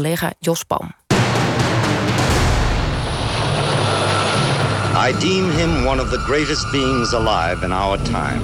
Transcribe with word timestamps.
collega 0.00 0.32
Jos 0.40 0.62
Palm. 0.62 0.94
I 4.94 5.12
deem 5.20 5.50
him 5.50 5.84
one 5.84 5.98
of 5.98 6.12
the 6.12 6.18
greatest 6.24 6.70
beings 6.70 7.12
alive 7.12 7.64
in 7.64 7.72
our 7.72 7.98
time. 8.04 8.40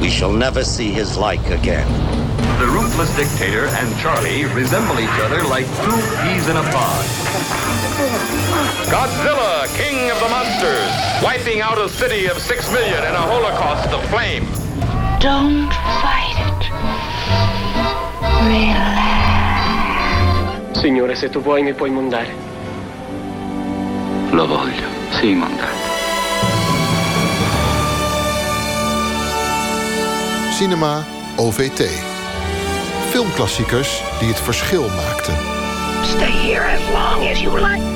We 0.00 0.10
shall 0.10 0.32
never 0.32 0.62
see 0.62 0.92
his 0.92 1.16
like 1.16 1.44
again. 1.50 1.88
The 2.60 2.68
ruthless 2.68 3.10
dictator 3.16 3.66
and 3.66 3.98
Charlie 3.98 4.44
resemble 4.54 5.00
each 5.00 5.18
other 5.26 5.42
like 5.48 5.66
two 5.82 5.98
peas 6.22 6.46
in 6.46 6.56
a 6.56 6.62
pod. 6.70 7.04
Godzilla, 8.86 9.66
king 9.76 10.10
of 10.12 10.20
the 10.20 10.28
monsters, 10.28 10.92
wiping 11.20 11.62
out 11.62 11.78
a 11.78 11.88
city 11.88 12.26
of 12.26 12.38
six 12.38 12.70
million 12.70 13.02
in 13.02 13.14
a 13.14 13.26
holocaust 13.26 13.88
of 13.88 14.04
flame. 14.08 14.44
Don't 15.18 15.72
fight 15.98 16.38
it. 16.46 16.70
Relax. 18.46 19.25
Signore, 20.80 21.16
se 21.16 21.28
tu 21.28 21.40
vuoi 21.40 21.62
mi 21.62 21.72
puoi 21.72 21.90
mondare. 21.90 22.34
Lo 24.30 24.46
voglio, 24.46 24.86
sì, 25.10 25.32
mondare. 25.32 25.72
Cinema 30.56 31.04
OVT. 31.36 31.80
Filmklassiekers 33.10 34.02
die 34.18 34.28
het 34.28 34.40
verschil 34.40 34.88
maakten. 34.96 35.34
Stay 36.02 36.30
here 36.30 36.64
as 36.64 36.80
long 36.92 37.30
as 37.30 37.40
you 37.40 37.58
like. 37.58 37.95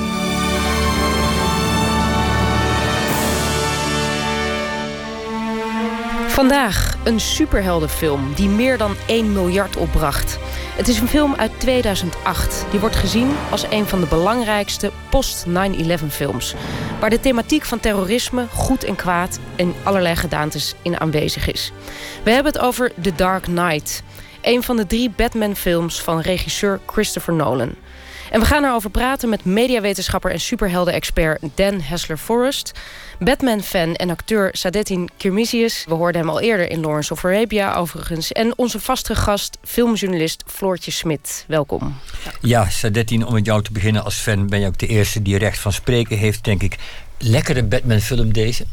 Vandaag 6.31 6.97
een 7.03 7.19
superheldenfilm 7.19 8.33
die 8.33 8.49
meer 8.49 8.77
dan 8.77 8.95
1 9.07 9.31
miljard 9.31 9.75
opbracht. 9.75 10.37
Het 10.75 10.87
is 10.87 10.99
een 10.99 11.07
film 11.07 11.35
uit 11.35 11.51
2008. 11.57 12.65
Die 12.69 12.79
wordt 12.79 12.95
gezien 12.95 13.31
als 13.49 13.65
een 13.69 13.85
van 13.85 13.99
de 13.99 14.05
belangrijkste 14.05 14.91
post-9-11 15.09 15.49
films. 16.09 16.55
Waar 16.99 17.09
de 17.09 17.19
thematiek 17.19 17.65
van 17.65 17.79
terrorisme, 17.79 18.47
goed 18.53 18.83
en 18.83 18.95
kwaad 18.95 19.39
en 19.55 19.73
allerlei 19.83 20.15
gedaantes 20.15 20.75
in 20.81 20.99
aanwezig 20.99 21.51
is. 21.51 21.71
We 22.23 22.31
hebben 22.31 22.53
het 22.53 22.61
over 22.61 22.91
The 23.01 23.15
Dark 23.15 23.43
Knight. 23.43 24.03
Een 24.41 24.63
van 24.63 24.75
de 24.75 24.87
drie 24.87 25.09
Batman-films 25.09 26.01
van 26.01 26.19
regisseur 26.19 26.79
Christopher 26.85 27.33
Nolan. 27.33 27.75
En 28.31 28.39
we 28.39 28.45
gaan 28.45 28.63
erover 28.63 28.89
praten 28.89 29.29
met 29.29 29.45
mediawetenschapper 29.45 30.31
en 30.31 30.39
superhelden-expert 30.39 31.41
Dan 31.55 31.81
Hessler-Forrest. 31.81 32.71
Batman-fan 33.19 33.95
en 33.95 34.09
acteur 34.09 34.49
Sadettin 34.51 35.09
Kirmisius. 35.17 35.85
We 35.87 35.93
hoorden 35.93 36.21
hem 36.21 36.29
al 36.29 36.41
eerder 36.41 36.69
in 36.69 36.81
Lawrence 36.81 37.13
of 37.13 37.25
Arabia 37.25 37.75
overigens. 37.75 38.31
En 38.31 38.57
onze 38.57 38.79
vaste 38.79 39.15
gast, 39.15 39.57
filmjournalist 39.63 40.43
Floortje 40.47 40.91
Smit. 40.91 41.45
Welkom. 41.47 41.99
Ja, 42.41 42.69
Sadettin, 42.69 43.25
om 43.25 43.33
met 43.33 43.45
jou 43.45 43.63
te 43.63 43.71
beginnen 43.71 44.03
als 44.03 44.15
fan... 44.15 44.47
ben 44.47 44.59
je 44.59 44.67
ook 44.67 44.77
de 44.77 44.87
eerste 44.87 45.21
die 45.21 45.37
recht 45.37 45.59
van 45.59 45.73
spreken 45.73 46.17
heeft, 46.17 46.43
denk 46.43 46.61
ik. 46.61 46.75
Lekkere 47.17 47.63
Batman-film 47.63 48.33
deze? 48.33 48.65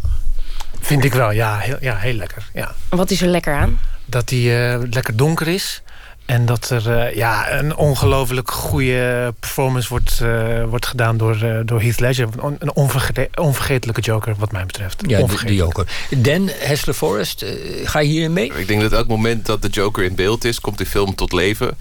Vind 0.80 1.04
ik 1.04 1.12
wel, 1.12 1.30
ja. 1.30 1.58
Heel, 1.58 1.76
ja, 1.80 1.96
heel 1.96 2.14
lekker. 2.14 2.50
Ja. 2.54 2.74
Wat 2.88 3.10
is 3.10 3.20
er 3.20 3.28
lekker 3.28 3.54
aan? 3.54 3.80
Dat 4.04 4.30
hij 4.30 4.38
uh, 4.38 4.82
lekker 4.90 5.16
donker 5.16 5.48
is. 5.48 5.82
En 6.28 6.46
dat 6.46 6.70
er 6.70 7.08
uh, 7.08 7.14
ja, 7.14 7.52
een 7.52 7.76
ongelooflijk 7.76 8.50
goede 8.50 9.34
performance 9.40 9.88
wordt, 9.88 10.20
uh, 10.22 10.64
wordt 10.64 10.86
gedaan 10.86 11.16
door, 11.16 11.40
uh, 11.42 11.60
door 11.64 11.80
Heath 11.80 12.00
Ledger. 12.00 12.28
Een 12.58 12.74
onverge 12.74 13.28
onvergetelijke 13.34 14.00
Joker, 14.00 14.34
wat 14.38 14.52
mij 14.52 14.66
betreft. 14.66 15.02
Ja, 15.06 15.22
de, 15.22 15.44
de, 15.44 15.54
Joker. 15.54 15.86
Dan 16.16 16.50
Hessler 16.58 16.94
Forrest, 16.94 17.44
ga 17.84 17.98
je 17.98 18.08
hierin 18.08 18.32
mee? 18.32 18.52
Ik 18.54 18.68
denk 18.68 18.80
dat 18.80 18.92
elk 18.92 19.06
moment 19.08 19.46
dat 19.46 19.62
de 19.62 19.68
Joker 19.68 20.04
in 20.04 20.14
beeld 20.14 20.44
is, 20.44 20.60
komt 20.60 20.78
die 20.78 20.86
film 20.86 21.14
tot 21.14 21.32
leven. 21.32 21.78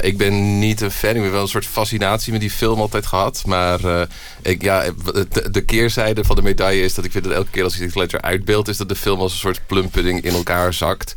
ik 0.00 0.18
ben 0.18 0.58
niet 0.58 0.80
een 0.80 0.90
fan, 0.90 1.16
ik 1.16 1.22
heb 1.22 1.32
wel 1.32 1.42
een 1.42 1.48
soort 1.48 1.66
fascinatie 1.66 2.32
met 2.32 2.40
die 2.40 2.50
film 2.50 2.80
altijd 2.80 3.06
gehad. 3.06 3.42
Maar 3.46 3.80
ik, 4.42 4.62
ja, 4.62 4.84
de, 5.30 5.50
de, 5.50 5.64
keerzijde 5.64 6.24
van 6.24 6.36
de 6.36 6.42
medaille 6.42 6.82
is 6.82 6.94
dat 6.94 7.04
ik 7.04 7.12
vind 7.12 7.24
dat 7.24 7.32
elke 7.32 7.50
keer 7.50 7.64
als 7.64 7.76
Heath 7.76 7.94
Ledger 7.94 8.20
uitbeeld, 8.20 8.68
is 8.68 8.76
dat 8.76 8.88
de 8.88 8.96
film 8.96 9.20
als 9.20 9.32
een 9.32 9.38
soort 9.38 9.60
plumpudding 9.66 10.22
in 10.22 10.34
elkaar 10.34 10.72
zakt. 10.72 11.14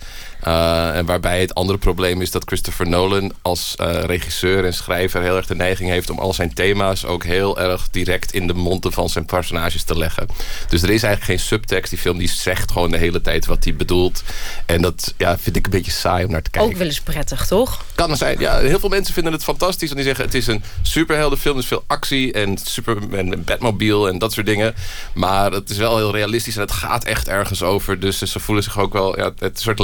Uh, 0.48 0.96
en 0.96 1.06
waarbij 1.06 1.42
het 1.42 1.54
andere 1.54 1.78
probleem 1.78 2.22
is 2.22 2.32
dat 2.32 2.44
Christopher 2.46 2.90
Nolan 2.90 3.34
als 3.42 3.76
uh, 3.82 4.04
regisseur 4.04 4.66
en 4.66 4.74
schrijver 4.74 5.22
heel 5.22 5.36
erg 5.36 5.46
de 5.46 5.56
neiging 5.56 5.90
heeft 5.90 6.10
om 6.10 6.20
al 6.20 6.34
zijn 6.34 6.54
thema's 6.54 7.06
ook 7.06 7.24
heel 7.24 7.60
erg 7.60 7.90
direct 7.90 8.34
in 8.34 8.48
de 8.48 8.54
monden 8.54 8.92
van 8.92 9.10
zijn 9.10 9.26
personages 9.26 9.84
te 9.84 9.98
leggen. 9.98 10.28
Dus 10.70 10.82
er 10.82 10.90
is 10.90 11.04
eigenlijk 11.04 11.24
geen 11.24 11.48
subtekst. 11.48 11.90
Die 11.90 12.00
film 12.00 12.18
die 12.18 12.30
zegt 12.30 12.72
gewoon 12.72 12.92
de 12.92 12.98
hele 12.98 13.22
tijd 13.22 13.46
wat 13.46 13.64
hij 13.64 13.76
bedoelt. 13.76 14.24
En 14.66 14.82
dat 14.82 15.14
ja, 15.18 15.38
vind 15.38 15.56
ik 15.56 15.66
een 15.66 15.72
beetje 15.72 15.92
saai 15.92 16.26
om 16.26 16.32
naar 16.32 16.42
te 16.42 16.50
kijken. 16.50 16.72
Ook 16.72 16.78
wel 16.78 16.88
eens 16.88 17.02
prettig, 17.02 17.48
toch? 17.48 17.86
Kan 17.96 18.12
er 18.12 18.18
zijn. 18.18 18.40
Ja, 18.40 18.60
heel 18.60 18.80
veel 18.80 18.90
mensen 18.90 19.14
vinden 19.14 19.34
het 19.34 19.44
fantastisch. 19.44 19.90
En 19.90 19.96
die 19.96 20.06
zeggen 20.06 20.26
het 20.26 20.34
is 20.34 20.48
een 20.48 20.64
superheldenfilm. 20.82 21.56
Er 21.56 21.62
is 21.62 21.68
veel 21.68 21.84
actie 21.88 22.34
en, 22.34 22.58
super, 22.58 22.98
en 23.12 23.44
Batmobile 23.44 24.10
en 24.10 24.18
dat 24.18 24.34
soort 24.34 24.46
dingen. 24.46 24.76
Maar 25.14 25.52
het 25.52 25.70
is 25.70 25.78
wel 25.78 25.98
heel 25.98 26.12
realistisch 26.12 26.56
en 26.56 26.62
het 26.62 26.72
gaat 26.72 27.04
echt 27.04 27.28
ergens 27.28 27.64
over. 27.64 28.00
Dus 28.00 28.18
ze 28.18 28.40
voelen 28.40 28.64
zich 28.64 28.80
ook 28.80 28.94
wel 28.94 29.18
ja, 29.18 29.32
het 29.38 29.60
soort 29.60 29.80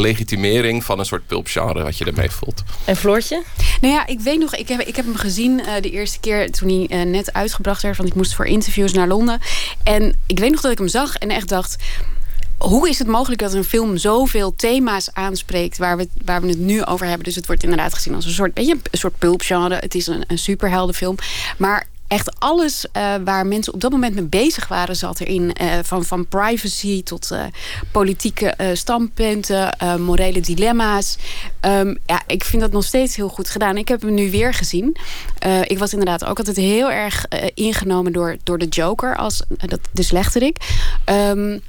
van 0.83 0.99
een 0.99 1.05
soort 1.05 1.27
pulpgenre 1.27 1.83
wat 1.83 1.97
je 1.97 2.05
ermee 2.05 2.31
voelt. 2.31 2.63
En 2.85 2.95
Floortje? 2.95 3.41
Nou 3.81 3.93
ja, 3.93 4.07
ik 4.07 4.19
weet 4.19 4.39
nog, 4.39 4.55
ik 4.55 4.67
heb, 4.67 4.79
ik 4.79 4.95
heb 4.95 5.05
hem 5.05 5.15
gezien 5.15 5.59
uh, 5.59 5.65
de 5.81 5.89
eerste 5.89 6.19
keer 6.19 6.51
toen 6.51 6.67
hij 6.67 7.05
uh, 7.05 7.11
net 7.11 7.33
uitgebracht 7.33 7.81
werd. 7.81 7.97
Want 7.97 8.09
ik 8.09 8.15
moest 8.15 8.35
voor 8.35 8.45
interviews 8.45 8.93
naar 8.93 9.07
Londen. 9.07 9.39
En 9.83 10.15
ik 10.27 10.39
weet 10.39 10.51
nog 10.51 10.61
dat 10.61 10.71
ik 10.71 10.77
hem 10.77 10.87
zag 10.87 11.15
en 11.15 11.29
echt 11.29 11.49
dacht 11.49 11.75
hoe 12.57 12.89
is 12.89 12.99
het 12.99 13.07
mogelijk 13.07 13.41
dat 13.41 13.53
een 13.53 13.63
film 13.63 13.97
zoveel 13.97 14.55
thema's 14.55 15.09
aanspreekt 15.13 15.77
waar 15.77 15.97
we, 15.97 16.07
waar 16.25 16.41
we 16.41 16.47
het 16.47 16.59
nu 16.59 16.85
over 16.85 17.05
hebben? 17.05 17.23
Dus 17.23 17.35
het 17.35 17.47
wordt 17.47 17.63
inderdaad 17.63 17.93
gezien 17.93 18.15
als 18.15 18.25
een 18.25 18.31
soort, 18.31 18.53
beetje 18.53 18.73
een 18.91 18.97
soort 18.97 19.17
pulpgenre. 19.17 19.75
Het 19.75 19.95
is 19.95 20.07
een, 20.07 20.23
een 20.27 20.37
superheldenfilm. 20.37 21.15
Maar 21.57 21.87
echt 22.07 22.39
alles 22.39 22.85
uh, 22.97 23.15
waar 23.23 23.47
mensen 23.47 23.73
op 23.73 23.81
dat 23.81 23.91
moment 23.91 24.15
mee 24.15 24.23
bezig 24.23 24.67
waren 24.67 24.95
zat 24.95 25.19
erin. 25.19 25.55
Uh, 25.61 25.73
van, 25.83 26.05
van 26.05 26.27
privacy 26.27 27.03
tot 27.03 27.29
uh, 27.31 27.43
politieke 27.91 28.55
standpunten, 28.73 29.77
morele 29.99 30.39
dilemma's. 30.39 31.17
Um, 31.61 31.97
ja, 32.05 32.21
ik 32.27 32.43
vind 32.43 32.61
dat 32.61 32.71
nog 32.71 32.83
steeds 32.83 33.15
heel 33.15 33.29
goed 33.29 33.49
gedaan. 33.49 33.77
Ik 33.77 33.87
heb 33.87 34.01
hem 34.01 34.13
nu 34.13 34.31
weer 34.31 34.53
gezien. 34.53 34.97
ik 35.63 35.79
was 35.79 35.91
inderdaad 35.91 36.25
ook 36.25 36.37
altijd 36.37 36.57
heel 36.57 36.91
erg 36.91 37.25
ingenomen 37.53 38.13
door, 38.13 38.37
door 38.43 38.57
de 38.57 38.67
Joker 38.67 39.15
als 39.15 39.43
dat, 39.67 39.79
de 39.91 40.03
slechterik. 40.03 40.57
Um, 41.05 41.61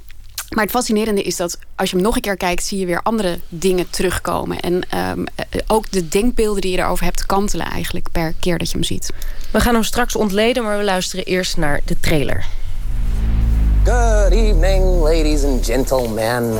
maar 0.49 0.63
het 0.63 0.73
fascinerende 0.73 1.21
is 1.21 1.35
dat 1.35 1.57
als 1.75 1.89
je 1.89 1.95
hem 1.95 2.05
nog 2.05 2.15
een 2.15 2.21
keer 2.21 2.37
kijkt, 2.37 2.63
zie 2.63 2.79
je 2.79 2.85
weer 2.85 3.01
andere 3.03 3.39
dingen 3.49 3.89
terugkomen. 3.89 4.59
En 4.59 4.83
um, 4.97 5.25
ook 5.67 5.91
de 5.91 6.07
denkbeelden 6.07 6.61
die 6.61 6.71
je 6.71 6.77
erover 6.77 7.05
hebt 7.05 7.25
kantelen 7.25 7.65
eigenlijk 7.65 8.11
per 8.11 8.33
keer 8.39 8.57
dat 8.57 8.67
je 8.67 8.73
hem 8.73 8.83
ziet. 8.83 9.09
We 9.51 9.59
gaan 9.59 9.73
hem 9.73 9.83
straks 9.83 10.15
ontleden, 10.15 10.63
maar 10.63 10.77
we 10.77 10.83
luisteren 10.83 11.25
eerst 11.25 11.57
naar 11.57 11.81
de 11.85 11.99
trailer. 11.99 12.45
Good 13.83 14.31
evening, 14.31 15.01
ladies 15.01 15.43
and 15.43 15.65
gentlemen. 15.65 16.53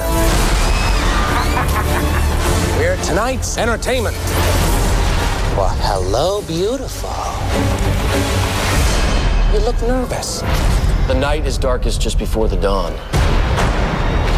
We're 2.78 2.98
tonight's 3.08 3.56
entertainment. 3.56 4.16
Well, 5.56 5.72
hello, 5.80 6.42
beautiful. 6.42 7.10
You 9.52 9.64
look 9.64 9.82
nervous. 9.88 10.42
The 11.08 11.14
night 11.14 11.46
is 11.46 11.58
darkest 11.58 12.02
just 12.02 12.18
before 12.18 12.50
the 12.50 12.60
dawn. 12.60 12.92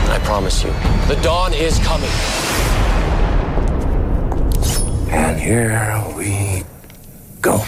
I 0.10 0.20
promise 0.20 0.64
you, 0.64 0.72
the 1.08 1.20
dawn 1.22 1.54
is 1.54 1.78
coming. 1.80 2.10
And 5.10 5.40
here 5.40 6.04
we 6.16 6.64
go. 7.42 7.64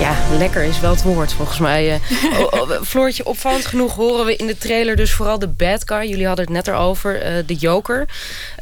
Ja, 0.00 0.16
lekker 0.38 0.62
is 0.62 0.80
wel 0.80 0.90
het 0.90 1.02
woord 1.02 1.32
volgens 1.32 1.58
mij. 1.58 1.88
Uh, 2.30 2.82
Floortje, 2.82 3.24
opvallend 3.24 3.66
genoeg 3.66 3.94
horen 3.94 4.26
we 4.26 4.36
in 4.36 4.46
de 4.46 4.58
trailer 4.58 4.96
dus 4.96 5.12
vooral 5.12 5.38
de 5.38 5.48
bad 5.48 5.82
guy. 5.86 6.08
Jullie 6.08 6.26
hadden 6.26 6.44
het 6.44 6.54
net 6.54 6.68
erover, 6.68 7.16
uh, 7.16 7.42
de 7.46 7.54
Joker. 7.54 8.08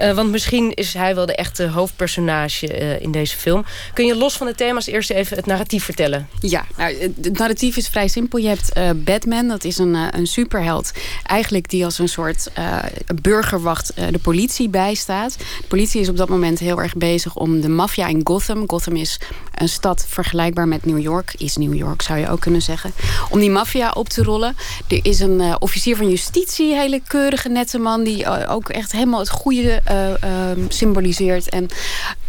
Uh, 0.01 0.13
want 0.13 0.31
misschien 0.31 0.75
is 0.75 0.95
hij 0.95 1.15
wel 1.15 1.27
de 1.27 1.35
echte 1.35 1.69
hoofdpersonage 1.69 2.67
in 3.01 3.11
deze 3.11 3.37
film. 3.37 3.65
Kun 3.95 4.07
je 4.07 4.17
los 4.17 4.37
van 4.37 4.47
de 4.47 4.55
thema's 4.55 4.87
eerst 4.87 5.11
even 5.11 5.37
het 5.37 5.47
narratief 5.47 5.85
vertellen? 5.85 6.29
Ja, 6.41 6.65
nou, 6.77 7.13
het 7.23 7.39
narratief 7.39 7.77
is 7.77 7.89
vrij 7.89 8.09
simpel. 8.09 8.39
Je 8.39 8.49
hebt 8.49 9.05
Batman, 9.05 9.49
dat 9.49 9.65
is 9.65 9.79
een, 9.79 9.95
een 9.95 10.27
superheld. 10.27 10.93
Eigenlijk 11.25 11.71
die 11.71 11.85
als 11.85 11.99
een 11.99 12.09
soort 12.09 12.51
burgerwacht 13.23 13.93
de 14.11 14.19
politie 14.19 14.69
bijstaat. 14.69 15.39
De 15.39 15.67
politie 15.69 16.01
is 16.01 16.09
op 16.09 16.17
dat 16.17 16.29
moment 16.29 16.59
heel 16.59 16.81
erg 16.81 16.95
bezig 16.95 17.35
om 17.35 17.61
de 17.61 17.69
maffia 17.69 18.07
in 18.07 18.21
Gotham. 18.25 18.65
Gotham 18.67 18.97
is 18.97 19.21
een 19.55 19.69
stad 19.69 20.07
vergelijkbaar 20.09 20.69
met 20.69 20.85
New 20.85 21.01
York 21.01 21.28
is 21.37 21.57
New 21.57 21.75
York, 21.75 22.03
zou 22.03 22.19
je 22.19 22.29
ook 22.29 22.41
kunnen 22.41 22.63
zeggen. 22.63 22.93
Om 23.31 23.41
die 23.41 23.51
maffia 23.51 23.91
op 23.91 24.09
te 24.09 24.23
rollen. 24.23 24.57
Er 24.89 25.01
is 25.03 25.21
een 25.21 25.41
uh, 25.41 25.55
officier 25.59 25.97
van 25.97 26.11
justitie, 26.11 26.75
hele 26.75 27.01
keurige, 27.07 27.49
nette 27.49 27.79
man... 27.79 28.05
die 28.05 28.23
uh, 28.23 28.43
ook 28.49 28.69
echt 28.69 28.93
helemaal 28.93 29.21
het 29.21 29.31
goede 29.31 29.83
uh, 29.91 30.51
um, 30.51 30.67
symboliseert. 30.69 31.49
En 31.49 31.69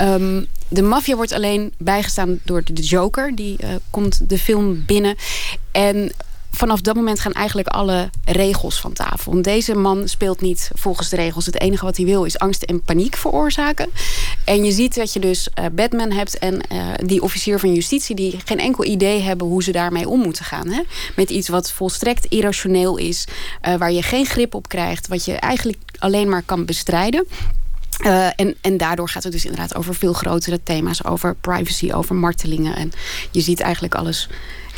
um, 0.01 0.47
de 0.67 0.81
maffia 0.81 1.15
wordt 1.15 1.33
alleen 1.33 1.73
bijgestaan 1.77 2.39
door 2.43 2.63
de 2.63 2.81
Joker. 2.81 3.35
Die 3.35 3.57
komt 3.89 4.29
de 4.29 4.37
film 4.37 4.83
binnen. 4.85 5.15
En 5.71 6.11
vanaf 6.51 6.81
dat 6.81 6.95
moment 6.95 7.19
gaan 7.19 7.33
eigenlijk 7.33 7.67
alle 7.67 8.09
regels 8.25 8.79
van 8.79 8.93
tafel. 8.93 9.31
Want 9.31 9.43
deze 9.43 9.75
man 9.75 10.07
speelt 10.07 10.41
niet 10.41 10.71
volgens 10.73 11.09
de 11.09 11.15
regels. 11.15 11.45
Het 11.45 11.59
enige 11.59 11.85
wat 11.85 11.97
hij 11.97 12.05
wil 12.05 12.23
is 12.23 12.39
angst 12.39 12.63
en 12.63 12.81
paniek 12.81 13.15
veroorzaken. 13.15 13.89
En 14.45 14.63
je 14.63 14.71
ziet 14.71 14.95
dat 14.95 15.13
je 15.13 15.19
dus 15.19 15.47
uh, 15.59 15.65
Batman 15.71 16.11
hebt 16.11 16.37
en 16.37 16.53
uh, 16.71 16.87
die 17.05 17.21
officier 17.21 17.59
van 17.59 17.73
justitie... 17.73 18.15
die 18.15 18.39
geen 18.45 18.59
enkel 18.59 18.85
idee 18.85 19.21
hebben 19.21 19.47
hoe 19.47 19.63
ze 19.63 19.71
daarmee 19.71 20.09
om 20.09 20.19
moeten 20.19 20.45
gaan. 20.45 20.67
Hè? 20.67 20.81
Met 21.15 21.29
iets 21.29 21.49
wat 21.49 21.71
volstrekt 21.71 22.25
irrationeel 22.25 22.97
is. 22.97 23.27
Uh, 23.67 23.75
waar 23.75 23.91
je 23.91 24.01
geen 24.01 24.25
grip 24.25 24.53
op 24.53 24.67
krijgt. 24.67 25.07
Wat 25.07 25.25
je 25.25 25.33
eigenlijk 25.33 25.77
alleen 25.99 26.29
maar 26.29 26.43
kan 26.43 26.65
bestrijden. 26.65 27.27
Uh, 28.05 28.25
en, 28.35 28.55
en 28.61 28.77
daardoor 28.77 29.09
gaat 29.09 29.23
het 29.23 29.31
dus 29.31 29.45
inderdaad 29.45 29.75
over 29.75 29.95
veel 29.95 30.13
grotere 30.13 30.59
thema's. 30.63 31.05
Over 31.05 31.35
privacy, 31.35 31.91
over 31.91 32.15
martelingen. 32.15 32.75
En 32.75 32.91
je 33.31 33.41
ziet 33.41 33.59
eigenlijk 33.59 33.95
alles 33.95 34.29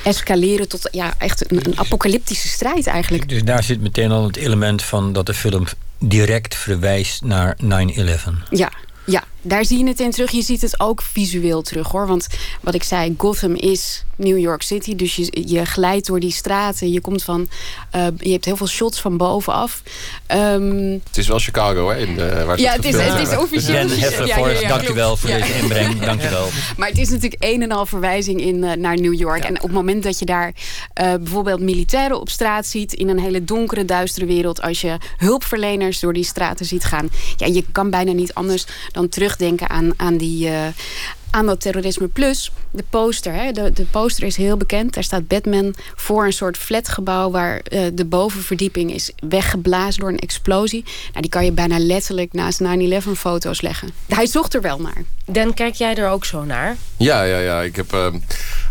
escaleren 0.04 0.68
tot 0.68 0.88
ja, 0.92 1.14
echt 1.18 1.52
een, 1.52 1.60
een 1.66 1.80
apocalyptische 1.80 2.48
strijd 2.48 2.88
eigenlijk. 2.88 3.30
Dus 3.30 3.44
daar 3.44 3.64
zit 3.64 3.82
meteen 3.82 4.12
al 4.12 4.28
het 4.28 4.36
element 4.36 4.84
van 4.84 5.14
dat 5.14 5.26
de 5.26 5.34
film 5.34 5.66
direct 5.98 6.56
verwijst 6.56 7.24
naar 7.24 7.58
9-11. 7.64 7.68
Ja, 8.50 8.72
ja, 9.06 9.24
daar 9.42 9.66
zie 9.66 9.78
je 9.78 9.88
het 9.88 10.00
in 10.00 10.12
terug. 10.12 10.32
Je 10.32 10.42
ziet 10.42 10.62
het 10.62 10.80
ook 10.80 11.02
visueel 11.02 11.62
terug 11.62 11.88
hoor. 11.88 12.08
Want 12.08 12.28
wat 12.62 12.74
ik 12.74 12.84
zei, 12.84 13.16
Gotham 13.18 13.56
is 13.56 14.04
New 14.16 14.38
York 14.38 14.62
City. 14.62 14.96
Dus 14.96 15.16
je, 15.16 15.42
je 15.46 15.66
glijdt 15.66 16.08
door 16.08 16.20
die 16.20 16.32
straten. 16.32 16.92
Je 16.92 17.02
komt 17.02 17.24
van. 17.24 17.48
Uh, 17.96 18.06
je 18.18 18.32
hebt 18.32 18.46
heel 18.46 18.58
veel 18.58 18.68
shots 18.68 19.00
van 19.00 19.18
bovenaf. 19.18 19.82
Um, 20.28 21.02
het 21.08 21.18
is 21.18 21.28
wel 21.28 21.40
Chicago, 21.40 21.90
hè? 21.90 21.98
In 21.98 22.16
de, 22.16 22.44
waar 22.46 22.60
ja, 22.60 22.74
het 22.74 22.86
is, 22.86 22.96
het 22.96 23.28
is 23.28 23.38
officieel. 23.38 23.88
Ben 23.88 24.00
Heffer, 24.00 24.28
ja, 24.28 24.38
ja, 24.38 24.60
ja, 24.60 24.68
dank 24.68 24.90
u 24.90 24.94
wel 24.94 25.18
voor 25.18 25.30
deze 25.30 25.54
inbreng. 25.54 26.00
Dank 26.00 26.24
u 26.24 26.30
wel. 26.30 26.48
Maar 26.78 26.88
het 26.88 26.98
is 26.98 27.10
natuurlijk 27.10 27.44
een 27.44 27.62
en 27.62 27.72
al 27.72 27.86
verwijzing 27.86 28.42
in, 28.42 28.56
uh, 28.56 28.72
naar 28.72 29.00
New 29.00 29.14
York. 29.14 29.44
En 29.44 29.56
op 29.56 29.62
het 29.62 29.72
moment 29.72 30.04
dat 30.04 30.20
je 30.20 30.26
daar 30.26 30.48
uh, 30.48 30.54
bijvoorbeeld 30.96 31.60
militairen 31.60 32.20
op 32.20 32.30
straat 32.30 32.66
ziet. 32.66 32.94
in 32.94 33.10
een 33.10 33.20
hele 33.20 33.44
donkere, 33.44 33.86
duistere 33.86 34.26
wereld. 34.26 34.62
als 34.62 34.82
je 34.82 34.98
hulpverleners 35.18 36.00
door 36.00 36.14
die 36.14 36.24
straten 36.24 36.66
ziet 36.66 36.84
gaan. 36.84 37.10
ja, 37.38 37.46
je 37.46 37.64
kan 37.72 37.90
bijna 37.90 38.12
niet 38.12 38.34
anders 38.34 38.66
dan 38.92 39.10
terugdenken 39.31 39.69
aan, 39.69 39.94
aan 39.98 40.18
die 40.18 40.50
aan 41.31 41.45
dat 41.45 41.62
terrorisme. 41.62 42.07
Plus 42.07 42.51
de 42.72 42.83
poster. 42.89 43.33
Hè. 43.33 43.51
De, 43.51 43.72
de 43.74 43.86
poster 43.86 44.24
is 44.24 44.36
heel 44.36 44.57
bekend. 44.57 44.94
Daar 44.94 45.04
staat 45.04 45.28
Batman 45.28 45.75
voor 45.95 46.25
een 46.25 46.33
soort 46.33 46.57
flatgebouw... 46.57 47.31
waar 47.31 47.62
uh, 47.69 47.81
de 47.94 48.06
bovenverdieping 48.06 48.94
is 48.94 49.12
weggeblazen 49.30 50.01
door 50.01 50.10
een 50.10 50.19
explosie. 50.19 50.83
Nou, 51.10 51.22
die 51.22 51.30
kan 51.30 51.45
je 51.45 51.51
bijna 51.51 51.80
letterlijk 51.80 52.33
naast 52.33 52.62
9-11 52.63 52.66
foto's 53.18 53.62
leggen. 53.62 53.89
Hij 54.07 54.25
zocht 54.25 54.54
er 54.54 54.62
wel 54.62 54.80
naar. 54.80 55.04
Dan 55.25 55.54
kijk 55.54 55.74
jij 55.74 55.95
er 55.95 56.10
ook 56.10 56.25
zo 56.25 56.44
naar? 56.44 56.78
Ja, 56.98 57.24
ja, 57.24 57.38
ja. 57.38 57.62
Ik 57.62 57.75
heb... 57.75 57.94
Uh, 57.94 58.07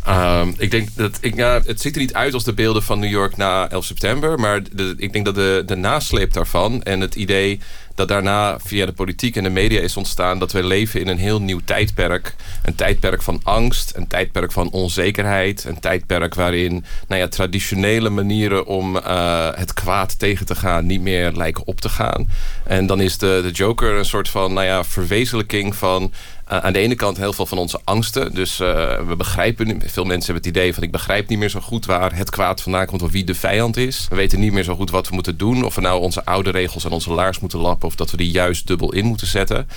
uh, 0.09 0.47
ik 0.57 0.71
denk 0.71 0.89
dat 0.95 1.19
ik, 1.21 1.35
ja, 1.35 1.61
het 1.65 1.81
ziet 1.81 1.95
er 1.95 2.01
niet 2.01 2.15
uit 2.15 2.35
als 2.35 2.45
de 2.45 2.53
beelden 2.53 2.83
van 2.83 2.99
New 2.99 3.11
York 3.11 3.37
na 3.37 3.69
11 3.69 3.85
september. 3.85 4.39
Maar 4.39 4.63
de, 4.73 4.95
ik 4.97 5.13
denk 5.13 5.25
dat 5.25 5.35
de, 5.35 5.63
de 5.67 5.77
nasleep 5.77 6.33
daarvan 6.33 6.83
en 6.83 7.01
het 7.01 7.15
idee 7.15 7.61
dat 7.95 8.09
daarna 8.09 8.59
via 8.59 8.87
de 8.87 8.93
politiek 8.93 9.37
en 9.37 9.43
de 9.43 9.51
media 9.51 9.81
is 9.81 9.97
ontstaan... 9.97 10.39
dat 10.39 10.53
we 10.53 10.65
leven 10.65 11.01
in 11.01 11.09
een 11.09 11.19
heel 11.19 11.41
nieuw 11.41 11.61
tijdperk. 11.65 12.35
Een 12.63 12.75
tijdperk 12.75 13.23
van 13.23 13.41
angst, 13.43 13.93
een 13.97 14.07
tijdperk 14.07 14.53
van 14.53 14.71
onzekerheid... 14.71 15.65
een 15.65 15.81
tijdperk 15.81 16.35
waarin 16.35 16.85
nou 17.09 17.21
ja, 17.21 17.29
traditionele 17.29 18.11
manieren 18.11 18.67
om 18.67 18.97
uh, 18.97 19.49
het 19.55 19.73
kwaad 19.73 20.19
tegen 20.19 20.47
te 20.47 20.55
gaan... 20.55 20.87
niet 20.87 21.01
meer 21.01 21.33
lijken 21.33 21.67
op 21.67 21.81
te 21.81 21.89
gaan. 21.89 22.29
En 22.65 22.87
dan 22.87 23.01
is 23.01 23.19
de, 23.19 23.41
de 23.43 23.51
Joker 23.51 23.95
een 23.95 24.05
soort 24.05 24.29
van 24.29 24.53
nou 24.53 24.67
ja, 24.67 24.85
verwezenlijking 24.85 25.77
van... 25.77 26.13
Uh, 26.53 26.59
aan 26.59 26.73
de 26.73 26.79
ene 26.79 26.95
kant 26.95 27.17
heel 27.17 27.33
veel 27.33 27.47
van 27.47 27.59
onze 27.59 27.81
angsten. 27.85 28.35
Dus 28.35 28.61
uh, 28.61 28.69
we 29.07 29.17
begrijpen, 29.17 29.83
veel 29.87 30.05
mensen 30.05 30.33
hebben 30.33 30.51
het 30.51 30.57
idee 30.57 30.75
van... 30.75 30.83
ik 30.83 30.91
begrijp 30.91 31.29
niet 31.29 31.39
meer 31.39 31.49
zo 31.49 31.61
goed 31.61 31.87
waar 31.87 32.17
het 32.17 32.31
kwaad 32.31 32.63
vandaan 32.63 32.87
komt... 32.87 33.03
of 33.03 33.11
wie 33.11 33.25
de 33.25 33.35
vijand 33.35 33.77
is. 33.77 34.07
We 34.09 34.17
weten 34.17 34.41
niet 34.41 34.53
meer 34.53 34.65
zo 34.65 34.75
goed 34.75 34.91
wat 34.91 35.09
we 35.09 35.15
moeten 35.15 35.37
doen. 35.37 35.65
Of 35.65 35.75
we 35.75 35.81
nou 35.81 36.01
onze 36.01 36.25
oude 36.25 36.51
regels 36.51 36.85
aan 36.85 36.93
onze 36.93 37.13
laars 37.13 37.41
moeten 37.41 37.59
lappen... 37.59 37.89
of 37.89 37.95
dat 37.95 38.11
we 38.11 38.17
die 38.17 38.31
juist 38.31 38.67
dubbel 38.67 38.93
in 38.93 39.05
moeten 39.05 39.27
zetten. 39.27 39.69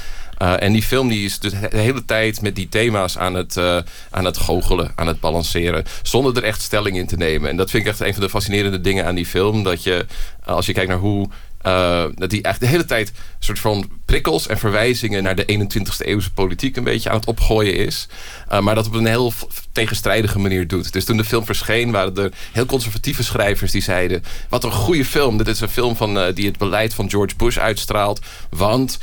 Uh, 0.42 0.62
en 0.62 0.74
die 0.74 0.84
film 0.84 1.08
die 1.08 1.26
is 1.26 1.40
dus 1.40 1.52
de 1.52 1.78
hele 1.78 2.06
tijd 2.06 2.42
met 2.42 2.56
die 2.56 2.70
thema's 2.70 3.18
aan 3.18 3.34
het, 3.34 3.58
aan 4.10 4.26
het 4.26 4.38
goochelen, 4.38 4.92
aan 4.96 5.08
het 5.08 5.20
balanceren. 5.20 5.84
Zonder 6.02 6.38
er 6.38 6.44
echt 6.44 6.62
stelling 6.62 6.98
in 6.98 7.08
te 7.08 7.18
nemen. 7.18 7.50
En 7.50 7.58
dat 7.58 7.70
vind 7.70 7.84
ik 7.84 7.90
echt 7.90 8.00
een 8.00 8.14
van 8.14 8.24
de 8.24 8.30
fascinerende 8.30 8.82
dingen 8.82 9.06
aan 9.06 9.16
die 9.16 9.26
film. 9.26 9.64
Dat 9.64 9.84
je, 9.84 10.06
als 10.46 10.66
je 10.66 10.74
kijkt 10.74 10.90
naar 10.90 11.00
hoe 11.00 11.30
uh, 11.64 12.04
dat 12.16 12.30
die 12.30 12.42
echt 12.42 12.60
de 12.60 12.66
hele 12.66 12.86
tijd 12.86 13.08
een 13.08 13.16
soort 13.40 13.60
van 13.60 13.90
prikkels 14.06 14.48
en 14.48 14.58
verwijzingen 14.58 15.24
naar 15.24 15.36
de 15.36 15.68
21ste 15.68 16.06
eeuwse 16.06 16.32
politiek 16.32 16.76
een 16.76 16.84
beetje 16.84 17.10
aan 17.10 17.16
het 17.16 17.26
opgooien 17.26 17.76
is. 17.76 18.08
Uh, 18.52 18.60
maar 18.60 18.76
dat 18.76 18.88
op 18.88 18.94
een 18.94 19.06
heel 19.06 19.34
tegenstrijdige 19.72 20.40
manier 20.40 20.68
doet. 20.68 20.94
Dus 20.94 21.06
toen 21.06 21.18
de 21.18 21.24
film 21.24 21.46
verscheen 21.46 21.92
waren 21.92 22.16
er 22.16 22.32
heel 22.52 22.66
conservatieve 22.66 23.24
schrijvers 23.24 23.72
die 23.72 23.82
zeiden... 23.82 24.24
wat 24.50 24.64
een 24.64 24.72
goede 24.72 25.06
film. 25.06 25.38
Dit 25.38 25.48
is 25.48 25.60
een 25.60 25.70
film 25.70 25.96
van, 25.96 26.18
uh, 26.18 26.26
die 26.34 26.46
het 26.46 26.58
beleid 26.58 26.94
van 26.94 27.10
George 27.10 27.36
Bush 27.36 27.58
uitstraalt. 27.58 28.20
Want 28.50 29.00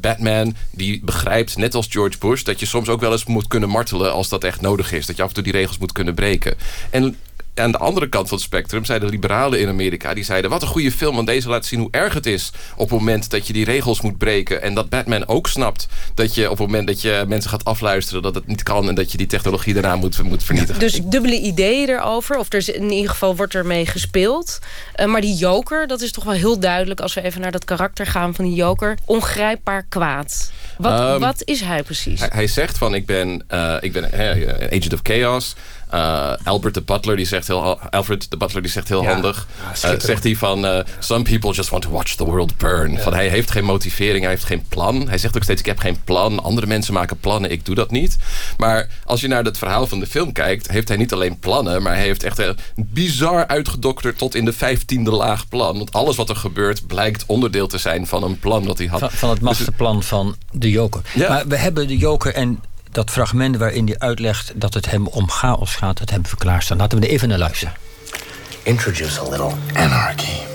Batman 0.00 0.54
die 0.70 1.00
begrijpt, 1.04 1.56
net 1.56 1.74
als 1.74 1.86
George 1.90 2.18
Bush... 2.18 2.42
dat 2.42 2.60
je 2.60 2.66
soms 2.66 2.88
ook 2.88 3.00
wel 3.00 3.12
eens 3.12 3.24
moet 3.24 3.46
kunnen 3.46 3.68
martelen 3.68 4.12
als 4.12 4.28
dat 4.28 4.44
echt 4.44 4.60
nodig 4.60 4.92
is. 4.92 5.06
Dat 5.06 5.16
je 5.16 5.22
af 5.22 5.28
en 5.28 5.34
toe 5.34 5.42
die 5.42 5.52
regels 5.52 5.78
moet 5.78 5.92
kunnen 5.92 6.14
breken. 6.14 6.54
En 6.90 7.16
aan 7.54 7.72
de 7.72 7.78
andere 7.78 8.08
kant 8.08 8.28
van 8.28 8.36
het 8.36 8.46
spectrum 8.46 8.84
zeiden 8.84 9.08
liberalen 9.08 9.60
in 9.60 9.68
Amerika... 9.68 10.14
die 10.14 10.24
zeiden, 10.24 10.50
wat 10.50 10.62
een 10.62 10.68
goede 10.68 10.92
film, 10.92 11.14
want 11.14 11.26
deze 11.26 11.48
laat 11.48 11.66
zien 11.66 11.80
hoe 11.80 11.88
erg 11.90 12.14
het 12.14 12.26
is... 12.26 12.50
op 12.76 12.90
het 12.90 12.98
moment 12.98 13.30
dat 13.30 13.46
je 13.46 13.52
die 13.52 13.64
regels 13.64 14.00
moet 14.00 14.18
breken. 14.18 14.62
En 14.62 14.74
dat 14.74 14.88
Batman 14.88 15.28
ook 15.28 15.48
snapt 15.48 15.88
dat 16.14 16.34
je 16.34 16.50
op 16.50 16.58
het 16.58 16.66
moment 16.66 16.86
dat 16.86 17.00
je 17.00 17.24
mensen 17.28 17.50
gaat 17.50 17.64
afluisteren... 17.64 18.22
dat 18.22 18.34
het 18.34 18.46
niet 18.46 18.62
kan 18.62 18.88
en 18.88 18.94
dat 18.94 19.12
je 19.12 19.18
die 19.18 19.26
technologie 19.26 19.74
daarna 19.74 19.96
moet, 19.96 20.22
moet 20.22 20.44
vernietigen. 20.44 20.80
Dus 20.80 21.00
dubbele 21.04 21.40
ideeën 21.40 21.88
erover, 21.88 22.38
of 22.38 22.52
er 22.52 22.74
in 22.74 22.90
ieder 22.90 23.10
geval 23.10 23.36
wordt 23.36 23.54
er 23.54 23.66
mee 23.66 23.86
gespeeld. 23.86 24.58
Uh, 24.96 25.06
maar 25.06 25.20
die 25.20 25.34
joker, 25.34 25.86
dat 25.86 26.00
is 26.00 26.12
toch 26.12 26.24
wel 26.24 26.34
heel 26.34 26.58
duidelijk... 26.58 27.00
als 27.00 27.14
we 27.14 27.22
even 27.22 27.40
naar 27.40 27.52
dat 27.52 27.64
karakter 27.64 28.06
gaan 28.06 28.34
van 28.34 28.44
die 28.44 28.54
joker. 28.54 28.98
Ongrijpbaar 29.04 29.86
kwaad. 29.88 30.52
Wat, 30.78 31.00
um, 31.00 31.18
wat 31.18 31.42
is 31.44 31.60
hij 31.60 31.82
precies? 31.82 32.20
Hij, 32.20 32.30
hij 32.32 32.46
zegt 32.46 32.78
van, 32.78 32.94
ik 32.94 33.06
ben, 33.06 33.44
uh, 33.50 33.76
ik 33.80 33.92
ben 33.92 34.10
uh, 34.14 34.48
agent 34.64 34.92
of 34.92 35.00
chaos... 35.02 35.54
Uh, 35.94 36.32
Albert 36.44 36.74
de 36.74 36.82
Butler 36.82 37.16
die 37.16 37.26
zegt 37.26 37.46
heel 37.46 37.80
Alfred 37.80 38.30
de 38.30 38.36
Butler 38.36 38.62
die 38.62 38.70
zegt 38.70 38.88
heel 38.88 39.02
ja, 39.02 39.12
handig. 39.12 39.46
Ja, 39.82 39.92
uh, 39.92 40.00
zegt 40.00 40.24
hij 40.24 40.36
van 40.36 40.64
uh, 40.64 40.78
some 40.98 41.22
people 41.22 41.52
just 41.52 41.68
want 41.68 41.82
to 41.82 41.90
watch 41.90 42.14
the 42.14 42.24
world 42.24 42.56
burn. 42.56 42.92
Ja. 42.92 42.98
Van 42.98 43.14
hij 43.14 43.28
heeft 43.28 43.50
geen 43.50 43.64
motivering, 43.64 44.20
hij 44.20 44.30
heeft 44.30 44.44
geen 44.44 44.64
plan. 44.68 45.08
Hij 45.08 45.18
zegt 45.18 45.36
ook 45.36 45.42
steeds 45.42 45.60
ik 45.60 45.66
heb 45.66 45.78
geen 45.78 46.04
plan. 46.04 46.42
Andere 46.42 46.66
mensen 46.66 46.94
maken 46.94 47.18
plannen, 47.18 47.50
ik 47.50 47.64
doe 47.64 47.74
dat 47.74 47.90
niet. 47.90 48.16
Maar 48.56 48.88
als 49.04 49.20
je 49.20 49.28
naar 49.28 49.44
het 49.44 49.58
verhaal 49.58 49.86
van 49.86 50.00
de 50.00 50.06
film 50.06 50.32
kijkt, 50.32 50.70
heeft 50.70 50.88
hij 50.88 50.96
niet 50.96 51.12
alleen 51.12 51.38
plannen, 51.38 51.82
maar 51.82 51.94
hij 51.94 52.04
heeft 52.04 52.22
echt 52.22 52.38
een 52.38 52.56
bizar 52.76 53.46
uitgedokterd 53.46 54.18
tot 54.18 54.34
in 54.34 54.44
de 54.44 54.52
vijftiende 54.52 55.10
laag 55.10 55.48
plan. 55.48 55.76
Want 55.76 55.92
alles 55.92 56.16
wat 56.16 56.28
er 56.28 56.36
gebeurt 56.36 56.86
blijkt 56.86 57.24
onderdeel 57.26 57.66
te 57.66 57.78
zijn 57.78 58.06
van 58.06 58.22
een 58.22 58.38
plan 58.38 58.64
dat 58.64 58.78
hij 58.78 58.86
had. 58.86 59.00
Van, 59.00 59.10
van 59.10 59.30
het 59.30 59.40
masterplan 59.40 59.96
dus, 59.96 60.06
van 60.06 60.36
de 60.50 60.70
Joker. 60.70 61.00
Maar 61.28 61.46
we 61.46 61.56
hebben 61.56 61.88
de 61.88 61.96
Joker 61.96 62.34
en 62.34 62.60
dat 62.92 63.10
fragment 63.10 63.56
waarin 63.56 63.86
hij 63.86 63.98
uitlegt 63.98 64.52
dat 64.54 64.74
het 64.74 64.90
hem 64.90 65.06
om 65.06 65.30
chaos 65.30 65.74
gaat, 65.74 65.98
dat 65.98 66.10
hebben 66.10 66.30
we 66.30 66.36
klaarstaan. 66.36 66.76
Laten 66.76 66.98
we 66.98 67.06
er 67.06 67.12
even 67.12 67.28
naar 67.28 67.38
luisteren. 67.38 67.74
Introduce 68.62 69.20
a 69.20 69.28
little 69.28 69.52
anarchy. 69.74 70.48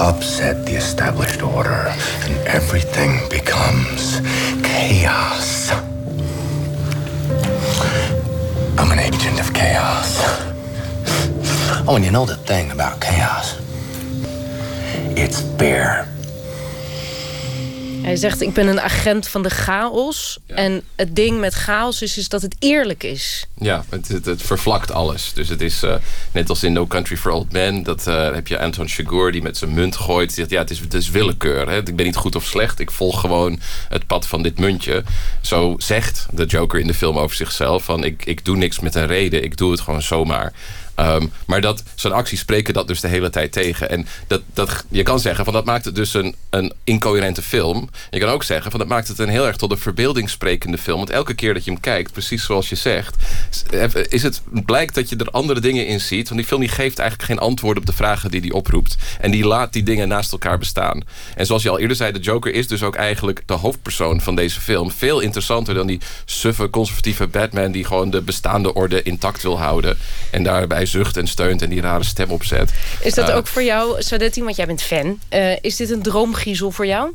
Upset 0.00 0.66
the 0.66 0.76
established 0.76 1.42
order 1.42 1.86
and 2.24 2.46
everything 2.46 3.28
becomes 3.28 4.20
chaos. 4.62 5.70
I'm 8.78 8.90
an 8.90 8.98
agent 8.98 9.40
of 9.40 9.50
chaos. 9.52 10.18
Oh, 11.86 11.94
and 11.94 12.04
you 12.04 12.10
know 12.10 12.26
the 12.26 12.38
thing 12.44 12.70
about 12.70 13.00
chaos? 13.00 13.56
It's 15.14 15.42
fair. 15.56 16.17
Hij 18.08 18.16
zegt, 18.16 18.40
ik 18.40 18.52
ben 18.52 18.66
een 18.66 18.80
agent 18.80 19.28
van 19.28 19.42
de 19.42 19.50
chaos. 19.50 20.38
Ja. 20.46 20.54
En 20.54 20.82
het 20.96 21.16
ding 21.16 21.40
met 21.40 21.54
chaos 21.54 22.02
is, 22.02 22.18
is 22.18 22.28
dat 22.28 22.42
het 22.42 22.56
eerlijk 22.58 23.02
is. 23.02 23.46
Ja, 23.58 23.84
het, 23.88 24.08
het, 24.08 24.24
het 24.24 24.42
vervlakt 24.42 24.92
alles. 24.92 25.32
Dus 25.32 25.48
het 25.48 25.60
is 25.60 25.82
uh, 25.82 25.94
net 26.32 26.48
als 26.48 26.62
in 26.62 26.72
No 26.72 26.86
Country 26.86 27.16
for 27.16 27.32
Old 27.32 27.52
Men. 27.52 27.82
Dat 27.82 28.06
uh, 28.06 28.32
heb 28.32 28.46
je 28.46 28.58
Anton 28.58 28.88
Chigurh 28.88 29.32
die 29.32 29.42
met 29.42 29.56
zijn 29.56 29.74
munt 29.74 29.96
gooit. 29.96 30.26
Die 30.28 30.36
zegt, 30.36 30.50
ja, 30.50 30.60
het 30.60 30.70
is, 30.70 30.78
het 30.78 30.94
is 30.94 31.10
willekeur. 31.10 31.68
Hè? 31.68 31.76
Ik 31.76 31.96
ben 31.96 32.06
niet 32.06 32.16
goed 32.16 32.34
of 32.34 32.44
slecht. 32.44 32.78
Ik 32.78 32.90
volg 32.90 33.20
gewoon 33.20 33.60
het 33.88 34.06
pad 34.06 34.26
van 34.26 34.42
dit 34.42 34.58
muntje. 34.58 35.04
Zo 35.40 35.74
zegt 35.78 36.26
de 36.30 36.44
Joker 36.44 36.80
in 36.80 36.86
de 36.86 36.94
film 36.94 37.18
over 37.18 37.36
zichzelf. 37.36 37.84
Van, 37.84 38.04
ik, 38.04 38.24
ik 38.24 38.44
doe 38.44 38.56
niks 38.56 38.80
met 38.80 38.94
een 38.94 39.06
reden. 39.06 39.44
Ik 39.44 39.56
doe 39.56 39.70
het 39.70 39.80
gewoon 39.80 40.02
zomaar. 40.02 40.52
Ehm, 40.98 41.26
maar 41.46 41.60
dat, 41.60 41.82
zijn 41.94 42.12
acties 42.12 42.40
spreken 42.40 42.74
dat 42.74 42.88
dus 42.88 43.00
de 43.00 43.08
hele 43.08 43.30
tijd 43.30 43.52
tegen. 43.52 43.90
En 43.90 44.06
dat, 44.26 44.42
dat, 44.54 44.84
je 44.88 45.02
kan 45.02 45.20
zeggen, 45.20 45.44
van 45.44 45.52
dat 45.52 45.64
maakt 45.64 45.84
het 45.84 45.94
dus 45.94 46.14
een, 46.14 46.34
een 46.50 46.72
incoherente 46.84 47.42
film. 47.42 47.88
Je 48.10 48.18
kan 48.18 48.28
ook 48.28 48.42
zeggen, 48.42 48.70
van 48.70 48.80
dat 48.80 48.88
maakt 48.88 49.08
het 49.08 49.18
een 49.18 49.28
heel 49.28 49.46
erg 49.46 49.56
tot 49.56 49.70
een 49.70 49.78
verbeeldingssprekende 49.78 50.78
film. 50.78 50.96
Want 50.96 51.10
elke 51.10 51.34
keer 51.34 51.54
dat 51.54 51.64
je 51.64 51.70
hem 51.70 51.80
kijkt, 51.80 52.12
precies 52.12 52.44
zoals 52.44 52.68
je 52.68 52.74
zegt... 52.74 53.16
Is 54.08 54.22
het, 54.22 54.42
blijkt 54.50 54.94
dat 54.94 55.08
je 55.08 55.16
er 55.16 55.30
andere 55.30 55.60
dingen 55.60 55.86
in 55.86 56.00
ziet. 56.00 56.28
Want 56.28 56.40
die 56.40 56.48
film 56.48 56.60
die 56.60 56.70
geeft 56.70 56.98
eigenlijk 56.98 57.30
geen 57.30 57.38
antwoord 57.38 57.78
op 57.78 57.86
de 57.86 57.92
vragen 57.92 58.30
die 58.30 58.40
hij 58.40 58.50
oproept. 58.50 58.96
En 59.20 59.30
die 59.30 59.46
laat 59.46 59.72
die 59.72 59.82
dingen 59.82 60.08
naast 60.08 60.32
elkaar 60.32 60.58
bestaan. 60.58 61.02
En 61.34 61.46
zoals 61.46 61.62
je 61.62 61.70
al 61.70 61.78
eerder 61.78 61.96
zei, 61.96 62.12
de 62.12 62.18
Joker 62.18 62.54
is 62.54 62.66
dus 62.66 62.82
ook 62.82 62.94
eigenlijk 62.94 63.42
de 63.46 63.54
hoofdpersoon 63.54 64.20
van 64.20 64.34
deze 64.34 64.60
film. 64.60 64.90
Veel 64.90 65.20
interessanter 65.20 65.74
dan 65.74 65.86
die 65.86 66.00
suffe, 66.24 66.70
conservatieve 66.70 67.26
Batman... 67.26 67.72
die 67.72 67.84
gewoon 67.84 68.10
de 68.10 68.22
bestaande 68.22 68.74
orde 68.74 69.02
intact 69.02 69.42
wil 69.42 69.58
houden. 69.58 69.98
En 70.30 70.42
daarbij 70.42 70.86
zucht 70.88 71.16
en 71.16 71.26
steunt 71.26 71.62
en 71.62 71.68
die 71.68 71.80
rare 71.80 72.04
stem 72.04 72.30
opzet. 72.30 72.72
Is 73.00 73.14
dat 73.14 73.28
Uh, 73.28 73.36
ook 73.36 73.46
voor 73.46 73.62
jou, 73.62 74.02
Sadetti, 74.02 74.42
want 74.42 74.56
jij 74.56 74.66
bent 74.66 74.82
fan... 74.82 75.18
eh, 75.28 75.56
is 75.60 75.76
dit 75.76 75.90
een 75.90 76.02
droomgriezel 76.02 76.70
voor 76.70 76.86
jou? 76.86 77.12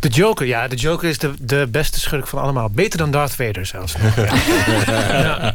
De 0.00 0.10
Joker, 0.10 0.46
ja. 0.46 0.68
De 0.68 0.76
Joker 0.76 1.08
is 1.08 1.18
de, 1.18 1.32
de 1.38 1.68
beste 1.70 2.00
schurk 2.00 2.26
van 2.26 2.38
allemaal. 2.38 2.70
Beter 2.70 2.98
dan 2.98 3.10
Darth 3.10 3.34
Vader 3.34 3.66
zelfs. 3.66 3.94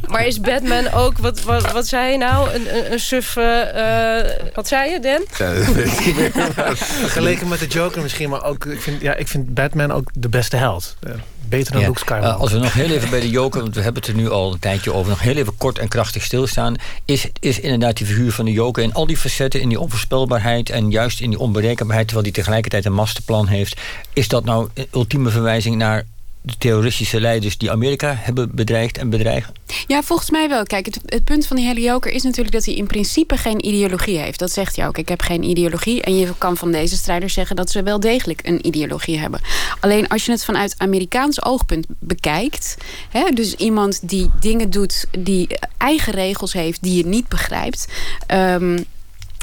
Maar 0.08 0.26
is 0.26 0.40
Batman 0.40 0.92
ook, 0.92 1.18
wat, 1.18 1.42
wat, 1.42 1.72
wat 1.72 1.86
zei 1.86 2.12
je 2.12 2.18
nou? 2.18 2.54
Een, 2.54 2.76
een, 2.76 2.92
een 2.92 3.00
suffe, 3.00 3.40
eh, 3.42 4.54
wat 4.54 4.68
zei 4.68 4.90
je, 4.90 5.00
Dan? 5.00 5.20
Vergeleken 6.76 7.48
met 7.48 7.58
de 7.58 7.66
Joker 7.66 8.02
misschien, 8.02 8.28
maar 8.30 8.44
ook... 8.44 8.64
Ik 8.64 8.80
vind, 8.80 9.02
ja, 9.02 9.14
ik 9.14 9.28
vind 9.28 9.54
Batman 9.54 9.92
ook 9.92 10.10
de 10.12 10.28
beste 10.28 10.56
held. 10.56 10.96
Eh, 11.00 11.12
beter 11.48 11.72
dan 11.72 11.80
Ja, 11.80 11.86
Luke 11.86 12.00
Skywalker. 12.00 12.28
eh, 12.30 12.40
als 12.40 12.52
we 12.52 12.58
nog 12.58 12.72
heel 12.72 12.90
even 12.90 13.10
bij 13.10 13.20
de 13.20 13.30
Joker, 13.30 13.60
want 13.60 13.74
we 13.74 13.80
hebben 13.80 14.02
het 14.02 14.10
er 14.10 14.16
nu 14.16 14.30
al 14.30 14.52
een 14.52 14.58
tijdje 14.58 14.92
over, 14.92 15.10
nog 15.10 15.20
heel 15.20 15.36
even 15.36 15.56
kort 15.56 15.78
en 15.78 15.88
krachtig 15.88 16.22
stilstaan, 16.24 16.76
is, 17.04 17.28
is 17.40 17.60
inderdaad 17.60 17.96
die 17.96 18.06
figuur 18.06 18.32
van 18.32 18.44
de 18.44 18.52
Joker 18.52 18.82
in 18.82 18.94
al 18.94 19.06
die 19.06 19.16
facetten, 19.16 19.60
in 19.60 19.68
die 19.68 19.80
onvoorspelbaarheid 19.80 20.70
en 20.70 20.90
juist 20.90 21.20
in 21.20 21.30
die 21.30 21.38
onberekenbaarheid, 21.38 22.06
terwijl 22.08 22.28
hij 22.28 22.36
tegelijkertijd 22.36 22.84
een 22.84 22.92
masterplan 22.92 23.46
heeft, 23.46 23.80
is 24.12 24.28
dat 24.28 24.44
nou 24.44 24.68
een 24.74 24.86
ultieme 24.94 25.30
verwijzing 25.30 25.76
naar 25.76 26.04
de 26.42 26.54
terroristische 26.58 27.20
leiders 27.20 27.58
die 27.58 27.70
Amerika 27.70 28.14
hebben 28.18 28.54
bedreigd 28.54 28.98
en 28.98 29.10
bedreigen? 29.10 29.54
Ja, 29.86 30.02
volgens 30.02 30.30
mij 30.30 30.48
wel. 30.48 30.62
Kijk, 30.62 30.86
het, 31.04 31.24
punt 31.24 31.46
van 31.46 31.56
die 31.56 31.66
hele 31.66 31.80
Joker 31.80 32.12
is 32.12 32.22
natuurlijk 32.22 32.52
dat 32.52 32.64
hij 32.64 32.74
in 32.74 32.86
principe 32.86 33.36
geen 33.36 33.66
ideologie 33.66 34.18
heeft. 34.18 34.38
Dat 34.38 34.50
zegt 34.50 34.76
hij 34.76 34.86
ook. 34.86 34.98
Ik 34.98 35.08
heb 35.08 35.20
geen 35.20 35.42
ideologie. 35.42 36.02
En 36.02 36.16
je 36.18 36.32
kan 36.38 36.56
van 36.56 36.72
deze 36.72 36.96
strijders 36.96 37.34
zeggen 37.34 37.56
dat 37.56 37.70
ze 37.70 37.82
wel 37.82 38.00
degelijk 38.00 38.40
een 38.46 38.66
ideologie 38.66 39.18
hebben. 39.18 39.40
Alleen 39.80 40.08
als 40.08 40.24
je 40.24 40.32
het 40.32 40.44
vanuit 40.44 40.74
Amerikaans 40.78 41.44
oogpunt 41.44 41.86
bekijkt. 41.98 42.76
Hè, 43.10 43.30
dus 43.30 43.54
iemand 43.54 44.08
die 44.08 44.30
dingen 44.40 44.70
doet, 44.70 45.06
die 45.18 45.48
eigen 45.78 46.12
regels 46.12 46.52
heeft, 46.52 46.82
die 46.82 46.96
je 46.96 47.06
niet 47.06 47.28
begrijpt. 47.28 47.88
ehm, 48.26 48.78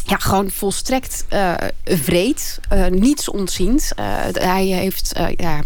ja, 0.07 0.15
gewoon 0.17 0.49
volstrekt 0.51 1.25
eh 1.29 1.53
vreed, 1.83 2.59
eh, 2.69 2.85
niets 2.85 3.29
ontziend. 3.29 3.91
Eh, 3.95 4.05
hij 4.31 4.65
heeft 4.65 5.19
ja, 5.37 5.61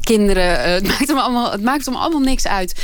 kinderen, 0.00 0.60
het, 0.74 0.86
maakt 0.86 1.08
hem 1.08 1.18
allemaal, 1.18 1.52
het 1.52 1.62
maakt 1.62 1.84
hem 1.84 1.94
allemaal 1.94 2.20
niks 2.20 2.46
uit 2.46 2.82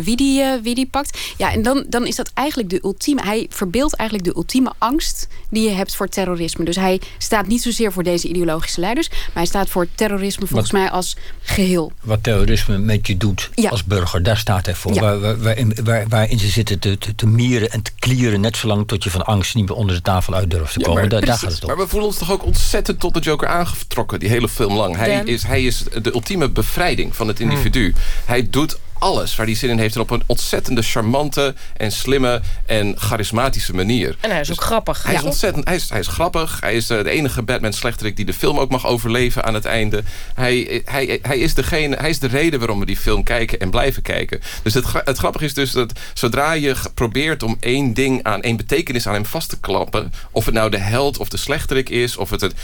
wie, 0.00 0.16
die, 0.16 0.44
wie 0.62 0.74
die 0.74 0.86
pakt. 0.86 1.18
Ja, 1.36 1.52
en 1.52 1.62
dan, 1.62 1.84
dan 1.88 2.06
is 2.06 2.16
dat 2.16 2.30
eigenlijk 2.34 2.70
de 2.70 2.80
ultieme, 2.84 3.22
hij 3.22 3.46
verbeeldt 3.50 3.94
eigenlijk 3.94 4.28
de 4.28 4.36
ultieme 4.36 4.72
angst 4.78 5.28
die 5.50 5.68
je 5.68 5.74
hebt 5.74 5.96
voor 5.96 6.08
terrorisme. 6.08 6.64
Dus 6.64 6.76
hij 6.76 7.00
staat 7.18 7.46
niet 7.46 7.62
zozeer 7.62 7.92
voor 7.92 8.02
deze 8.02 8.28
ideologische 8.28 8.80
leiders, 8.80 9.08
maar 9.08 9.18
hij 9.32 9.46
staat 9.46 9.68
voor 9.68 9.86
terrorisme 9.94 10.46
volgens 10.46 10.70
mij 10.72 10.90
als 10.90 11.16
geheel. 11.42 11.92
Wat 12.02 12.22
terrorisme 12.22 12.78
met 12.78 13.06
je 13.06 13.16
doet 13.16 13.50
als 13.68 13.84
burger, 13.84 14.22
daar 14.22 14.36
staat 14.36 14.64
hij 14.66 14.74
voor. 14.74 14.94
Ja. 14.94 15.00
Waar, 15.00 15.20
waar, 15.20 15.38
waarin, 15.38 15.76
waar- 15.84 16.08
waarin 16.08 16.38
ze 16.38 16.48
zitten 16.48 16.78
te, 16.78 16.98
te, 16.98 17.14
te 17.14 17.26
mieren 17.26 17.70
en 17.70 17.82
te 17.82 17.90
klieren, 17.98 18.40
net 18.40 18.56
zolang 18.56 18.86
tot 18.88 19.04
je 19.04 19.10
van 19.10 19.24
angst 19.24 19.54
niet 19.54 19.68
meer 19.68 19.76
onder 19.76 19.87
de 19.96 20.02
tafel 20.02 20.34
uit 20.34 20.50
durft 20.50 20.72
te 20.72 20.78
Ja, 20.78 20.84
komen. 20.86 21.00
maar, 21.00 21.10
daar, 21.10 21.24
daar 21.24 21.38
gaat 21.38 21.52
het 21.52 21.62
om. 21.62 21.68
maar 21.68 21.78
we 21.78 21.86
voelen 21.88 22.08
ons 22.08 22.18
toch 22.18 22.32
ook 22.32 22.44
ontzettend 22.44 23.00
tot 23.00 23.14
de 23.14 23.20
Joker 23.20 23.48
aangetrokken, 23.48 24.18
die 24.20 24.28
hele 24.28 24.48
film 24.48 24.74
lang. 24.76 24.96
Hij 24.96 25.22
is, 25.24 25.42
hij 25.42 25.62
is 25.64 25.82
de 26.02 26.12
ultieme 26.12 26.48
bevrijding 26.50 27.16
van 27.16 27.28
het 27.28 27.40
individu. 27.40 27.94
Hij 28.24 28.48
doet 28.50 28.78
alles 28.98 29.36
waar 29.36 29.46
hij 29.46 29.54
zin 29.54 29.70
in 29.70 29.78
heeft 29.78 29.94
en 29.94 30.00
op 30.00 30.10
een 30.10 30.22
ontzettende 30.26 30.82
charmante 30.82 31.54
en 31.76 31.92
slimme 31.92 32.40
en 32.66 32.94
charismatische 32.98 33.74
manier. 33.74 34.16
En 34.20 34.30
hij 34.30 34.40
is 34.40 34.50
ook 34.50 34.60
grappig. 34.60 35.02
Hij 35.02 35.14
is 35.14 35.22
ontzettend, 35.22 35.64
hij 35.64 35.76
is, 35.76 35.90
hij 35.90 36.00
is 36.00 36.06
grappig. 36.06 36.60
Hij 36.60 36.74
is 36.74 36.90
eh, 36.90 37.02
de 37.02 37.10
enige 37.10 37.42
Batman 37.42 37.72
slechterik 37.72 38.16
die 38.16 38.24
de 38.24 38.32
film 38.32 38.58
ook 38.58 38.70
mag 38.70 38.86
overleven 38.86 39.44
aan 39.44 39.54
het 39.54 39.64
einde. 39.64 40.02
Hij, 40.34 40.82
hij, 40.84 41.18
hij, 41.22 41.38
is 41.38 41.54
degene, 41.54 41.96
hij 41.96 42.10
is 42.10 42.18
de 42.18 42.26
reden 42.26 42.58
waarom 42.58 42.78
we 42.78 42.86
die 42.86 42.96
film 42.96 43.22
kijken 43.22 43.60
en 43.60 43.70
blijven 43.70 44.02
kijken. 44.02 44.40
Dus 44.62 44.74
het, 44.74 44.84
het 45.04 45.18
grappige 45.18 45.44
is 45.44 45.54
dus 45.54 45.72
dat 45.72 45.92
zodra 46.14 46.52
je 46.52 46.74
probeert 46.94 47.42
om 47.42 47.56
één 47.60 47.94
ding 47.94 48.22
aan, 48.22 48.42
één 48.42 48.56
betekenis 48.56 49.06
aan 49.06 49.14
hem 49.14 49.26
vast 49.26 49.48
te 49.48 49.60
klappen. 49.60 50.12
Of 50.30 50.44
het 50.44 50.54
nou 50.54 50.70
de 50.70 50.78
held 50.78 51.18
of 51.18 51.28
de 51.28 51.36
slechterik 51.36 51.88
is, 51.88 52.16
of 52.16 52.30
het 52.30 52.40
het 52.40 52.54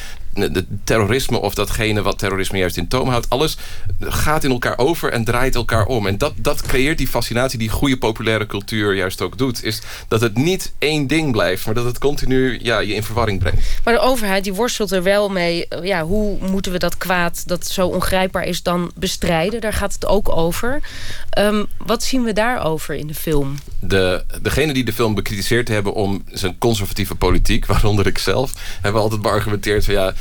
terrorisme 0.84 1.40
of 1.40 1.54
datgene 1.54 2.02
wat 2.02 2.18
terrorisme 2.18 2.58
juist 2.58 2.76
in 2.76 2.88
toom 2.88 3.08
houdt. 3.08 3.30
Alles 3.30 3.56
gaat 4.00 4.44
in 4.44 4.50
elkaar 4.50 4.78
over 4.78 5.12
en 5.12 5.24
draait 5.24 5.54
elkaar 5.54 5.86
om. 5.86 6.06
En 6.06 6.18
dat, 6.24 6.32
dat 6.36 6.62
creëert 6.62 6.98
die 6.98 7.08
fascinatie 7.08 7.58
die 7.58 7.68
goede 7.68 7.96
populaire 7.98 8.46
cultuur 8.46 8.94
juist 8.94 9.20
ook 9.22 9.38
doet. 9.38 9.64
Is 9.64 9.80
dat 10.08 10.20
het 10.20 10.36
niet 10.36 10.72
één 10.78 11.06
ding 11.06 11.32
blijft, 11.32 11.64
maar 11.66 11.74
dat 11.74 11.84
het 11.84 11.98
continu 11.98 12.58
ja, 12.62 12.78
je 12.78 12.94
in 12.94 13.02
verwarring 13.02 13.38
brengt. 13.38 13.58
Maar 13.84 13.94
de 13.94 14.00
overheid 14.00 14.44
die 14.44 14.54
worstelt 14.54 14.92
er 14.92 15.02
wel 15.02 15.28
mee. 15.28 15.68
eh, 15.68 15.84
Ja, 15.84 16.02
hoe 16.04 16.38
moeten 16.40 16.72
we 16.72 16.78
dat 16.78 16.98
kwaad 16.98 17.48
dat 17.48 17.66
zo 17.66 17.86
ongrijpbaar 17.86 18.44
is 18.44 18.62
dan 18.62 18.92
bestrijden? 18.94 19.60
Daar 19.60 19.72
gaat 19.72 19.92
het 19.92 20.06
ook 20.06 20.36
over. 20.36 20.80
Ehm, 21.30 21.64
wat 21.78 22.02
zien 22.02 22.24
we 22.24 22.32
daarover 22.32 22.94
in 22.94 23.06
de 23.06 23.14
film? 23.14 23.54
De, 23.80 24.24
degene 24.42 24.72
die 24.72 24.84
de 24.84 24.92
film 24.92 25.14
bekritiseerd 25.14 25.68
hebben 25.68 25.92
om 25.94 26.24
zijn 26.32 26.58
conservatieve 26.58 27.14
politiek, 27.14 27.66
waaronder 27.72 28.06
ik 28.06 28.18
zelf, 28.18 28.52
hebben 28.80 29.00
altijd 29.02 29.22
beargumenteerd 29.22 29.84
van 29.84 29.94
ja, 29.94 30.12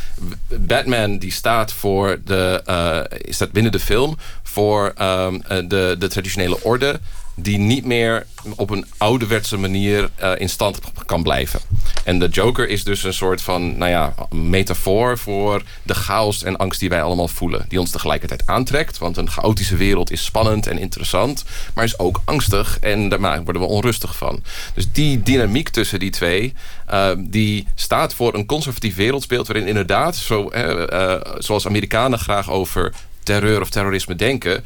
Batman 0.60 1.17
die 1.17 1.31
staat 1.31 1.74
voor 1.74 2.19
de, 2.25 2.62
eh, 2.65 3.00
staat 3.29 3.51
binnen 3.51 3.72
de 3.72 3.79
film 3.79 4.17
voor 4.43 4.91
ehm, 4.98 5.36
eh, 5.48 5.57
de, 5.67 5.93
de 5.98 6.08
traditionele 6.08 6.64
orde 6.64 7.00
die 7.36 7.58
niet 7.58 7.86
meer 7.86 8.26
op 8.56 8.70
een 8.70 8.86
ouderwetse 8.98 9.58
manier 9.58 10.10
eh, 10.16 10.32
in 10.38 10.50
stand 10.50 10.80
kan 11.06 11.24
blijven. 11.24 11.60
En 12.04 12.20
de 12.20 12.28
Joker 12.28 12.70
is 12.70 12.84
dus 12.84 13.04
een 13.04 13.14
soort 13.14 13.42
van, 13.42 13.78
nou 13.78 13.92
ja, 13.92 14.14
metafoor 14.30 15.18
voor 15.18 15.62
de 15.84 15.94
chaos 15.94 16.44
en 16.44 16.58
angst 16.58 16.80
die 16.80 16.90
wij 16.90 17.02
allemaal 17.02 17.28
voelen. 17.28 17.66
Die 17.68 17.80
ons 17.80 17.92
tegelijkertijd 17.92 18.44
aantrekt, 18.46 18.98
want 18.98 19.18
een 19.18 19.30
chaotische 19.30 19.76
wereld 19.76 20.12
is 20.12 20.26
spannend 20.26 20.68
en 20.68 20.78
interessant, 20.78 21.44
maar 21.74 21.84
is 21.84 22.00
ook 22.00 22.22
angstig 22.26 22.78
en 22.80 23.10
daar 23.10 23.44
worden 23.44 23.62
we 23.62 23.68
onrustig 23.68 24.16
van. 24.16 24.44
Dus 24.74 24.92
die 24.92 25.22
dynamiek 25.24 25.70
tussen 25.70 26.00
die 26.00 26.12
twee, 26.12 26.54
eh, 26.88 27.12
die 27.18 27.68
staat 27.76 28.14
voor 28.14 28.34
een 28.34 28.46
conservatief 28.46 28.96
wereldbeeld 28.96 29.48
waarin 29.48 29.68
inderdaad, 29.68 30.16
zo, 30.16 30.50
eh, 30.50 31.14
eh, 31.14 31.22
zoals 31.38 31.68
Amerikanen 31.68 32.20
graag 32.20 32.52
over 32.52 32.94
terreur 33.24 33.62
of 33.62 33.70
terrorisme 33.70 34.15
denken, 34.15 34.63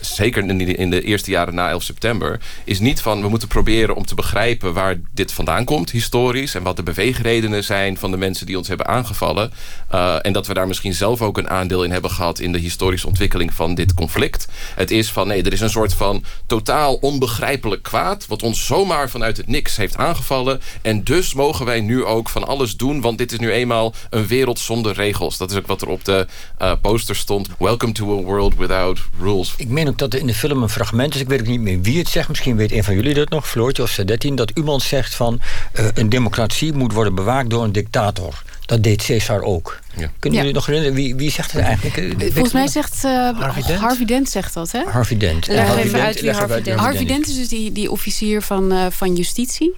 zeker 0.00 0.48
in 0.78 0.90
de, 0.90 1.02
eerste 1.02 1.30
jaren 1.30 1.54
na 1.54 1.68
11 1.68 1.82
september, 1.82 2.40
is 2.64 2.78
niet 2.78 3.00
van 3.00 3.22
we 3.22 3.28
moeten 3.28 3.48
proberen 3.48 3.94
om 3.94 4.06
te 4.06 4.14
begrijpen 4.14 4.72
waar 4.72 5.00
dit 5.12 5.32
vandaan 5.32 5.64
komt, 5.64 5.90
historisch, 5.90 6.54
en 6.54 6.62
wat 6.62 6.76
de 6.76 6.82
beweegredenen 6.82 7.64
zijn 7.64 7.96
van 7.96 8.10
de 8.10 8.16
mensen 8.16 8.46
die 8.46 8.58
ons 8.58 8.68
hebben 8.68 8.86
aangevallen. 8.86 9.52
Uh, 9.94 10.16
en 10.22 10.32
dat 10.32 10.46
we 10.46 10.54
daar 10.54 10.66
misschien 10.66 10.94
zelf 10.94 11.22
ook 11.22 11.38
een 11.38 11.50
aandeel 11.50 11.84
in 11.84 11.90
hebben 11.90 12.10
gehad 12.10 12.38
in 12.38 12.52
de 12.52 12.58
historische 12.58 13.06
ontwikkeling 13.06 13.54
van 13.54 13.74
dit 13.74 13.94
conflict. 13.94 14.48
Het 14.74 14.90
is 14.90 15.10
van 15.10 15.26
nee, 15.26 15.42
er 15.42 15.52
is 15.52 15.60
een 15.60 15.70
soort 15.70 15.94
van 15.94 16.24
totaal 16.46 16.94
onbegrijpelijk 16.94 17.82
kwaad, 17.82 18.26
wat 18.26 18.42
ons 18.42 18.66
zomaar 18.66 19.10
vanuit 19.10 19.36
het 19.36 19.46
niks 19.46 19.76
heeft 19.76 19.96
aangevallen. 19.96 20.60
En 20.82 21.04
dus 21.04 21.34
mogen 21.34 21.66
wij 21.66 21.80
nu 21.80 22.04
ook 22.04 22.28
van 22.28 22.46
alles 22.46 22.76
doen, 22.76 23.00
want 23.00 23.18
dit 23.18 23.32
is 23.32 23.38
nu 23.38 23.50
eenmaal 23.50 23.94
een 24.10 24.26
wereld 24.26 24.58
zonder 24.58 24.94
regels. 24.94 25.36
Dat 25.36 25.50
is 25.50 25.56
ook 25.56 25.66
wat 25.66 25.82
er 25.82 25.88
op 25.88 26.04
de 26.04 26.26
uh, 26.62 26.72
poster 26.80 27.16
stond. 27.16 27.48
Welcome 27.58 27.92
to 27.92 27.99
a 28.02 28.22
world 28.22 28.56
without 28.56 29.00
rules. 29.20 29.54
Ik 29.56 29.68
meen 29.68 29.88
ook 29.88 29.98
dat 29.98 30.12
er 30.12 30.20
in 30.20 30.26
de 30.26 30.34
film 30.34 30.62
een 30.62 30.68
fragment 30.68 31.14
is. 31.14 31.20
Ik 31.20 31.28
weet 31.28 31.40
ook 31.40 31.46
niet 31.46 31.60
meer 31.60 31.80
wie 31.80 31.98
het 31.98 32.08
zegt. 32.08 32.28
Misschien 32.28 32.56
weet 32.56 32.72
een 32.72 32.84
van 32.84 32.94
jullie 32.94 33.14
dat 33.14 33.28
nog, 33.28 33.48
Floortje 33.48 33.82
of 33.82 33.90
Sadetin. 33.90 34.34
Dat 34.34 34.50
iemand 34.54 34.82
zegt 34.82 35.14
van 35.14 35.40
uh, 35.80 35.86
een 35.94 36.08
democratie 36.08 36.72
moet 36.72 36.92
worden 36.92 37.14
bewaakt 37.14 37.50
door 37.50 37.64
een 37.64 37.72
dictator. 37.72 38.42
Dat 38.66 38.82
deed 38.82 39.04
Caesar 39.04 39.42
ook. 39.42 39.78
Ja. 39.96 40.10
Kunnen 40.18 40.38
Ja. 40.38 40.44
jullie 40.44 40.52
nog 40.54 40.66
herinneren? 40.66 40.96
Wie, 40.96 41.14
wie 41.14 41.30
zegt 41.30 41.52
het 41.52 41.62
eigenlijk? 41.62 42.22
Volgens 42.32 42.52
mij 42.52 42.68
zegt 42.68 43.04
uh, 43.04 43.10
Harvey 43.38 43.62
Dent? 43.62 43.80
Harvey 43.80 44.04
Dent 44.04 44.28
zegt 44.28 44.54
dat, 44.54 44.72
hè? 44.72 44.84
Harvey 44.84 45.16
Dent. 45.16 45.46
Leg 45.46 45.56
En 45.58 45.64
even 45.64 45.80
Harvey 45.80 46.00
uit 46.00 46.20
wie 46.20 46.30
Harvey 46.30 46.62
Dent 46.62 46.80
Harvey 46.80 47.04
Dent 47.04 47.28
is 47.28 47.34
dus 47.36 47.48
die, 47.48 47.72
die 47.72 47.90
officier 47.90 48.42
van, 48.42 48.72
uh, 48.72 48.86
van 48.90 49.14
justitie. 49.16 49.74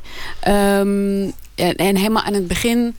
Um, 0.49 1.33
en, 1.55 1.75
en 1.77 1.97
helemaal 1.97 2.23
aan 2.23 2.35
het 2.35 2.47
begin 2.47 2.95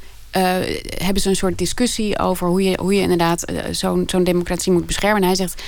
hebben 0.98 1.22
ze 1.22 1.30
een 1.30 1.36
soort 1.36 1.58
discussie 1.58 2.20
over 2.20 2.48
hoe 2.48 2.64
je, 2.64 2.78
hoe 2.82 2.94
je 2.94 3.02
inderdaad 3.02 3.52
uh, 3.52 3.60
zo'n 3.72 4.04
zo'n 4.08 4.24
democratie 4.24 4.72
moet 4.72 4.86
beschermen. 4.86 5.22
En 5.22 5.28
hij 5.28 5.36
zegt. 5.36 5.62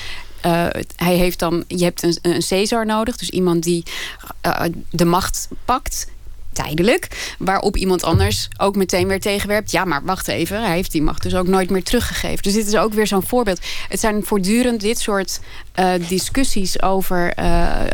Uh, 0.45 0.67
hij 0.95 1.15
heeft 1.15 1.39
dan, 1.39 1.63
je 1.67 1.83
hebt 1.83 2.03
een, 2.03 2.17
een 2.21 2.43
Caesar 2.47 2.85
nodig, 2.85 3.17
dus 3.17 3.29
iemand 3.29 3.63
die 3.63 3.83
de 4.89 5.05
macht 5.05 5.47
pakt, 5.65 6.07
tijdelijk. 6.53 7.35
Waarop 7.39 7.77
iemand 7.77 8.03
anders 8.03 8.47
ook 8.57 8.75
meteen 8.75 9.07
weer 9.07 9.19
tegenwerpt. 9.19 9.71
Ja, 9.71 9.85
maar 9.85 10.03
wacht 10.03 10.27
even. 10.27 10.63
Hij 10.63 10.75
heeft 10.75 10.91
die 10.91 11.01
macht 11.01 11.23
dus 11.23 11.35
ook 11.35 11.47
nooit 11.47 11.69
meer 11.69 11.83
teruggegeven. 11.83 12.43
Dus 12.43 12.53
dit 12.53 12.67
is 12.67 12.75
ook 12.75 12.93
weer 12.93 13.07
zo'n 13.07 13.27
voorbeeld. 13.27 13.59
Het 13.89 13.99
zijn 13.99 14.23
voortdurend 14.23 14.81
dit 14.81 14.99
soort 14.99 15.39
discussies 16.07 16.81
over, 16.81 17.33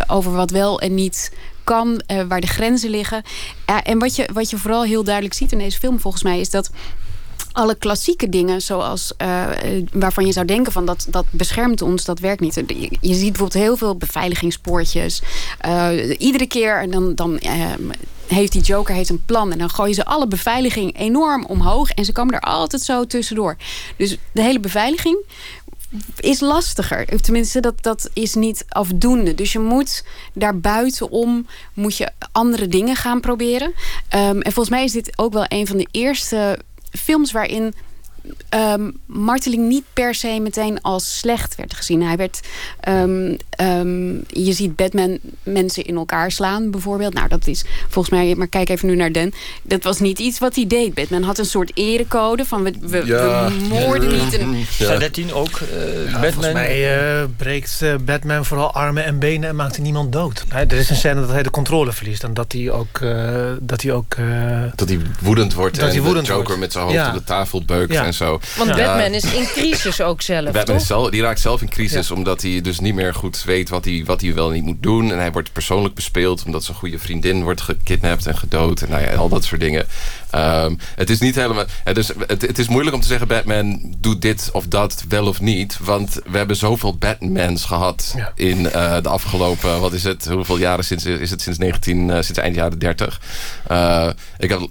over 0.08 0.32
wat 0.32 0.52
wel 0.52 0.82
en 0.82 0.94
niet 0.94 1.32
kan, 1.64 2.02
eh, 2.06 2.22
waar 2.28 2.42
de 2.42 2.48
grenzen 2.48 2.90
liggen. 2.90 3.24
Eh, 3.66 3.78
en 3.84 4.00
wat 4.00 4.16
je, 4.16 4.30
wat 4.34 4.50
je 4.50 4.58
vooral 4.58 4.84
heel 4.84 5.04
duidelijk 5.04 5.36
ziet 5.36 5.52
in 5.52 5.58
deze 5.58 5.80
film 5.80 6.00
volgens 6.00 6.24
mij 6.24 6.40
is 6.40 6.50
dat 6.50 6.70
alle 7.52 7.76
klassieke 7.76 8.30
dingen, 8.30 8.62
zoals 8.62 9.14
uh, 9.18 9.46
waarvan 9.92 10.26
je 10.26 10.32
zou 10.32 10.46
denken 10.46 10.72
van 10.72 10.86
dat, 10.86 11.08
dat 11.10 11.26
beschermt 11.30 11.82
ons, 11.82 12.06
dat 12.06 12.20
werkt 12.20 12.42
niet. 12.42 12.56
Je, 13.02 13.14
ziet 13.14 13.32
bijvoorbeeld 13.32 13.64
heel 13.64 13.78
veel 13.78 13.96
beveiligingspoortjes. 13.96 15.22
Uh, 15.66 16.20
iedere 16.20 16.48
keer 16.48 16.82
en 16.82 16.92
dan, 16.92 17.16
dan 17.16 17.40
heeft 18.34 18.52
die 18.52 18.62
Joker 18.62 18.96
heeft 18.96 19.10
een 19.10 19.26
plan 19.26 19.52
en 19.52 19.58
dan 19.58 19.70
gooien 19.70 19.96
ze 19.96 20.06
alle 20.06 20.28
beveiliging 20.28 21.00
enorm 21.00 21.46
omhoog 21.46 21.90
en 21.90 22.06
ze 22.06 22.12
komen 22.12 22.34
er 22.34 22.40
altijd 22.40 22.82
zo 22.82 23.06
tussendoor. 23.06 23.58
Dus 23.98 24.18
de 24.32 24.42
hele 24.42 24.60
beveiliging 24.60 25.18
is 26.20 26.40
lastiger. 26.40 27.22
Tenminste, 27.22 27.60
dat, 27.60 27.84
dat 27.84 28.10
is 28.14 28.34
niet 28.34 28.66
afdoende. 28.68 29.36
Dus 29.36 29.52
je 29.52 29.60
moet 29.60 30.04
daar 30.34 30.60
buitenom 30.60 31.48
moet 31.74 31.98
je 31.98 32.12
andere 32.32 32.68
dingen 32.68 32.96
gaan 32.96 33.20
proberen. 33.20 33.68
Um, 33.68 34.42
en 34.42 34.52
volgens 34.52 34.70
mij 34.70 34.84
is 34.84 34.92
dit 34.92 35.18
ook 35.18 35.34
wel 35.34 35.46
een 35.48 35.68
van 35.68 35.78
de 35.78 35.88
eerste 35.92 36.60
films 36.92 37.32
waarin 37.32 37.74
um, 38.50 38.98
marteling 39.06 39.68
niet 39.68 39.84
per 39.94 40.16
se 40.16 40.40
meteen 40.42 40.82
als 40.82 41.18
slecht 41.18 41.56
werd 41.56 41.74
gezien. 41.74 42.04
Hij 42.04 42.18
werd, 42.18 42.40
um, 42.88 43.38
um, 43.62 44.24
je 44.28 44.54
ziet 44.54 44.76
Batman 44.76 45.20
mensen 45.44 45.84
in 45.84 45.96
elkaar 45.96 46.32
slaan 46.32 46.72
bijvoorbeeld. 46.72 47.14
Nou, 47.14 47.28
dat 47.28 47.48
is 47.48 47.66
volgens 47.90 48.16
mij, 48.16 48.36
maar 48.36 48.48
kijk 48.48 48.70
even 48.70 48.88
nu 48.88 48.96
naar 48.96 49.12
Den. 49.12 49.34
Dat 49.64 49.84
was 49.84 50.00
niet 50.00 50.20
iets 50.20 50.40
wat 50.40 50.56
hij 50.56 50.68
deed. 50.68 50.94
Batman 50.94 51.24
had 51.24 51.38
een 51.38 51.46
soort 51.46 51.72
erecode 51.74 52.46
van 52.46 52.64
we, 52.64 52.74
we, 52.82 53.06
ja. 53.06 53.48
we 53.48 53.68
moorden 53.70 54.10
niet. 54.10 54.40
Een... 54.40 54.66
Ja. 54.78 54.98
13 54.98 55.34
ook, 55.34 55.60
uh, 55.60 56.06
ja, 56.06 56.12
Batman. 56.12 56.32
Volgens 56.32 56.54
mij 56.54 57.20
uh, 57.22 57.24
breekt 57.38 57.80
uh, 57.84 57.96
Batman 58.06 58.46
vooral 58.46 58.74
armen 58.74 59.06
en 59.06 59.20
benen 59.20 59.50
en 59.50 59.56
maakt 59.56 59.76
hij 59.76 59.84
niemand 59.84 60.12
dood. 60.12 60.46
Hij, 60.48 60.68
er 60.68 60.78
is 60.78 60.90
een 60.90 60.96
scène 60.96 61.20
dat 61.20 61.30
hij 61.30 61.44
de 61.44 61.50
controle 61.50 61.92
verliest. 61.92 62.24
En 62.24 62.34
dat 62.34 62.52
hij 62.52 62.72
ook... 62.72 63.00
dat 63.60 63.82
hij 63.82 63.92
ook 63.92 64.16
dat 64.76 64.90
hij 64.90 65.00
woedend 65.22 65.54
wordt 65.54 65.76
dat 65.76 65.86
en 65.88 65.92
hij 65.92 66.02
woedend 66.02 66.26
de 66.26 66.32
Joker 66.32 66.46
wordt. 66.46 66.62
met 66.62 66.72
zijn 66.72 66.84
hoofd 66.84 67.08
op 67.08 67.14
de 67.14 67.24
tafel 67.24 67.66
beukt 67.66 67.96
en 67.96 68.11
zo. 68.14 68.40
Want 68.58 68.76
Batman 68.76 69.12
is 69.12 69.34
in 69.34 69.46
crisis 69.46 70.02
ook 70.02 70.22
zelf, 70.22 70.52
Batman 70.52 70.78
toch? 70.78 70.86
Zelf, 70.86 71.10
die 71.10 71.22
raakt 71.22 71.40
zelf 71.40 71.62
in 71.62 71.70
crisis 71.70 72.12
omdat 72.12 72.42
hij 72.42 72.62
dus 72.62 72.80
niet 72.80 72.96
meer 72.96 73.14
goed 73.14 73.44
weet 73.44 73.70
wat 73.70 73.86
hij, 73.86 74.04
wat 74.06 74.22
hij 74.22 74.34
wel 74.34 74.50
niet 74.50 74.64
moet 74.64 74.84
doen. 74.84 75.12
En 75.12 75.18
hij 75.18 75.32
wordt 75.32 75.54
persoonlijk 75.54 75.96
bespeeld 75.96 76.44
omdat 76.46 76.64
zijn 76.64 76.78
goede 76.78 77.00
vriendin 77.00 77.44
wordt 77.44 77.62
gekidnapt 77.62 78.26
en 78.26 78.38
gedood. 78.38 78.82
En 78.82 78.90
nou 78.90 79.02
ja, 79.02 79.14
al 79.14 79.30
dat 79.30 79.44
soort 79.44 79.62
dingen. 79.62 79.88
Um, 80.36 80.78
het 80.96 81.10
is 81.10 81.20
niet 81.20 81.36
helemaal... 81.36 81.66
Het 81.84 81.98
is, 81.98 82.08
het, 82.28 82.42
het, 82.42 82.60
is 82.60 82.68
moeilijk 82.68 82.96
om 82.96 83.02
te 83.02 83.08
zeggen 83.08 83.28
Batman 83.28 83.96
doet 83.98 84.22
dit 84.22 84.50
of 84.54 84.68
dat 84.68 85.04
wel 85.10 85.28
of 85.28 85.42
niet. 85.42 85.78
Want 85.82 86.20
we 86.26 86.38
hebben 86.38 86.56
zoveel 86.56 86.98
Batmans 86.98 87.66
gehad 87.66 88.14
ja. 88.16 88.32
in 88.36 88.58
uh, 88.60 88.98
de 89.02 89.10
afgelopen... 89.10 89.80
Wat 89.80 89.94
is 89.94 90.04
het? 90.04 90.26
Hoeveel 90.26 90.58
jaren 90.58 90.84
sinds, 90.84 91.06
is 91.06 91.30
het 91.30 91.42
sinds 91.42 91.60
19... 91.60 92.08
Uh, 92.08 92.14
sinds 92.14 92.40
eind 92.40 92.56
jaren 92.56 92.80
30? 92.80 93.22
Uh, 93.72 94.10
ik 94.38 94.50
heb 94.50 94.68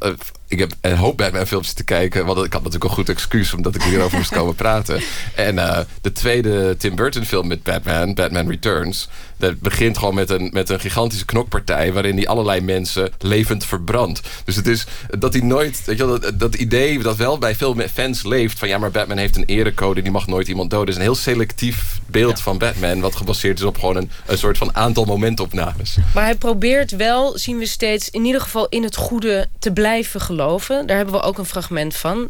ik 0.50 0.58
heb 0.58 0.72
een 0.80 0.96
hoop 0.96 1.16
Batman 1.16 1.46
films 1.46 1.72
te 1.72 1.84
kijken. 1.84 2.26
Want 2.26 2.38
ik 2.44 2.52
had 2.52 2.62
natuurlijk 2.62 2.90
een 2.90 2.96
goed 2.96 3.08
excuus 3.08 3.54
omdat 3.54 3.74
ik 3.74 3.82
hierover 3.82 4.16
moest 4.16 4.32
komen 4.32 4.54
praten. 4.54 5.00
En 5.34 5.54
uh, 5.54 5.78
de 6.00 6.12
tweede 6.12 6.76
Tim 6.76 6.94
Burton 6.94 7.24
film 7.24 7.46
met 7.46 7.62
Batman, 7.62 8.14
Batman 8.14 8.48
Returns. 8.48 9.08
Dat 9.40 9.60
begint 9.60 9.98
gewoon 9.98 10.14
met 10.14 10.30
een, 10.30 10.50
met 10.52 10.68
een 10.68 10.80
gigantische 10.80 11.24
knokpartij. 11.24 11.92
Waarin 11.92 12.16
hij 12.16 12.28
allerlei 12.28 12.60
mensen 12.60 13.12
levend 13.18 13.64
verbrandt. 13.64 14.20
Dus 14.44 14.56
het 14.56 14.66
is 14.66 14.86
dat 15.18 15.32
hij 15.32 15.42
nooit. 15.42 15.82
Weet 15.84 15.98
je 15.98 16.06
dat, 16.06 16.32
dat 16.34 16.54
idee 16.54 16.98
dat 16.98 17.16
wel 17.16 17.38
bij 17.38 17.54
veel 17.54 17.76
fans 17.92 18.22
leeft. 18.22 18.58
Van 18.58 18.68
ja, 18.68 18.78
maar 18.78 18.90
Batman 18.90 19.16
heeft 19.16 19.36
een 19.36 19.44
erecode. 19.44 20.02
Die 20.02 20.12
mag 20.12 20.26
nooit 20.26 20.48
iemand 20.48 20.70
doden. 20.70 20.88
is 20.88 20.94
een 20.94 21.00
heel 21.00 21.14
selectief 21.14 22.00
beeld 22.06 22.36
ja. 22.36 22.42
van 22.42 22.58
Batman. 22.58 23.00
Wat 23.00 23.16
gebaseerd 23.16 23.58
is 23.58 23.64
op 23.64 23.78
gewoon 23.78 23.96
een, 23.96 24.10
een 24.26 24.38
soort 24.38 24.58
van 24.58 24.76
aantal 24.76 25.04
momentopnames. 25.04 25.96
Maar 26.14 26.24
hij 26.24 26.34
probeert 26.34 26.96
wel, 26.96 27.38
zien 27.38 27.58
we 27.58 27.66
steeds, 27.66 28.10
in 28.10 28.24
ieder 28.24 28.40
geval 28.40 28.68
in 28.68 28.82
het 28.82 28.96
goede 28.96 29.48
te 29.58 29.72
blijven 29.72 30.20
geloven. 30.20 30.86
Daar 30.86 30.96
hebben 30.96 31.14
we 31.14 31.22
ook 31.22 31.38
een 31.38 31.44
fragment 31.44 31.96
van. 31.96 32.18
Uh, 32.18 32.28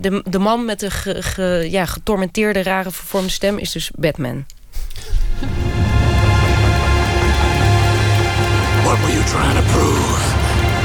de, 0.00 0.22
de 0.28 0.38
man 0.38 0.64
met 0.64 0.80
de 0.80 0.90
ge, 0.90 1.22
ge, 1.22 1.66
ja, 1.70 1.86
getormenteerde, 1.86 2.62
rare 2.62 2.90
vervormde 2.90 3.30
stem 3.30 3.58
is 3.58 3.72
dus 3.72 3.90
Batman. 3.94 4.44
What 8.86 9.02
were 9.02 9.10
you 9.10 9.22
trying 9.24 9.56
to 9.56 9.66
prove? 9.72 10.22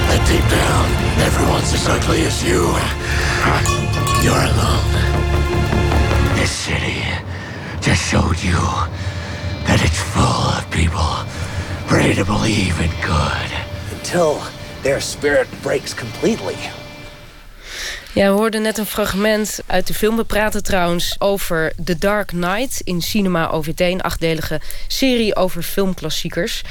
That 0.10 0.26
deep 0.26 0.42
down, 0.50 0.86
everyone's 1.22 1.72
as 1.72 1.88
ugly 1.88 2.24
as 2.24 2.42
you. 2.42 2.66
You're 4.26 4.42
alone. 4.42 4.90
This 6.34 6.50
city 6.50 7.06
just 7.80 8.02
showed 8.02 8.42
you 8.42 8.58
that 9.70 9.86
it's 9.86 10.02
full 10.02 10.50
of 10.58 10.66
people 10.72 11.14
ready 11.96 12.16
to 12.16 12.26
believe 12.26 12.74
in 12.82 12.90
good. 13.06 13.50
Until 13.96 14.42
their 14.82 15.00
spirit 15.00 15.48
breaks 15.62 15.94
completely. 15.94 16.58
Ja, 18.14 18.32
we 18.32 18.38
hoorden 18.38 18.62
net 18.62 18.78
een 18.78 18.86
fragment 18.86 19.60
uit 19.66 19.88
de 19.88 19.94
film. 19.94 20.16
We 20.16 20.24
praten 20.24 20.64
trouwens 20.64 21.16
over 21.20 21.74
The 21.84 21.98
Dark 21.98 22.28
Knight 22.28 22.82
in 22.84 23.02
Cinema 23.02 23.50
OVT. 23.50 23.80
Een 23.80 24.02
achtdelige 24.02 24.62
serie 24.88 25.36
over 25.36 25.64
filmklassiekers. 25.64 26.62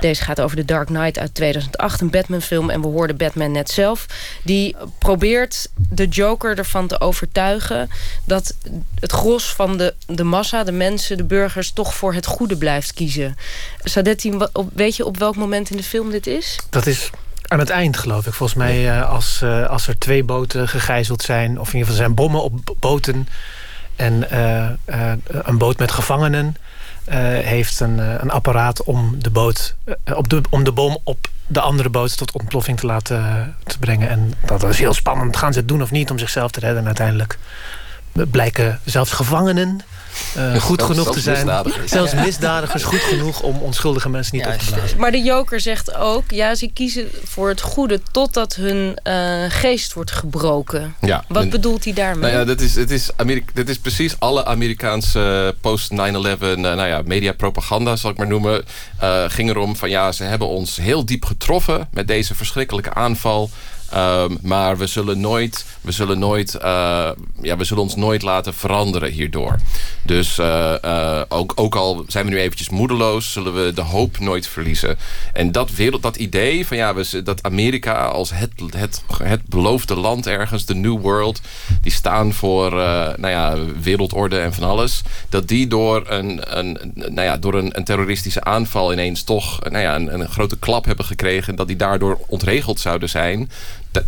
Deze 0.00 0.22
gaat 0.22 0.40
over 0.40 0.56
The 0.56 0.64
Dark 0.64 0.86
Knight 0.86 1.18
uit 1.18 1.34
2008, 1.34 2.00
een 2.00 2.10
Batman-film. 2.10 2.70
En 2.70 2.80
we 2.80 2.86
hoorden 2.86 3.16
Batman 3.16 3.52
net 3.52 3.70
zelf. 3.70 4.06
Die 4.42 4.76
probeert 4.98 5.68
de 5.90 6.06
Joker 6.06 6.58
ervan 6.58 6.86
te 6.86 7.00
overtuigen... 7.00 7.90
dat 8.24 8.54
het 9.00 9.12
gros 9.12 9.54
van 9.54 9.76
de, 9.76 9.94
de 10.06 10.24
massa, 10.24 10.64
de 10.64 10.72
mensen, 10.72 11.16
de 11.16 11.24
burgers... 11.24 11.72
toch 11.72 11.94
voor 11.94 12.14
het 12.14 12.26
goede 12.26 12.56
blijft 12.56 12.92
kiezen. 12.92 13.36
Sadetti, 13.82 14.38
weet 14.72 14.96
je 14.96 15.04
op 15.04 15.16
welk 15.16 15.36
moment 15.36 15.70
in 15.70 15.76
de 15.76 15.82
film 15.82 16.10
dit 16.10 16.26
is? 16.26 16.58
Dat 16.70 16.86
is 16.86 17.10
aan 17.48 17.58
het 17.58 17.70
eind, 17.70 17.96
geloof 17.96 18.26
ik. 18.26 18.32
Volgens 18.32 18.58
mij 18.58 18.96
uh, 18.96 19.08
als, 19.08 19.40
uh, 19.44 19.66
als 19.66 19.88
er 19.88 19.98
twee 19.98 20.24
boten 20.24 20.68
gegijzeld 20.68 21.22
zijn... 21.22 21.60
of 21.60 21.66
in 21.66 21.72
ieder 21.72 21.80
geval 21.80 22.04
zijn 22.04 22.14
bommen 22.14 22.42
op 22.42 22.74
boten... 22.78 23.28
en 23.96 24.26
uh, 24.32 24.70
een 25.28 25.58
boot 25.58 25.78
met 25.78 25.92
gevangenen... 25.92 26.56
heeft 27.44 27.80
een, 27.80 27.98
een 27.98 28.30
apparaat 28.30 28.82
om 28.82 29.16
de, 29.18 29.30
boot, 29.30 29.74
op 30.14 30.28
de, 30.28 30.40
om 30.50 30.64
de 30.64 30.72
bom 30.72 30.98
op 31.04 31.28
de 31.46 31.60
andere 31.60 31.88
boot 31.88 32.16
tot 32.16 32.32
ontploffing 32.32 32.78
te 32.78 32.86
laten 32.86 33.54
te 33.64 33.78
brengen. 33.78 34.08
En 34.08 34.34
dat 34.46 34.62
is 34.62 34.78
heel 34.78 34.94
spannend. 34.94 35.36
Gaan 35.36 35.52
ze 35.52 35.58
het 35.58 35.68
doen 35.68 35.82
of 35.82 35.90
niet 35.90 36.10
om 36.10 36.18
zichzelf 36.18 36.50
te 36.50 36.60
redden 36.60 36.86
uiteindelijk? 36.86 37.38
Blijken 38.12 38.80
zelfs 38.84 39.12
gevangenen 39.12 39.80
uh, 40.36 40.54
goed 40.62 40.78
zelfs, 40.78 40.92
genoeg 40.92 41.14
te 41.14 41.20
zijn. 41.20 41.36
Misdadigers. 41.36 41.90
Zelfs 41.98 42.14
misdadigers 42.14 42.82
goed 42.82 43.00
genoeg 43.00 43.42
om 43.42 43.56
onschuldige 43.56 44.08
mensen 44.08 44.36
niet 44.36 44.44
ja, 44.44 44.52
op 44.52 44.58
te 44.58 44.72
blazen. 44.72 44.98
Maar 44.98 45.10
de 45.10 45.22
Joker 45.22 45.60
zegt 45.60 45.94
ook, 45.94 46.30
ja, 46.30 46.54
ze 46.54 46.70
kiezen 46.72 47.08
voor 47.24 47.48
het 47.48 47.60
goede 47.60 48.00
totdat 48.12 48.54
hun 48.54 48.98
uh, 49.08 49.44
geest 49.48 49.92
wordt 49.92 50.10
gebroken. 50.10 50.94
Ja, 51.00 51.24
Wat 51.28 51.50
bedoelt 51.50 51.84
hij 51.84 51.92
daarmee? 51.92 52.30
Nou 52.30 52.40
ja, 52.40 52.44
dat 52.44 52.60
is, 52.60 52.74
het 52.74 52.90
is, 52.90 53.10
Amerika, 53.16 53.50
dit 53.54 53.68
is 53.68 53.78
precies 53.78 54.16
alle 54.18 54.44
Amerikaanse 54.44 55.54
post 55.60 55.92
9-11 55.92 55.94
uh, 55.94 56.02
nou 56.56 56.86
ja, 56.86 57.02
mediapropaganda, 57.04 57.96
zal 57.96 58.10
ik 58.10 58.16
maar 58.16 58.26
noemen. 58.26 58.64
Uh, 59.02 59.24
ging 59.28 59.50
erom 59.50 59.76
van 59.76 59.90
ja, 59.90 60.12
ze 60.12 60.24
hebben 60.24 60.48
ons 60.48 60.76
heel 60.76 61.04
diep 61.04 61.24
getroffen 61.24 61.88
met 61.90 62.06
deze 62.06 62.34
verschrikkelijke 62.34 62.94
aanval. 62.94 63.50
Um, 63.96 64.38
maar 64.42 64.78
we 64.78 64.86
zullen 64.86 65.20
nooit, 65.20 65.64
we 65.80 65.92
zullen 65.92 66.18
nooit, 66.18 66.54
uh, 66.54 66.60
ja, 67.42 67.56
we 67.56 67.64
zullen 67.64 67.82
ons 67.82 67.96
nooit 67.96 68.22
laten 68.22 68.54
veranderen 68.54 69.10
hierdoor. 69.10 69.56
Dus 70.02 70.38
uh, 70.38 70.74
uh, 70.84 71.20
ook, 71.28 71.52
ook 71.54 71.74
al 71.74 72.04
zijn 72.06 72.24
we 72.24 72.30
nu 72.30 72.38
eventjes 72.38 72.68
moedeloos, 72.68 73.32
zullen 73.32 73.64
we 73.64 73.72
de 73.74 73.80
hoop 73.80 74.18
nooit 74.18 74.46
verliezen. 74.46 74.96
En 75.32 75.52
dat, 75.52 75.70
wereld, 75.70 76.02
dat 76.02 76.16
idee 76.16 76.66
van 76.66 76.76
ja, 76.76 76.94
we, 76.94 77.22
dat 77.22 77.42
Amerika 77.42 78.04
als 78.06 78.30
het, 78.30 78.50
het, 78.76 79.02
het 79.22 79.46
beloofde 79.46 79.96
land 79.96 80.26
ergens, 80.26 80.64
de 80.64 80.74
New 80.74 81.00
World, 81.00 81.40
die 81.82 81.92
staan 81.92 82.32
voor 82.32 82.70
nou 83.16 83.28
ja, 83.28 83.56
wereldorde 83.82 84.38
en 84.38 84.54
van 84.54 84.68
alles, 84.68 85.02
dat 85.28 85.48
die 85.48 85.66
door 85.66 86.02
een, 86.10 86.58
een, 86.58 86.92
nou 86.94 87.22
ja, 87.22 87.36
door 87.36 87.54
een, 87.54 87.76
een 87.76 87.84
terroristische 87.84 88.44
aanval 88.44 88.92
ineens 88.92 89.22
toch 89.22 89.60
nou 89.60 89.82
ja, 89.82 89.94
een, 89.94 90.14
een 90.14 90.28
grote 90.28 90.58
klap 90.58 90.84
hebben 90.84 91.04
gekregen, 91.04 91.56
dat 91.56 91.66
die 91.66 91.76
daardoor 91.76 92.18
ontregeld 92.26 92.80
zouden 92.80 93.08
zijn 93.08 93.50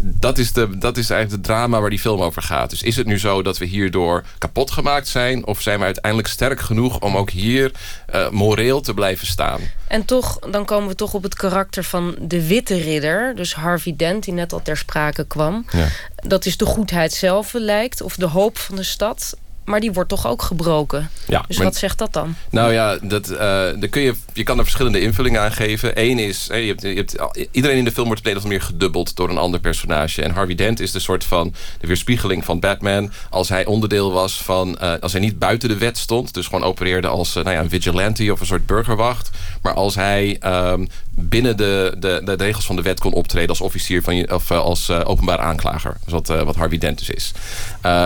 dat 0.00 0.38
is, 0.38 0.52
de, 0.52 0.78
dat 0.78 0.96
is 0.96 1.10
eigenlijk 1.10 1.30
het 1.30 1.54
drama 1.54 1.80
waar 1.80 1.90
die 1.90 1.98
film 1.98 2.22
over 2.22 2.42
gaat. 2.42 2.70
Dus 2.70 2.82
is 2.82 2.96
het 2.96 3.06
nu 3.06 3.18
zo 3.18 3.42
dat 3.42 3.58
we 3.58 3.64
hierdoor 3.64 4.24
kapot 4.38 4.70
gemaakt 4.70 5.08
zijn... 5.08 5.46
of 5.46 5.62
zijn 5.62 5.78
we 5.78 5.84
uiteindelijk 5.84 6.28
sterk 6.28 6.60
genoeg 6.60 7.00
om 7.00 7.16
ook 7.16 7.30
hier 7.30 7.72
uh, 8.14 8.30
moreel 8.30 8.80
te 8.80 8.94
blijven 8.94 9.26
staan? 9.26 9.60
En 9.88 10.04
toch, 10.04 10.38
dan 10.38 10.64
komen 10.64 10.88
we 10.88 10.94
toch 10.94 11.14
op 11.14 11.22
het 11.22 11.34
karakter 11.34 11.84
van 11.84 12.16
de 12.20 12.46
witte 12.46 12.76
ridder. 12.76 13.34
Dus 13.34 13.54
Harvey 13.54 13.94
Dent, 13.96 14.24
die 14.24 14.34
net 14.34 14.52
al 14.52 14.62
ter 14.62 14.76
sprake 14.76 15.26
kwam. 15.26 15.66
Ja. 15.70 15.86
Dat 16.16 16.46
is 16.46 16.56
de 16.56 16.66
goedheid 16.66 17.12
zelf 17.12 17.52
lijkt, 17.52 18.00
of 18.00 18.16
de 18.16 18.26
hoop 18.26 18.58
van 18.58 18.76
de 18.76 18.82
stad. 18.82 19.36
Maar 19.66 19.80
die 19.80 19.92
wordt 19.92 20.08
toch 20.08 20.26
ook 20.26 20.42
gebroken. 20.42 21.10
Ja, 21.26 21.44
dus 21.48 21.56
maar- 21.56 21.66
wat 21.66 21.76
zegt 21.76 21.98
dat 21.98 22.12
dan? 22.12 22.34
Nou 22.50 22.72
ja, 22.72 22.98
dat, 23.02 23.28
eh, 23.28 23.68
kun 23.90 24.02
je, 24.02 24.14
je 24.32 24.42
kan 24.42 24.58
er 24.58 24.64
verschillende 24.64 25.00
invullingen 25.00 25.40
aan 25.40 25.52
geven. 25.52 26.00
Eén 26.00 26.18
is, 26.18 26.46
je 26.46 26.54
hebt, 26.54 26.82
je 26.82 26.88
hebt, 26.88 27.16
iedereen 27.50 27.76
in 27.76 27.84
de 27.84 27.92
film 27.92 28.06
wordt 28.06 28.20
op 28.20 28.26
een 28.26 28.36
of 28.36 28.42
andere 28.42 28.58
manier 28.60 28.72
gedubbeld 28.72 29.16
door 29.16 29.30
een 29.30 29.38
ander 29.38 29.60
personage. 29.60 30.22
En 30.22 30.30
Harvey 30.30 30.54
Dent 30.54 30.80
is 30.80 30.92
de 30.92 30.98
soort 30.98 31.24
van 31.24 31.54
de 31.80 31.86
weerspiegeling 31.86 32.44
van 32.44 32.60
Batman. 32.60 33.12
Als 33.30 33.48
hij 33.48 33.64
onderdeel 33.64 34.12
was 34.12 34.42
van, 34.42 34.78
eh, 34.78 34.92
als 35.00 35.12
hij 35.12 35.20
niet 35.20 35.38
buiten 35.38 35.68
de 35.68 35.76
wet 35.78 35.98
stond. 35.98 36.34
Dus 36.34 36.46
gewoon 36.46 36.64
opereerde 36.64 37.08
als 37.08 37.36
eh, 37.36 37.44
nou 37.44 37.56
ja, 37.56 37.62
een 37.62 37.70
vigilante 37.70 38.32
of 38.32 38.40
een 38.40 38.46
soort 38.46 38.66
burgerwacht. 38.66 39.30
Maar 39.62 39.74
als 39.74 39.94
hij 39.94 40.36
ehm, 40.40 40.86
binnen 41.18 41.56
de, 41.56 41.94
de, 41.98 42.20
de 42.24 42.34
regels 42.34 42.66
van 42.66 42.76
de 42.76 42.82
wet 42.82 43.00
kon 43.00 43.12
optreden 43.12 43.48
als 43.48 43.60
officier 43.60 44.02
van 44.02 44.16
je, 44.16 44.34
of 44.34 44.50
eh, 44.50 44.58
als 44.58 44.88
eh, 44.88 45.00
openbaar 45.04 45.38
aanklager. 45.38 45.96
Is 46.06 46.12
wat, 46.12 46.30
eh, 46.30 46.42
wat 46.42 46.56
Harvey 46.56 46.78
Dent 46.78 46.98
dus 46.98 47.10
is. 47.10 47.32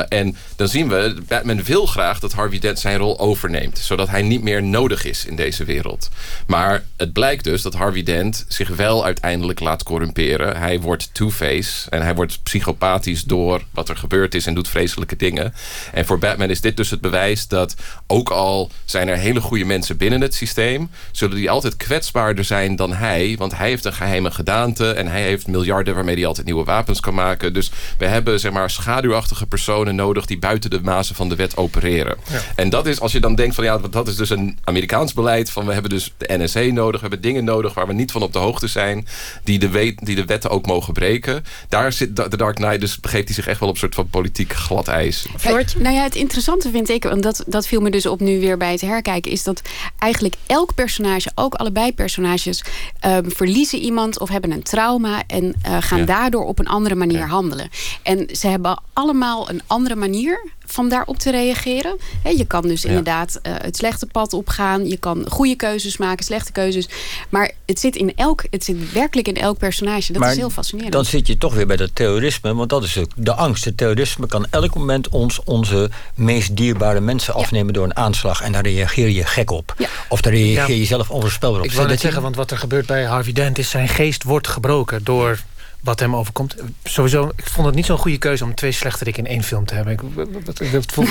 En 0.09 0.37
dan 0.57 0.69
zien 0.69 0.89
we, 0.89 1.17
Batman 1.29 1.63
wil 1.63 1.87
graag 1.87 2.21
dat 2.21 2.33
Harvey 2.33 2.59
Dent 2.59 2.79
zijn 2.79 2.99
rol 2.99 3.19
overneemt. 3.19 3.79
Zodat 3.79 4.09
hij 4.09 4.23
niet 4.23 4.43
meer 4.43 4.63
nodig 4.63 5.05
is 5.05 5.25
in 5.25 5.37
deze 5.37 5.65
wereld. 5.65 6.09
Maar 6.47 6.85
het 6.97 7.13
blijkt 7.13 7.45
dus 7.45 7.63
dat 7.63 7.75
Harvey 7.75 8.03
Dent 8.03 8.45
zich 8.49 8.69
wel 8.69 9.05
uiteindelijk 9.05 9.61
laat 9.61 9.83
corrumperen. 9.83 10.57
Hij 10.57 10.81
wordt 10.81 11.15
Two-Face 11.15 11.91
en 11.91 12.03
hij 12.03 12.15
wordt 12.15 12.43
psychopathisch 12.43 13.25
door 13.25 13.63
wat 13.71 13.89
er 13.89 13.97
gebeurd 13.97 14.35
is 14.35 14.47
en 14.47 14.55
doet 14.55 14.69
vreselijke 14.69 15.17
dingen. 15.17 15.55
En 15.93 16.07
voor 16.07 16.19
Batman 16.19 16.51
is 16.51 16.61
dit 16.61 16.77
dus 16.77 16.91
het 16.91 17.01
bewijs 17.01 17.49
dat 17.49 17.75
ook 18.07 18.31
al 18.31 18.71
zijn 18.85 19.09
er 19.09 19.17
hele 19.17 19.41
goede 19.41 19.65
mensen 19.65 19.97
binnen 19.97 20.21
het 20.21 20.35
systeem, 20.35 20.91
zullen 21.11 21.37
die 21.37 21.51
altijd 21.51 21.77
kwetsbaarder 21.77 22.45
zijn 22.45 22.77
dan 22.77 22.93
hij. 22.93 23.00
Want 23.37 23.57
hij 23.57 23.69
heeft 23.69 23.85
een 23.85 23.93
geheime 23.93 24.31
gedaante 24.31 24.93
en 24.93 25.07
hij 25.07 25.23
heeft 25.23 25.47
miljarden 25.47 25.95
waarmee 25.95 26.15
hij 26.15 26.27
altijd 26.27 26.47
nieuwe 26.47 26.65
wapens 26.65 27.01
kan 27.01 27.15
maken. 27.15 27.53
Dus 27.53 27.71
we 27.99 28.07
hebben 28.07 28.41
zeg 28.41 28.53
maar 28.53 28.71
schaduwachtige 28.71 29.47
personen 29.47 29.95
nodig 29.95 30.27
die 30.27 30.39
buiten 30.39 30.71
de 30.71 30.81
mazen 30.83 31.15
van 31.15 31.29
de 31.29 31.35
wet 31.35 31.57
opereren. 31.57 32.17
En 32.57 32.71
dat 32.71 32.87
is 32.87 33.01
als 33.01 33.13
je 33.13 33.21
dan 33.21 33.35
denkt 33.35 33.55
van 33.55 33.65
ja, 33.65 33.79
dat 33.91 34.09
is 34.09 34.17
dus 34.17 34.31
een 34.31 34.59
Amerikaans 34.65 35.13
beleid 35.13 35.51
van 35.51 35.67
we 35.67 35.73
hebben 35.73 35.91
dus 35.91 36.13
de 36.17 36.39
NSA 36.39 36.61
nodig, 36.61 37.01
we 37.01 37.07
hebben 37.07 37.21
dingen 37.21 37.45
nodig 37.45 37.75
waar 37.75 37.87
we 37.87 37.93
niet 37.93 38.13
van 38.13 38.23
op 38.23 38.33
de 38.33 38.39
hoogte 38.39 38.67
zijn, 38.67 39.07
die 39.45 39.59
de, 39.59 39.69
wet, 39.69 39.99
die 40.03 40.17
de 40.17 40.25
wetten 40.25 40.51
ook 40.51 40.67
mogen 40.67 40.93
breken. 40.93 41.45
Daar 41.69 41.93
zit 41.93 42.17
de 42.17 42.37
Dark 42.37 42.55
Knight, 42.55 42.81
dus 42.81 43.01
begeeft 43.01 43.25
hij 43.25 43.35
zich 43.35 43.47
echt 43.47 43.61
wel 43.61 43.69
op 43.69 43.75
een 43.75 43.81
soort 43.81 43.95
van 43.95 44.09
politiek 44.09 44.53
glad 44.53 44.89
ijs. 44.89 45.27
Floortje? 45.37 45.81
Nou 45.81 45.95
ja, 45.95 46.03
het 46.03 46.15
interessante 46.15 46.71
vind 46.71 46.89
ik, 46.89 47.05
want 47.05 47.23
dat, 47.23 47.45
dat 47.47 47.67
viel 47.67 47.81
me 47.81 47.91
dus 47.91 48.07
op 48.07 48.21
nu 48.21 48.41
weer 48.41 48.57
bij 48.57 48.73
het 48.73 48.81
herkijken, 48.81 49.33
is 49.33 49.43
dat 49.43 49.63
eigenlijk 49.99 50.35
elk 50.47 50.75
personage, 50.75 51.31
ook 51.35 51.55
allebei 51.55 51.95
personages, 51.95 52.65
ehm, 53.01 53.31
verliezen 53.31 53.79
iemand 53.79 54.19
of 54.19 54.29
hebben 54.29 54.51
een 54.51 54.63
trauma 54.63 55.23
en 55.27 55.55
eh, 55.63 55.77
gaan 55.81 55.99
Ja. 55.99 56.05
daardoor 56.05 56.45
op 56.45 56.59
een 56.59 56.69
andere 56.69 56.95
manier 56.95 57.27
handelen. 57.29 57.69
En 58.03 58.29
ze 58.37 58.47
hebben 58.49 58.83
allemaal 58.93 59.51
een 59.51 59.63
andere 59.67 59.97
manier 59.97 60.51
van 60.73 60.89
daarop 60.89 61.19
te 61.19 61.31
reageren. 61.31 61.97
Hè, 62.23 62.31
je 62.31 62.47
kan 62.47 62.63
dus 62.63 62.83
Ja. 62.83 62.89
inderdaad 62.89 63.39
eh, 63.43 63.53
het 63.57 63.77
slechte 63.77 64.07
pad 64.07 64.33
opgaan. 64.33 64.89
Je 64.89 64.97
kan 64.97 65.25
goede 65.29 65.55
keuzes 65.57 65.97
maken, 65.97 66.25
slechte 66.25 66.53
keuzes. 66.53 66.89
Maar 67.29 67.51
het 67.67 67.81
zit, 67.81 67.97
in 67.97 68.13
elk, 68.17 68.45
het 68.51 68.65
zit 68.65 68.93
werkelijk 68.93 69.29
in 69.29 69.37
elk 69.37 69.59
personage. 69.59 70.13
Dat 70.13 70.21
Maar 70.23 70.31
is 70.31 70.37
heel 70.37 70.51
fascinerend. 70.51 70.93
Dan 70.93 71.05
zit 71.05 71.27
je 71.27 71.39
toch 71.39 71.55
weer 71.55 71.67
bij 71.67 71.77
dat 71.77 71.91
terrorisme, 71.95 72.55
want 72.55 72.71
dat 72.71 72.85
is 72.85 72.99
ook 72.99 73.11
de 73.15 73.35
angst. 73.35 73.65
Het 73.65 73.77
terrorisme 73.77 74.27
kan 74.27 74.47
elk 74.51 74.75
moment 74.75 75.09
ons 75.09 75.45
onze 75.45 75.91
meest 76.15 76.57
dierbare 76.57 77.01
mensen 77.01 77.35
afnemen 77.35 77.73
door 77.73 77.85
een 77.85 77.97
aanslag. 77.97 78.41
En 78.43 78.53
daar 78.53 78.63
reageer 78.63 79.09
je 79.09 79.25
gek 79.25 79.51
op. 79.51 79.75
Of 80.09 80.21
daar 80.21 80.33
reageer 80.33 80.77
je 80.77 80.85
zelf 80.85 81.11
onvoorspelbaar 81.11 81.61
op. 81.61 81.67
Ik 81.67 81.73
wou 81.73 81.89
net 81.89 82.01
zeggen, 82.01 82.23
want 82.23 82.37
wat 82.37 82.51
er 82.51 82.59
gebeurt 82.59 82.87
bij 82.87 83.05
Harvey 83.05 83.33
Dent 83.33 83.59
is... 83.59 83.71
zijn 83.71 83.89
geest 83.89 84.23
wordt 84.23 84.49
gebroken 84.49 85.05
door 85.05 85.39
wat 85.83 86.01
hem 86.01 86.17
overkomt. 86.17 86.55
Sowieso, 86.85 87.33
ik 87.37 87.47
vond 87.47 87.67
het 87.67 87.75
niet 87.75 87.87
zo'n 87.87 87.99
goede 87.99 88.19
keuze 88.19 88.45
om 88.45 88.55
twee 88.55 88.73
slechterik 88.73 89.17
in 89.17 89.27
één 89.27 89.43
film 89.43 89.65
te 89.67 89.75
hebben. 89.75 89.93
Ik, 89.93 90.01
wat, 90.15 90.29
wat, 90.45 90.61
ik, 90.61 90.71
wat 90.73 90.93
vond 90.93 91.09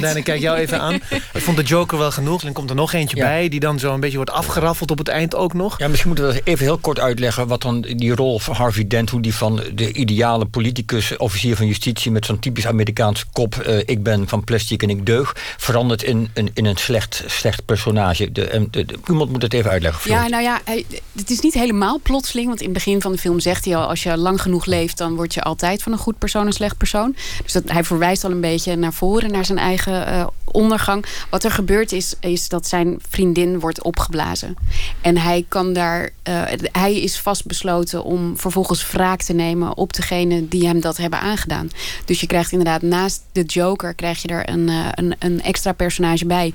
Dan 0.00 0.16
ik 0.16 0.24
kijk 0.24 0.40
jou 0.40 0.58
even 0.58 0.80
aan. 0.80 0.94
Ik 1.32 1.42
vond 1.42 1.56
de 1.56 1.62
Joker 1.62 1.98
wel 1.98 2.10
genoeg. 2.10 2.42
Dan 2.42 2.52
komt 2.52 2.70
er 2.70 2.76
nog 2.76 2.92
eentje 2.92 3.16
Ja. 3.16 3.24
bij... 3.24 3.48
die 3.48 3.60
dan 3.60 3.78
zo 3.78 3.94
een 3.94 4.00
beetje 4.00 4.16
wordt 4.16 4.30
afgeraffeld 4.30 4.90
op 4.90 4.98
het 4.98 5.08
eind 5.08 5.34
ook 5.34 5.52
nog. 5.52 5.78
Ja, 5.78 5.88
misschien 5.88 6.08
moeten 6.10 6.28
we 6.28 6.34
dat 6.34 6.42
even 6.44 6.64
heel 6.64 6.78
kort 6.78 6.98
uitleggen... 6.98 7.46
wat 7.46 7.62
dan 7.62 7.80
die 7.80 8.14
rol 8.14 8.38
van 8.38 8.54
Harvey 8.54 8.86
Dent... 8.86 9.10
hoe 9.10 9.20
die 9.20 9.34
van 9.34 9.62
de 9.74 9.92
ideale 9.92 10.44
politicus, 10.46 11.16
officier 11.16 11.56
van 11.56 11.66
justitie... 11.66 12.10
met 12.10 12.26
zo'n 12.26 12.38
typisch 12.38 12.66
Amerikaanse 12.66 13.24
kop... 13.32 13.54
eh, 13.56 13.78
ik 13.78 14.02
ben 14.02 14.28
van 14.28 14.44
plastic 14.44 14.82
en 14.82 14.90
ik 14.90 15.06
deug... 15.06 15.36
verandert 15.56 16.02
in, 16.02 16.30
in, 16.34 16.50
in 16.54 16.64
een 16.64 16.76
slecht, 16.76 17.24
slecht 17.26 17.64
personage. 17.64 18.32
De, 18.32 18.44
en 18.46 18.68
de, 18.70 18.84
de- 18.84 18.98
iemand 19.08 19.30
moet 19.30 19.42
het 19.42 19.52
even 19.54 19.70
uitleggen. 19.70 20.10
Ja, 20.10 20.28
nou 20.28 20.42
ja, 20.42 20.60
hij, 20.64 20.84
het 21.16 21.30
is 21.30 21.40
niet 21.40 21.54
helemaal 21.54 22.00
plotseling. 22.02 22.46
Want 22.48 22.58
in 22.60 22.64
het 22.64 22.74
begin 22.74 23.00
van 23.00 23.12
de 23.12 23.18
film 23.18 23.40
zegt 23.40 23.64
hij 23.64 23.76
al... 23.76 23.88
als 23.88 24.02
je 24.02 24.09
lang 24.18 24.42
genoeg 24.42 24.66
leeft, 24.66 24.98
dan 24.98 25.14
word 25.14 25.34
je 25.34 25.42
altijd 25.42 25.82
van 25.82 25.92
een 25.92 25.98
goed 25.98 26.18
persoon 26.18 26.46
een 26.46 26.52
slecht 26.52 26.76
persoon. 26.76 27.16
Dus 27.42 27.52
dat, 27.52 27.62
hij 27.66 27.84
verwijst 27.84 28.24
al 28.24 28.30
een 28.30 28.40
beetje 28.40 28.76
naar 28.76 28.92
voren, 28.92 29.30
naar 29.30 29.44
zijn 29.44 29.58
eigen 29.58 30.06
eh, 30.06 30.26
ondergang. 30.44 31.04
Wat 31.30 31.44
er 31.44 31.50
gebeurt 31.50 31.92
is, 31.92 32.14
is 32.20 32.48
dat 32.48 32.66
zijn 32.66 32.98
vriendin 33.08 33.60
wordt 33.60 33.82
opgeblazen. 33.82 34.56
En 35.00 35.16
hij 35.16 35.44
kan 35.48 35.72
daar... 35.72 36.10
eh, 36.22 36.42
hij 36.72 37.00
is 37.00 37.18
vastbesloten 37.18 38.04
om 38.04 38.38
vervolgens 38.38 38.90
wraak 38.90 39.22
te 39.22 39.32
nemen... 39.32 39.76
op 39.76 39.92
degene 39.92 40.48
die 40.48 40.66
hem 40.66 40.80
dat 40.80 40.96
hebben 40.96 41.20
aangedaan. 41.20 41.70
Dus 42.04 42.20
je 42.20 42.26
krijgt 42.26 42.52
inderdaad 42.52 42.82
naast 42.82 43.22
de 43.32 43.42
Joker... 43.42 43.94
krijg 43.94 44.22
je 44.22 44.28
er 44.28 44.48
een, 44.48 44.68
eh, 44.68 44.86
een, 44.90 45.14
een 45.18 45.42
extra 45.42 45.72
personage 45.72 46.26
bij... 46.26 46.52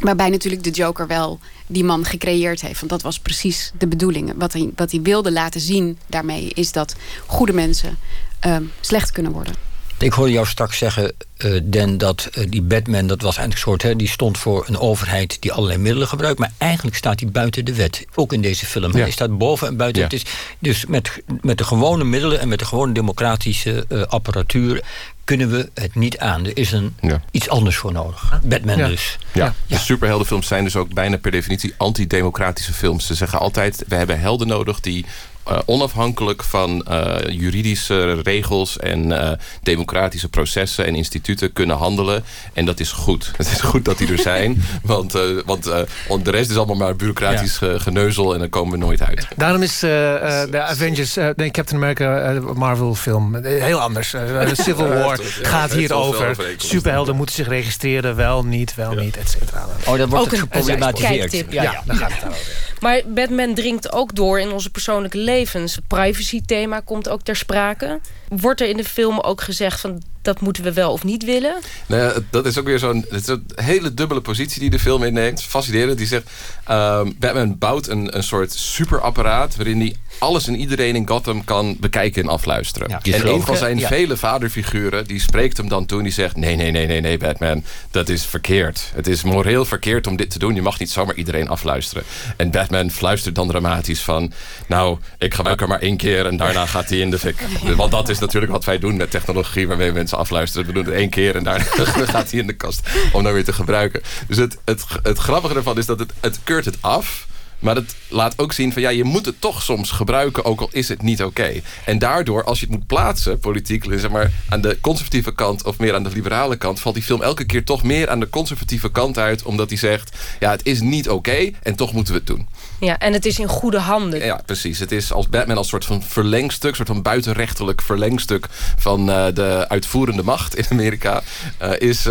Waarbij 0.00 0.28
natuurlijk 0.28 0.62
de 0.62 0.70
Joker 0.70 1.06
wel 1.06 1.38
die 1.66 1.84
man 1.84 2.04
gecreëerd 2.04 2.60
heeft. 2.60 2.78
Want 2.78 2.90
dat 2.90 3.02
was 3.02 3.18
precies 3.18 3.72
de 3.78 3.86
bedoeling. 3.86 4.32
Wat 4.36 4.52
hij, 4.52 4.70
wat 4.76 4.90
hij 4.90 5.02
wilde 5.02 5.32
laten 5.32 5.60
zien 5.60 5.98
daarmee 6.06 6.48
is 6.48 6.72
dat 6.72 6.94
goede 7.26 7.52
mensen 7.52 7.98
ehm, 8.40 8.62
slecht 8.80 9.12
kunnen 9.12 9.32
worden. 9.32 9.54
Ik 10.02 10.12
hoorde 10.12 10.32
jou 10.32 10.46
straks 10.46 10.78
zeggen, 10.78 11.12
eh 11.36 11.60
Den, 11.64 11.98
dat 11.98 12.28
eh, 12.32 12.44
die 12.48 12.62
Batman... 12.62 13.06
dat 13.06 13.22
was 13.22 13.36
eigenlijk 13.36 13.54
een 13.54 13.70
soort, 13.70 13.82
hè, 13.82 13.96
die 13.96 14.08
stond 14.08 14.38
voor 14.38 14.64
een 14.68 14.78
overheid... 14.78 15.36
die 15.40 15.52
allerlei 15.52 15.78
middelen 15.78 16.08
gebruikt. 16.08 16.38
Maar 16.38 16.52
eigenlijk 16.58 16.96
staat 16.96 17.20
hij 17.20 17.30
buiten 17.30 17.64
de 17.64 17.74
wet. 17.74 18.04
Ook 18.14 18.32
in 18.32 18.40
deze 18.40 18.66
film. 18.66 18.92
Hij 18.92 19.10
staat 19.10 19.38
boven 19.38 19.68
en 19.68 19.76
buiten. 19.76 20.02
Ja. 20.02 20.08
Het 20.08 20.16
is, 20.16 20.24
dus 20.58 20.86
met, 20.86 21.22
met 21.40 21.58
de 21.58 21.64
gewone 21.64 22.04
middelen... 22.04 22.40
en 22.40 22.48
met 22.48 22.58
de 22.58 22.64
gewone 22.64 22.92
democratische 22.92 23.84
eh, 23.88 24.02
apparatuur... 24.02 24.82
kunnen 25.24 25.50
we 25.50 25.70
het 25.74 25.94
niet 25.94 26.18
aan. 26.18 26.46
Er 26.46 26.56
is 26.56 26.72
een, 26.72 26.96
iets 27.30 27.48
anders 27.48 27.76
voor 27.76 27.92
nodig. 27.92 28.40
Batman 28.44 28.76
Ja. 28.78 28.88
dus. 28.88 29.18
Ja, 29.32 29.54
de 29.66 29.78
superheldenfilms 29.78 30.46
zijn 30.46 30.64
dus 30.64 30.76
ook 30.76 30.94
bijna 30.94 31.16
per 31.16 31.30
definitie 31.30 31.74
antidemocratische 31.76 32.72
films. 32.72 33.06
Ze 33.06 33.14
zeggen 33.14 33.38
altijd, 33.38 33.84
we 33.88 33.94
hebben 33.94 34.20
helden 34.20 34.46
nodig 34.46 34.80
die 34.80 35.06
eh, 35.46 35.58
onafhankelijk 35.66 36.42
van 36.42 36.82
eh, 36.82 37.16
juridische 37.30 38.20
regels 38.22 38.78
en 38.78 39.20
eh, 39.20 39.32
democratische 39.62 40.28
processen 40.28 40.86
en 40.86 40.94
instituten 40.94 41.52
kunnen 41.52 41.76
handelen. 41.76 42.24
En 42.52 42.64
dat 42.64 42.80
is 42.80 42.92
goed. 42.92 43.30
Het 43.36 43.46
is 43.50 43.60
goed 43.60 43.84
dat 43.84 43.98
die 43.98 44.12
er 44.12 44.18
zijn, 44.18 44.62
want, 44.82 45.14
eh, 45.14 45.22
want 45.46 45.66
eh, 45.66 45.80
de 46.22 46.30
rest 46.30 46.50
is 46.50 46.56
allemaal 46.56 46.76
maar 46.76 46.96
bureaucratisch 46.96 47.56
ge- 47.56 47.80
geneuzel 47.80 48.32
en 48.32 48.38
dan 48.38 48.48
komen 48.48 48.72
we 48.78 48.84
nooit 48.84 49.02
uit. 49.02 49.26
Daarom 49.36 49.62
is 49.62 49.82
eh, 49.82 50.42
eh, 50.42 50.50
de 50.50 50.60
Avengers, 50.62 51.16
eh, 51.16 51.28
nee, 51.36 51.50
Captain 51.50 51.76
America 51.82 52.40
Marvel 52.54 52.94
film 52.94 53.44
heel 53.44 53.80
anders. 53.80 54.14
Civil 54.52 54.88
War 55.02 55.20
ja, 55.42 55.48
gaat 55.48 55.72
hier 55.72 55.94
over. 55.94 56.36
Superhelden 56.56 57.16
moeten 57.16 57.34
zich 57.34 57.48
registreren, 57.48 58.16
wel, 58.16 58.44
niet, 58.44 58.74
wel, 58.74 58.92
niet, 58.92 59.16
et 59.16 59.30
cetera. 59.30 59.66
Oh, 59.86 59.98
dat 59.98 60.08
wordt 60.08 60.24
Ook 60.24 60.30
het 60.30 60.40
geproblematiseerd. 60.40 61.30
kijktip. 61.30 61.52
Ja, 61.52 61.62
ja, 61.62 61.82
daar 61.84 61.96
gaat 61.96 62.10
het 62.12 62.20
daarover. 62.20 62.70
Maar 62.82 63.00
Batman 63.06 63.54
dringt 63.54 63.92
ook 63.92 64.14
door 64.14 64.40
in 64.40 64.52
onze 64.52 64.70
persoonlijke 64.70 65.18
levens. 65.18 65.74
Het 65.74 65.86
privacy-thema 65.86 66.80
komt 66.80 67.08
ook 67.08 67.22
ter 67.22 67.36
sprake. 67.36 68.00
Wordt 68.40 68.60
er 68.60 68.68
in 68.68 68.76
de 68.76 68.84
film 68.84 69.20
ook 69.20 69.40
gezegd 69.40 69.80
van 69.80 70.02
dat 70.22 70.40
moeten 70.40 70.64
we 70.64 70.72
wel 70.72 70.92
of 70.92 71.04
niet 71.04 71.24
willen? 71.24 71.56
Nou 71.86 72.02
ja, 72.02 72.20
dat 72.30 72.46
is 72.46 72.58
ook 72.58 72.64
weer 72.64 72.78
zo'n 72.78 73.06
hele 73.54 73.94
dubbele 73.94 74.20
positie 74.20 74.60
die 74.60 74.70
de 74.70 74.78
film 74.78 75.02
inneemt. 75.02 75.42
Fascinerend. 75.42 75.98
Die 75.98 76.06
zegt, 76.06 76.30
ehm, 76.64 77.10
Batman 77.18 77.58
bouwt 77.58 77.88
een, 77.88 78.16
een 78.16 78.22
soort 78.22 78.52
superapparaat... 78.52 79.56
waarin 79.56 79.80
hij 79.80 79.96
alles 80.18 80.46
en 80.46 80.56
iedereen 80.56 80.96
in 80.96 81.08
Gotham 81.08 81.44
kan 81.44 81.76
bekijken 81.80 82.22
en 82.22 82.28
afluisteren. 82.28 82.88
Ja, 83.02 83.12
en 83.12 83.28
een 83.28 83.42
van 83.42 83.56
zijn 83.56 83.78
ja. 83.78 83.88
vele 83.88 84.16
vaderfiguren... 84.16 85.06
die 85.06 85.20
spreekt 85.20 85.56
hem 85.56 85.68
dan 85.68 85.86
toe 85.86 85.98
en 85.98 86.04
die 86.04 86.12
zegt... 86.12 86.36
nee, 86.36 86.56
nee, 86.56 86.70
nee, 86.70 86.86
nee, 86.86 87.00
nee, 87.00 87.18
Batman, 87.18 87.64
dat 87.90 88.08
is 88.08 88.24
verkeerd. 88.24 88.90
Het 88.94 89.06
is 89.06 89.22
moreel 89.22 89.64
verkeerd 89.64 90.06
om 90.06 90.16
dit 90.16 90.30
te 90.30 90.38
doen. 90.38 90.54
Je 90.54 90.62
mag 90.62 90.78
niet 90.78 90.90
zomaar 90.90 91.14
iedereen 91.14 91.48
afluisteren. 91.48 92.02
En 92.36 92.50
Batman 92.50 92.90
fluistert 92.90 93.34
dan 93.34 93.48
dramatisch 93.48 94.00
van... 94.00 94.32
nou, 94.66 94.98
ik 95.18 95.34
gebruik 95.34 95.60
er 95.60 95.68
maar 95.68 95.80
één 95.80 95.96
keer 95.96 96.26
en 96.26 96.36
daarna 96.36 96.66
gaat 96.66 96.88
hij 96.88 96.98
in 96.98 97.10
de 97.10 97.18
fik. 97.18 97.46
Want 97.76 97.90
dat 97.90 98.08
is 98.08 98.18
natuurlijk 98.22 98.52
wat 98.52 98.64
wij 98.64 98.78
doen 98.78 98.96
met 98.96 99.10
technologie... 99.10 99.68
waarmee 99.68 99.92
mensen 99.92 100.18
afluisteren. 100.18 100.66
We 100.66 100.72
doen 100.72 100.84
het 100.84 100.94
één 100.94 101.10
keer 101.10 101.36
en 101.36 101.44
daarna 101.44 101.64
gaat 102.14 102.30
hij 102.30 102.40
in 102.40 102.46
de 102.46 102.52
kast 102.52 102.88
om 103.12 103.22
dan 103.22 103.32
weer 103.32 103.44
te 103.44 103.52
gebruiken. 103.52 104.02
Dus 104.26 104.36
het, 104.36 104.58
het, 104.64 104.84
het 105.02 105.18
grappige 105.18 105.54
ervan 105.54 105.78
is 105.78 105.86
dat 105.86 105.98
het, 105.98 106.12
het 106.20 106.38
keurt 106.44 106.64
het 106.64 106.76
af... 106.80 107.26
Maar 107.62 107.74
het 107.74 107.94
laat 108.08 108.38
ook 108.38 108.52
zien 108.52 108.72
van 108.72 108.82
ja, 108.82 108.88
je 108.88 109.04
moet 109.04 109.26
het 109.26 109.40
toch 109.40 109.62
soms 109.62 109.90
gebruiken, 109.90 110.44
ook 110.44 110.60
al 110.60 110.68
is 110.72 110.88
het 110.88 111.02
niet 111.02 111.22
oké. 111.22 111.60
En 111.84 111.98
daardoor, 111.98 112.44
als 112.44 112.60
je 112.60 112.66
het 112.66 112.74
moet 112.74 112.86
plaatsen, 112.86 113.38
politiek, 113.38 113.84
zeg 113.88 114.10
maar, 114.10 114.30
aan 114.48 114.60
de 114.60 114.78
conservatieve 114.80 115.34
kant 115.34 115.64
of 115.64 115.78
meer 115.78 115.94
aan 115.94 116.02
de 116.02 116.10
liberale 116.10 116.56
kant, 116.56 116.80
valt 116.80 116.94
die 116.94 117.04
film 117.04 117.22
elke 117.22 117.44
keer 117.44 117.64
toch 117.64 117.82
meer 117.82 118.10
aan 118.10 118.20
de 118.20 118.28
conservatieve 118.28 118.90
kant 118.90 119.18
uit, 119.18 119.42
omdat 119.42 119.68
hij 119.68 119.78
zegt, 119.78 120.16
ja, 120.40 120.50
het 120.50 120.66
is 120.66 120.80
niet 120.80 121.08
oké 121.08 121.50
en 121.62 121.76
toch 121.76 121.92
moeten 121.92 122.12
we 122.12 122.18
het 122.18 122.28
doen. 122.28 122.46
Ja, 122.84 122.98
en 122.98 123.12
het 123.12 123.26
is 123.26 123.38
in 123.38 123.48
goede 123.48 123.78
handen. 123.78 124.24
Ja, 124.24 124.40
precies. 124.46 124.78
Het 124.78 124.92
is 124.92 125.12
als 125.12 125.28
Batman 125.28 125.56
als 125.56 125.68
soort 125.68 125.84
van 125.84 126.02
verlengstuk, 126.02 126.74
soort 126.74 126.88
van 126.88 127.02
buitenrechtelijk 127.02 127.82
verlengstuk 127.82 128.46
van 128.76 129.08
uh, 129.08 129.26
de 129.34 129.64
uitvoerende 129.68 130.22
macht 130.22 130.56
in 130.56 130.64
Amerika. 130.70 131.22
Uh, 131.62 131.70
is, 131.78 132.06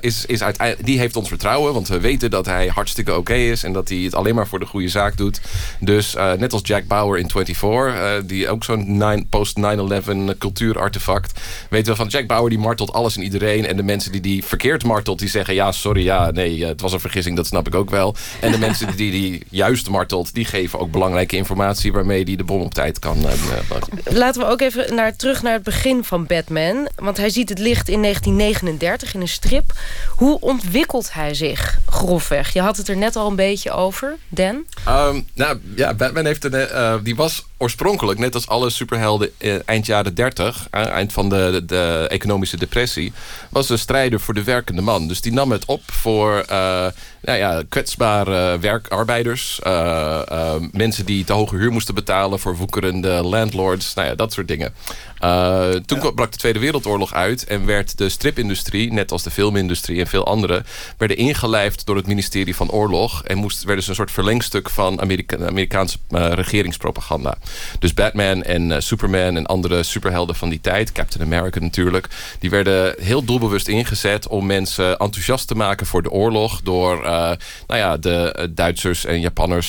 is, 0.00 0.26
is 0.26 0.42
die 0.80 0.98
heeft 0.98 1.16
ons 1.16 1.28
vertrouwen, 1.28 1.72
want 1.72 1.88
we 1.88 2.00
weten 2.00 2.30
dat 2.30 2.46
hij 2.46 2.66
hartstikke 2.66 3.16
oké 3.16 3.34
is 3.34 3.64
en 3.64 3.72
dat 3.72 3.88
hij 3.88 3.98
het 3.98 4.14
alleen 4.14 4.34
maar 4.34 4.46
voor 4.46 4.58
de 4.58 4.66
goede 4.66 4.88
zaak 4.88 5.16
doet. 5.16 5.40
Dus 5.80 6.14
net 6.38 6.52
als 6.52 6.62
Jack 6.64 6.86
Bauer 6.86 7.18
in 7.18 7.30
24, 7.30 8.26
die 8.26 8.48
ook 8.48 8.64
zo'n 8.64 9.26
post 9.30 9.60
9-11 9.60 9.62
cultuurartefact, 10.38 11.40
weten 11.70 11.92
we 11.92 11.98
van 11.98 12.08
Jack 12.08 12.26
Bauer 12.26 12.48
die 12.48 12.58
martelt 12.58 12.92
alles 12.92 13.16
en 13.16 13.22
iedereen. 13.22 13.66
En 13.66 13.76
de 13.76 13.82
mensen 13.82 14.12
die 14.12 14.20
die 14.20 14.44
verkeerd 14.44 14.84
martelt, 14.84 15.18
die 15.18 15.28
zeggen 15.28 15.54
ja, 15.54 15.72
sorry, 15.72 16.04
ja, 16.04 16.30
nee, 16.30 16.64
het 16.64 16.80
was 16.80 16.92
een 16.92 17.00
vergissing, 17.00 17.36
dat 17.36 17.46
snap 17.46 17.66
ik 17.66 17.74
ook 17.74 17.90
wel. 17.90 18.14
En 18.40 18.52
de 18.52 18.58
mensen 18.58 18.96
die 18.96 19.10
die 19.10 19.42
juist 19.50 19.81
martelt, 19.90 20.34
die 20.34 20.44
geven 20.44 20.78
ook 20.78 20.90
belangrijke 20.90 21.36
informatie 21.36 21.92
waarmee 21.92 22.24
die 22.24 22.36
de 22.36 22.44
bom 22.44 22.60
op 22.60 22.74
tijd 22.74 22.98
kan. 22.98 23.18
Uh, 23.18 23.32
Laten 24.04 24.40
we 24.40 24.48
ook 24.48 24.60
even 24.60 24.94
naar, 24.94 25.16
terug 25.16 25.42
naar 25.42 25.52
het 25.52 25.62
begin 25.62 26.04
van 26.04 26.26
Batman. 26.26 26.88
Want 26.96 27.16
hij 27.16 27.30
ziet 27.30 27.48
het 27.48 27.58
licht 27.58 27.88
in 27.88 28.02
1939 28.02 29.14
in 29.14 29.20
een 29.20 29.28
strip. 29.28 29.72
Hoe 30.08 30.40
ontwikkelt 30.40 31.12
hij 31.12 31.34
zich 31.34 31.78
grofweg? 31.86 32.52
Je 32.52 32.60
had 32.60 32.76
het 32.76 32.88
er 32.88 32.96
net 32.96 33.16
al 33.16 33.28
een 33.28 33.36
beetje 33.36 33.70
over, 33.70 34.16
Dan. 34.28 34.64
Um, 34.88 35.26
nou 35.34 35.58
ja, 35.76 35.94
Batman 35.94 36.24
heeft 36.24 36.44
een, 36.44 36.54
uh, 36.54 36.94
die 37.02 37.16
was 37.16 37.44
oorspronkelijk, 37.56 38.18
net 38.18 38.34
als 38.34 38.48
alle 38.48 38.70
superhelden 38.70 39.30
uh, 39.38 39.54
eind 39.64 39.86
jaren 39.86 40.14
30, 40.14 40.66
eind 40.70 41.12
van 41.12 41.28
de, 41.28 41.48
de, 41.52 41.64
de, 41.64 42.06
economische 42.08 42.56
depressie, 42.56 43.12
was 43.48 43.68
een 43.68 43.78
strijder 43.78 44.20
voor 44.20 44.34
de 44.34 44.42
werkende 44.44 44.82
man. 44.82 45.08
Dus 45.08 45.20
die 45.20 45.32
nam 45.32 45.50
het 45.50 45.64
op 45.64 45.82
voor 45.86 46.44
nou 47.22 47.38
ja, 47.38 47.62
kwetsbare 47.68 48.58
werkarbeiders, 48.58 49.58
mensen 50.72 51.04
die 51.04 51.24
te 51.24 51.32
hoge 51.32 51.56
huur 51.56 51.72
moesten 51.72 51.94
betalen 51.94 52.38
voor 52.38 52.56
woekerende 52.56 53.22
landlords, 53.22 53.94
nou 53.94 54.08
ja, 54.08 54.14
dat 54.14 54.32
soort 54.32 54.48
dingen. 54.48 54.74
Uh, 55.24 55.70
toen 55.70 56.00
ja. 56.02 56.10
brak 56.10 56.32
de 56.32 56.38
Tweede 56.38 56.58
Wereldoorlog 56.58 57.14
uit 57.14 57.44
en 57.44 57.66
werd 57.66 57.98
de 57.98 58.08
stripindustrie, 58.08 58.92
net 58.92 59.12
als 59.12 59.22
de 59.22 59.30
filmindustrie 59.30 60.00
en 60.00 60.06
veel 60.06 60.26
andere, 60.26 60.64
werden 60.98 61.16
ingelijfd 61.16 61.86
door 61.86 61.96
het 61.96 62.06
ministerie 62.06 62.56
van 62.56 62.70
Oorlog 62.70 63.24
en 63.24 63.36
moest, 63.36 63.64
werden 63.64 63.84
ze 63.84 63.90
een 63.90 63.96
soort 63.96 64.10
verlengstuk 64.10 64.70
van 64.70 65.00
Amerika 65.00 65.46
Amerikaanse 65.46 65.98
uh, 66.10 66.32
regeringspropaganda. 66.32 67.36
Dus 67.78 67.94
Batman 67.94 68.42
en 68.42 68.70
uh, 68.70 68.76
Superman 68.78 69.36
en 69.36 69.46
andere 69.46 69.82
superhelden 69.82 70.36
van 70.36 70.48
die 70.48 70.60
tijd, 70.60 70.92
Captain 70.92 71.24
America 71.24 71.60
natuurlijk, 71.60 72.08
die 72.38 72.50
werden 72.50 72.94
heel 73.00 73.24
doelbewust 73.24 73.68
ingezet 73.68 74.28
om 74.28 74.46
mensen 74.46 74.98
enthousiast 74.98 75.48
te 75.48 75.54
maken 75.54 75.86
voor 75.86 76.02
de 76.02 76.10
oorlog 76.10 76.60
door 76.60 77.00
nou 77.02 77.36
ja, 77.66 77.96
de 77.96 78.50
Duitsers 78.54 79.04
en 79.04 79.20
Japanners 79.20 79.61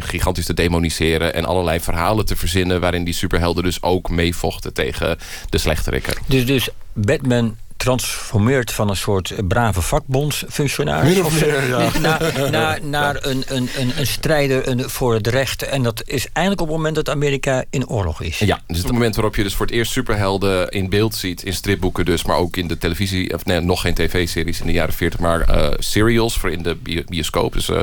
gigantisch 0.00 0.46
te 0.46 0.54
demoniseren 0.54 1.34
en 1.34 1.44
allerlei 1.44 1.80
verhalen 1.80 2.26
te 2.26 2.36
verzinnen 2.36 2.80
waarin 2.80 3.04
die 3.04 3.14
superhelden 3.14 3.64
dus 3.64 3.82
ook 3.82 4.10
meevochten 4.10 4.72
tegen 4.72 5.18
de 5.48 5.58
slechterikken. 5.58 6.14
Dus, 6.26 6.46
dus 6.46 6.68
Batman 6.92 7.56
transformeert 7.80 8.72
van 8.72 8.88
een 8.88 8.96
soort 8.96 9.34
brave 9.48 9.82
vakbondsfunctionaris... 9.82 11.14
Min 11.14 11.24
of 11.24 11.40
meer, 11.40 11.68
ja. 11.68 11.90
naar, 12.00 12.50
naar, 12.50 12.78
naar 12.82 13.16
een, 13.20 13.44
een, 13.46 13.68
een, 13.76 13.92
een 13.96 14.06
strijder 14.06 14.68
een, 14.68 14.90
voor 14.90 15.14
het 15.14 15.26
recht. 15.26 15.62
En 15.62 15.82
dat 15.82 16.02
is 16.04 16.26
eigenlijk 16.32 16.60
op 16.60 16.66
het 16.66 16.76
moment 16.76 16.94
dat 16.94 17.08
Amerika 17.08 17.64
in 17.70 17.88
oorlog 17.88 18.22
is. 18.22 18.38
Ja, 18.38 18.60
dus 18.66 18.78
het 18.78 18.92
moment 18.92 19.14
waarop 19.14 19.36
je 19.36 19.42
dus 19.42 19.54
voor 19.54 19.66
het 19.66 19.74
eerst 19.74 19.92
superhelden 19.92 20.68
in 20.68 20.88
beeld 20.88 21.14
ziet... 21.14 21.42
in 21.42 21.52
stripboeken 21.52 22.04
dus, 22.04 22.24
maar 22.24 22.36
ook 22.36 22.56
in 22.56 22.68
de 22.68 22.78
televisie... 22.78 23.34
of 23.34 23.44
nee, 23.44 23.60
nog 23.60 23.80
geen 23.80 23.94
tv-series 23.94 24.60
in 24.60 24.66
de 24.66 24.72
jaren 24.72 24.94
40... 24.94 25.20
maar 25.20 25.48
uh, 25.48 25.68
serials 25.78 26.38
voor 26.38 26.50
in 26.50 26.62
de 26.62 26.76
bioscoop. 27.08 27.52
Dus 27.52 27.68
uh, 27.68 27.80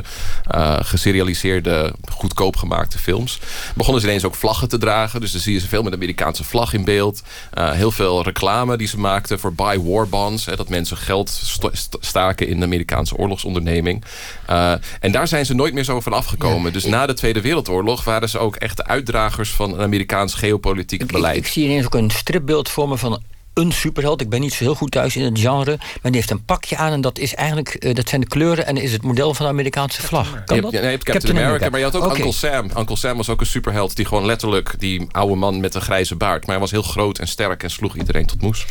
uh, 0.55 0.77
geserialiseerde, 0.81 1.93
goedkoop 2.11 2.55
gemaakte 2.55 2.97
films. 2.97 3.39
Begonnen 3.75 4.01
ze 4.01 4.07
ineens 4.07 4.25
ook 4.25 4.35
vlaggen 4.35 4.69
te 4.69 4.77
dragen. 4.77 5.21
Dus 5.21 5.31
dan 5.31 5.41
zie 5.41 5.53
je 5.53 5.59
ze 5.59 5.67
veel 5.67 5.81
met 5.81 5.91
de 5.91 5.97
Amerikaanse 5.97 6.43
vlag 6.43 6.73
in 6.73 6.85
beeld. 6.85 7.21
heel 7.53 7.91
veel 7.91 8.23
reclame 8.23 8.77
die 8.77 8.87
ze 8.87 8.99
maakten 8.99 9.39
voor 9.39 9.53
buy 9.53 9.85
war 9.87 10.07
bonds. 10.07 10.45
Hè, 10.45 10.55
dat 10.55 10.69
mensen 10.69 10.97
geld 10.97 11.29
st 11.29 11.97
staken 11.99 12.47
in 12.47 12.59
de 12.59 12.65
Amerikaanse 12.65 13.15
oorlogsonderneming. 13.15 14.03
Uh, 14.49 14.71
en 14.99 15.11
daar 15.11 15.27
zijn 15.27 15.45
ze 15.45 15.53
nooit 15.53 15.73
meer 15.73 15.83
zo 15.83 15.99
van 15.99 16.13
afgekomen. 16.13 16.65
Ja. 16.65 16.71
Dus 16.71 16.85
na 16.85 17.05
de 17.05 17.13
Tweede 17.13 17.41
Wereldoorlog 17.41 18.03
waren 18.03 18.29
ze 18.29 18.37
ook 18.37 18.55
echt 18.55 18.77
de 18.77 18.85
uitdragers 18.85 19.49
van 19.49 19.73
een 19.73 19.81
Amerikaans 19.81 20.33
geopolitiek 20.33 21.01
ik, 21.01 21.11
beleid. 21.11 21.37
Ik, 21.37 21.45
ik 21.45 21.51
zie 21.51 21.63
ineens 21.63 21.85
ook 21.85 21.95
een 21.95 22.11
stripbeeld 22.11 22.69
voor 22.69 22.89
me 22.89 22.97
van 22.97 23.21
een 23.57 23.71
superheld. 23.71 24.21
Ik 24.21 24.29
ben 24.29 24.41
niet 24.41 24.53
zo 24.53 24.63
heel 24.63 24.75
goed 24.75 24.91
thuis 24.91 25.15
in 25.15 25.23
het 25.23 25.39
genre. 25.39 25.77
Maar 25.77 26.11
die 26.11 26.15
heeft 26.15 26.29
een 26.29 26.45
pakje 26.45 26.77
aan 26.77 26.91
en 26.91 27.01
dat, 27.01 27.19
is 27.19 27.35
eigenlijk, 27.35 27.85
uh, 27.85 27.93
dat 27.93 28.09
zijn 28.09 28.21
de 28.21 28.27
kleuren... 28.27 28.65
en 28.65 28.77
is 28.77 28.91
het 28.91 29.03
model 29.03 29.33
van 29.33 29.45
de 29.45 29.51
Amerikaanse 29.51 30.01
vlag. 30.01 30.43
Kan 30.45 30.55
je 30.55 30.61
dat? 30.61 30.71
Hebt, 30.71 30.83
je 30.83 30.89
hebt 30.89 31.03
Captain, 31.03 31.13
Captain 31.13 31.37
America, 31.37 31.65
America, 31.65 31.69
maar 31.69 31.79
je 31.79 31.85
had 31.85 31.95
ook 31.95 32.05
okay. 32.05 32.17
Uncle 32.17 32.33
Sam. 32.33 32.79
Uncle 32.79 32.95
Sam 32.95 33.17
was 33.17 33.29
ook 33.29 33.39
een 33.39 33.45
superheld 33.45 33.95
die 33.95 34.05
gewoon 34.05 34.25
letterlijk... 34.25 34.75
die 34.79 35.07
oude 35.11 35.35
man 35.35 35.59
met 35.59 35.75
een 35.75 35.81
grijze 35.81 36.15
baard. 36.15 36.41
Maar 36.41 36.51
hij 36.51 36.59
was 36.59 36.71
heel 36.71 36.81
groot 36.81 37.19
en 37.19 37.27
sterk 37.27 37.63
en 37.63 37.69
sloeg 37.69 37.95
iedereen 37.95 38.25
tot 38.25 38.41
moes. 38.41 38.65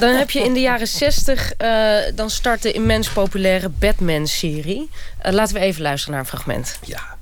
Dan 0.00 0.14
heb 0.14 0.30
je 0.30 0.40
in 0.40 0.52
de 0.52 0.60
jaren 0.60 0.88
60... 0.88 1.52
Uh, 1.58 1.96
dan 2.14 2.30
start 2.30 2.62
de 2.62 2.72
immens 2.72 3.08
populaire 3.08 3.68
Batman-serie. 3.68 4.90
Uh, 5.26 5.32
laten 5.32 5.54
we 5.54 5.60
even 5.60 5.82
luisteren 5.82 6.14
naar 6.14 6.22
een 6.22 6.30
fragment. 6.30 6.78
Ja. 6.84 7.16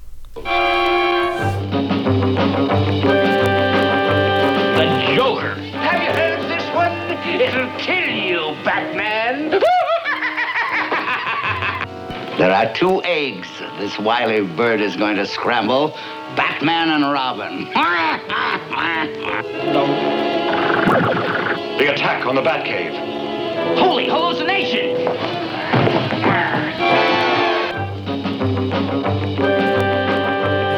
There 12.43 12.53
are 12.53 12.75
two 12.75 13.01
eggs 13.05 13.47
this 13.79 13.97
wily 14.01 14.41
bird 14.41 14.81
is 14.81 14.97
going 14.97 15.15
to 15.15 15.25
scramble. 15.25 15.91
Batman 16.35 16.91
and 16.91 17.05
Robin. 17.05 17.67
the 21.79 21.93
attack 21.93 22.27
on 22.27 22.35
the 22.35 22.43
Batcave. 22.43 23.79
Holy 23.79 24.09
hallucination! 24.09 24.97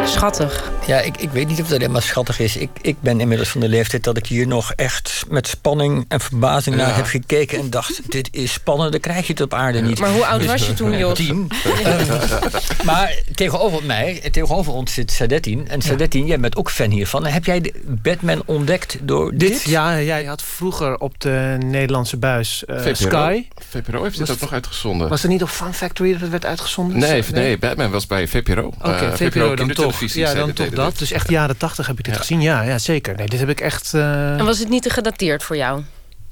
Schattig. 0.06 0.72
Ja, 0.86 1.00
ik, 1.00 1.16
ik 1.16 1.30
weet 1.30 1.48
niet 1.48 1.60
of 1.60 1.68
dat 1.68 1.80
helemaal 1.80 2.00
schattig 2.00 2.38
is. 2.38 2.56
Ik, 2.56 2.70
ik 2.80 2.96
ben 3.00 3.20
inmiddels 3.20 3.48
van 3.48 3.60
de 3.60 3.68
leeftijd 3.68 4.04
dat 4.04 4.16
ik 4.16 4.26
hier 4.26 4.46
nog 4.46 4.72
echt 4.72 5.24
met 5.28 5.48
spanning 5.48 6.04
en 6.08 6.20
verbazing 6.20 6.76
ja. 6.76 6.86
naar 6.86 6.96
heb 6.96 7.06
gekeken. 7.06 7.58
En 7.58 7.70
dacht, 7.70 8.00
dit 8.12 8.28
is 8.32 8.52
spannend, 8.52 8.92
dan 8.92 9.00
krijg 9.00 9.26
je 9.26 9.32
het 9.32 9.42
op 9.42 9.54
aarde 9.54 9.80
niet. 9.80 9.98
Maar 9.98 10.10
hoe 10.10 10.26
oud 10.26 10.44
was 10.46 10.66
je 10.66 10.74
toen, 10.74 10.98
Jos? 10.98 11.18
Tien. 11.18 11.48
uh, 11.66 12.00
maar 12.90 13.14
tegenover 13.34 13.84
mij, 13.84 14.20
tegenover 14.30 14.72
ons 14.72 14.92
zit 14.92 15.12
Sadettin. 15.12 15.68
En 15.68 15.82
Sadettin, 15.82 16.20
ja. 16.20 16.26
jij 16.26 16.40
bent 16.40 16.56
ook 16.56 16.70
fan 16.70 16.90
hiervan. 16.90 17.26
Heb 17.26 17.44
jij 17.44 17.72
Batman 17.84 18.42
ontdekt 18.46 18.98
door 19.02 19.30
dit? 19.30 19.38
dit? 19.48 19.62
Ja, 19.62 20.00
jij 20.00 20.24
had 20.24 20.42
vroeger 20.42 20.96
op 20.96 21.20
de 21.20 21.56
Nederlandse 21.64 22.16
buis 22.16 22.64
uh, 22.66 22.76
VPRO. 22.80 22.94
Sky. 22.94 23.46
VPRO 23.70 24.02
heeft 24.02 24.18
dit 24.18 24.30
ook 24.30 24.40
nog 24.40 24.52
uitgezonden. 24.52 25.08
Was 25.08 25.22
er 25.22 25.28
niet 25.28 25.42
op 25.42 25.48
Fun 25.48 25.74
Factory 25.74 26.12
dat 26.12 26.20
het 26.20 26.30
werd 26.30 26.44
uitgezonden? 26.46 26.98
Nee, 26.98 27.10
nee, 27.10 27.22
nee 27.32 27.58
Batman 27.58 27.90
was 27.90 28.06
bij 28.06 28.28
VPRO. 28.28 28.66
Oké, 28.66 28.88
okay, 28.88 29.06
uh, 29.06 29.12
VPRO, 29.12 29.26
VPRO 29.26 29.54
dan 29.54 29.68
toch. 29.72 29.93
Ja, 29.98 30.34
dan 30.34 30.52
toch 30.52 30.68
dat. 30.68 30.98
Dus 30.98 31.12
echt 31.12 31.30
jaren 31.30 31.56
tachtig 31.56 31.86
heb 31.86 31.98
ik 31.98 32.04
dit 32.04 32.14
ja. 32.14 32.20
gezien. 32.20 32.40
Ja, 32.40 32.62
ja, 32.62 32.78
zeker. 32.78 33.16
Nee, 33.16 33.26
dit 33.26 33.40
heb 33.40 33.48
ik 33.48 33.60
echt... 33.60 33.92
Uh... 33.94 34.38
En 34.38 34.44
was 34.44 34.58
het 34.58 34.68
niet 34.68 34.82
te 34.82 34.90
gedateerd 34.90 35.42
voor 35.42 35.56
jou? 35.56 35.82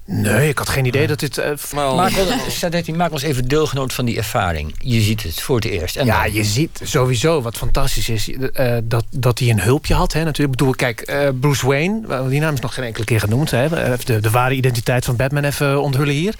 Nee, 0.04 0.48
ik 0.48 0.58
had 0.58 0.68
geen 0.68 0.84
idee 0.84 1.06
dat 1.06 1.20
dit... 1.20 1.38
Uh, 1.38 1.94
maak, 1.94 2.12
Sadetti, 2.48 2.92
maak 2.92 3.12
ons 3.12 3.22
even 3.22 3.48
deelgenoot 3.48 3.92
van 3.92 4.04
die 4.04 4.16
ervaring. 4.16 4.74
Je 4.78 5.00
ziet 5.00 5.22
het 5.22 5.40
voor 5.40 5.56
het 5.56 5.64
eerst. 5.64 5.96
En 5.96 6.06
ja, 6.06 6.22
dan? 6.22 6.32
je 6.32 6.44
ziet 6.44 6.80
sowieso 6.82 7.42
wat 7.42 7.56
fantastisch 7.56 8.08
is... 8.08 8.28
Uh, 8.28 8.76
dat, 8.84 9.04
dat 9.10 9.38
hij 9.38 9.48
een 9.48 9.60
hulpje 9.60 9.94
had. 9.94 10.12
Hè, 10.12 10.24
natuurlijk. 10.24 10.52
Ik 10.52 10.58
bedoel, 10.58 10.74
kijk, 10.74 11.10
uh, 11.10 11.28
Bruce 11.40 11.66
Wayne... 11.66 12.28
die 12.28 12.40
naam 12.40 12.54
is 12.54 12.60
nog 12.60 12.74
geen 12.74 12.84
enkele 12.84 13.04
keer 13.04 13.20
genoemd. 13.20 13.50
Hè, 13.50 13.68
de, 14.04 14.20
de 14.20 14.30
ware 14.30 14.54
identiteit 14.54 15.04
van 15.04 15.16
Batman 15.16 15.44
even 15.44 15.82
onthullen 15.82 16.14
hier. 16.14 16.34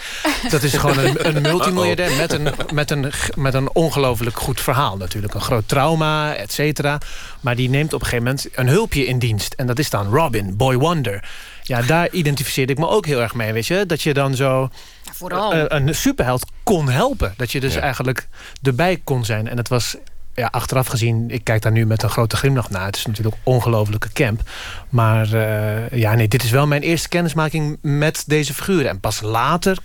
Dat 0.51 0.63
is 0.63 0.73
gewoon 0.73 0.99
een, 0.99 1.37
een 1.37 1.43
multimiljardair... 1.43 2.17
met 2.17 2.33
een, 2.33 2.49
met 2.73 2.91
een, 2.91 3.13
met 3.37 3.55
een 3.55 3.75
ongelooflijk 3.75 4.39
goed 4.39 4.61
verhaal 4.61 4.97
natuurlijk. 4.97 5.35
Een 5.35 5.41
groot 5.41 5.69
trauma, 5.69 6.35
et 6.35 6.53
cetera. 6.53 6.99
Maar 7.41 7.57
die 7.57 7.69
neemt 7.69 7.93
op 7.93 8.01
een 8.01 8.07
gegeven 8.07 8.25
moment 8.25 8.49
een 8.53 8.69
hulpje 8.69 9.07
in 9.07 9.19
dienst. 9.19 9.55
En 9.55 9.67
dat 9.67 9.79
is 9.79 9.91
dan 9.91 10.15
Robin, 10.15 10.57
Boy 10.57 10.77
Wonder... 10.77 11.25
Ja, 11.63 11.83
daar 11.83 12.11
identificeerde 12.11 12.73
ik 12.73 12.79
me 12.79 12.89
ook 12.89 13.07
heel 13.07 13.21
erg 13.21 13.35
mee, 13.35 13.53
weet 13.53 13.67
je. 13.67 13.87
Dat 13.87 14.03
je 14.03 14.15
dan 14.15 14.35
zo 14.35 14.71
ja, 15.05 15.13
vooral. 15.13 15.55
Een, 15.55 15.77
een 15.77 15.95
superheld 15.95 16.47
kon 16.63 16.89
helpen. 16.89 17.35
Dat 17.37 17.53
je 17.53 17.61
dus 17.61 17.75
ja. 17.75 17.81
eigenlijk 17.81 18.29
erbij 18.63 19.01
kon 19.05 19.25
zijn. 19.25 19.49
En 19.49 19.57
het 19.57 19.69
was 19.69 19.97
ja, 20.35 20.49
achteraf 20.51 20.87
gezien, 20.87 21.31
ik 21.31 21.45
kijk 21.45 21.63
daar 21.63 21.73
nu 21.73 21.87
met 21.87 22.03
een 22.03 22.11
grote 22.11 22.37
glimlach 22.37 22.71
naar. 22.71 22.87
Het 22.87 22.97
is 22.97 23.07
natuurlijk 23.07 23.37
een 23.37 23.53
ongelofelijke 23.53 24.13
camp. 24.13 24.41
Maar 24.89 25.29
uh, 25.35 25.91
ja, 25.91 26.15
nee, 26.15 26.29
dit 26.29 26.43
is 26.43 26.51
wel 26.51 26.67
mijn 26.67 26.83
eerste 26.83 27.09
kennismaking 27.09 27.79
met 27.81 28.25
deze 28.27 28.55
figuren. 28.55 28.89
En 28.89 29.01
pas 29.01 29.21
later 29.21 29.79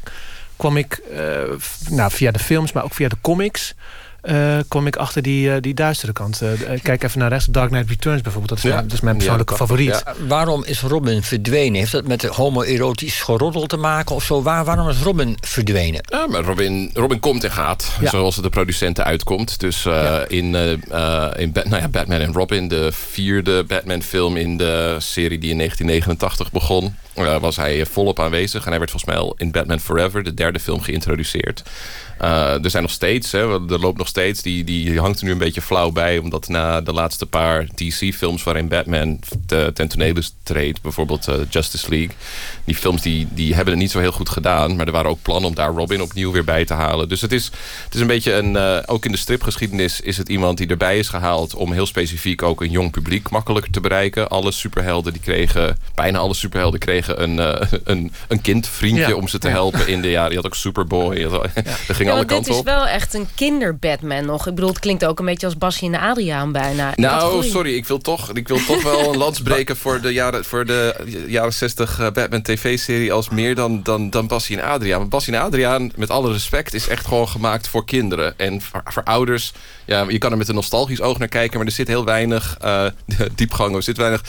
kwam 0.55 0.77
ik 0.77 1.01
uh, 1.11 1.19
nou, 1.89 2.11
via 2.11 2.31
de 2.31 2.39
films, 2.39 2.71
maar 2.71 2.83
ook 2.83 2.93
via 2.93 3.07
de 3.07 3.17
comics... 3.21 3.75
eh, 4.27 4.57
kwam 4.67 4.87
ik 4.87 4.95
achter 4.95 5.21
die, 5.21 5.51
eh, 5.51 5.61
die 5.61 5.73
duistere 5.73 6.13
kant. 6.13 6.41
Eh, 6.41 6.49
kijk 6.81 7.03
even 7.03 7.19
naar 7.19 7.29
rechts. 7.29 7.45
Dark 7.45 7.69
Knight 7.69 7.89
Returns 7.89 8.21
bijvoorbeeld. 8.21 8.49
Dat 8.49 8.63
is, 8.63 8.69
Ja. 8.69 8.75
mijn, 8.75 8.87
dat 8.87 8.97
is 8.97 9.03
mijn 9.03 9.15
persoonlijke 9.17 9.51
Ja. 9.53 9.59
favoriet. 9.59 10.03
Ja. 10.05 10.13
Waarom 10.27 10.63
is 10.63 10.81
Robin 10.81 11.23
verdwenen? 11.23 11.79
Heeft 11.79 11.91
dat 11.91 12.07
met 12.07 12.23
homoerotisch 12.25 13.21
geroddel 13.21 13.65
te 13.65 13.77
maken 13.77 14.15
of 14.15 14.23
zo? 14.23 14.41
Waar, 14.41 14.65
waarom 14.65 14.89
is 14.89 14.99
Robin 15.01 15.37
verdwenen? 15.41 16.01
Ja, 16.09 16.27
maar 16.27 16.41
Robin, 16.43 16.89
Robin 16.93 17.19
komt 17.19 17.43
en 17.43 17.51
gaat, 17.51 17.91
Ja. 17.99 18.09
zoals 18.09 18.35
het 18.35 18.43
de 18.43 18.49
producenten 18.49 19.03
uitkomt. 19.05 19.59
Dus 19.59 19.85
eh, 19.85 20.19
in, 20.27 20.55
in 21.37 21.51
Bat- 21.51 21.65
nou 21.69 21.81
ja, 21.81 21.87
Batman 21.87 22.19
en 22.19 22.33
Robin, 22.33 22.67
de 22.67 22.91
vierde 22.91 23.63
Batman-film 23.63 24.37
in 24.37 24.57
de 24.57 24.95
serie 24.99 25.37
die 25.39 25.49
in 25.51 25.57
1989 25.57 26.51
begon, 26.51 26.95
was 27.41 27.55
hij 27.55 27.85
volop 27.85 28.19
aanwezig. 28.19 28.63
En 28.63 28.69
hij 28.69 28.77
werd 28.79 28.91
volgens 28.91 29.11
mij 29.11 29.21
al 29.21 29.33
in 29.37 29.51
Batman 29.51 29.79
Forever, 29.79 30.23
de 30.23 30.33
derde 30.33 30.59
film, 30.59 30.81
geïntroduceerd. 30.81 31.63
Eh, 32.19 32.63
er 32.63 32.69
zijn 32.69 32.84
nog 32.84 32.91
steeds, 32.91 33.32
hè, 33.32 33.39
er 33.71 33.80
loopt 33.80 33.97
nog 33.97 34.08
steeds, 34.08 34.41
die, 34.41 34.63
die 34.63 34.99
hangt 34.99 35.19
er 35.19 35.25
nu 35.25 35.32
een 35.32 35.38
beetje 35.38 35.62
flauw 35.62 35.91
bij, 35.91 36.17
omdat 36.17 36.47
na 36.47 36.82
de 36.82 36.93
laatste 36.93 37.25
paar 37.25 37.67
DC-films 37.75 38.43
waarin 38.43 38.67
Batman 38.67 39.19
te, 39.45 39.71
ten 39.73 39.88
tonele 39.88 40.21
treedt, 40.43 40.82
bijvoorbeeld 40.82 41.27
eh, 41.27 41.36
Justice 41.49 41.89
League, 41.89 42.15
die 42.63 42.75
films 42.75 43.01
die, 43.01 43.27
die 43.32 43.53
hebben 43.56 43.73
het 43.73 43.82
niet 43.82 43.91
zo 43.91 43.99
heel 43.99 44.12
goed 44.12 44.30
gedaan, 44.30 44.75
maar 44.75 44.86
er 44.86 44.91
waren 44.91 45.10
ook 45.10 45.21
plannen 45.21 45.49
om 45.49 45.56
daar 45.56 45.71
Robin 45.73 46.01
opnieuw 46.01 46.32
weer 46.32 46.43
bij 46.43 46.65
te 46.65 46.73
halen. 46.73 47.10
Dus 47.10 47.21
het 47.21 47.32
is, 47.32 47.45
het 47.84 47.93
is 47.95 48.01
een 48.01 48.08
beetje 48.08 48.34
een, 48.34 48.56
eh, 48.56 48.77
ook 48.86 49.06
in 49.06 49.12
de 49.12 49.17
stripgeschiedenis 49.17 50.01
is 50.01 50.17
het 50.17 50.30
iemand 50.30 50.58
die 50.58 50.67
erbij 50.67 50.97
is 50.99 51.08
gehaald 51.10 51.56
om 51.56 51.71
heel 51.71 51.86
specifiek 51.86 52.41
ook 52.43 52.62
een 52.62 52.71
jong 52.71 52.91
publiek 52.91 53.30
makkelijker 53.30 53.71
te 53.71 53.82
bereiken. 53.82 54.30
Alle 54.30 54.51
superhelden 54.51 55.13
die 55.13 55.21
kregen, 55.21 55.77
bijna 55.95 56.17
alle 56.17 56.34
superhelden 56.34 56.80
kregen 56.80 57.23
een, 57.23 57.39
eh, 57.39 57.67
een, 57.84 58.12
een 58.27 58.41
kindvriendje 58.41 59.08
Ja. 59.08 59.13
om 59.13 59.27
ze 59.27 59.38
te 59.38 59.47
helpen 59.47 59.88
in 59.88 60.01
de 60.01 60.10
jaren. 60.10 60.30
Je 60.30 60.36
had 60.36 60.45
ook 60.45 60.56
Superboy, 60.56 61.17
je 61.17 61.27
had, 61.27 61.45
er 61.88 61.95
ging 61.95 62.06
Ja, 62.07 62.13
alle 62.13 62.25
want 62.25 62.45
dit 62.45 62.55
is 62.55 62.61
wel 62.61 62.87
echt 62.87 63.13
een 63.13 63.27
kinder-Batman 63.35 64.25
nog. 64.25 64.47
Ik 64.47 64.55
bedoel, 64.55 64.69
het 64.69 64.79
klinkt 64.79 65.05
ook 65.05 65.19
een 65.19 65.25
beetje 65.25 65.45
als 65.45 65.57
Basje 65.57 65.85
en 65.85 65.95
Adriaan 65.95 66.51
bijna. 66.51 66.93
Nou, 66.95 67.43
sorry, 67.43 67.75
ik 67.75 67.85
wil 67.85 67.97
toch, 67.97 68.33
ik 68.33 68.47
wil 68.47 68.65
toch 68.65 68.83
wel 68.83 69.09
een 69.09 69.17
lans 69.17 69.41
breken 69.49 69.77
voor 69.77 70.01
de 70.01 70.13
jaren, 70.13 70.45
voor 70.45 70.65
de 70.65 70.95
jaren 71.27 71.53
60 71.53 71.99
eh, 71.99 72.11
Batman 72.11 72.41
TV-serie 72.41 73.13
als 73.13 73.29
meer 73.29 73.55
dan, 73.55 73.83
dan, 73.83 74.09
dan 74.09 74.27
Bassie 74.27 74.57
en 74.57 74.63
Adriaan. 74.63 74.99
Maar 74.99 75.07
Bassie 75.07 75.33
en 75.33 75.41
Adriaan, 75.41 75.91
met 75.95 76.09
alle 76.09 76.31
respect, 76.31 76.73
is 76.73 76.87
echt 76.87 77.05
gewoon 77.07 77.27
gemaakt 77.27 77.67
voor 77.67 77.85
kinderen. 77.85 78.39
En 78.39 78.61
voor, 78.61 78.81
voor 78.85 79.03
ouders, 79.03 79.53
ja, 79.85 80.05
je 80.09 80.17
kan 80.17 80.31
er 80.31 80.37
met 80.37 80.47
een 80.47 80.55
nostalgisch 80.55 81.01
oog 81.01 81.17
naar 81.17 81.27
kijken, 81.27 81.57
maar 81.57 81.67
er 81.67 81.73
zit 81.73 81.87
heel 81.87 82.05
weinig 82.05 82.57
eh, 82.61 82.85
diepgang, 83.35 83.75
er 83.75 83.83
zit 83.83 83.97
weinig 83.97 84.21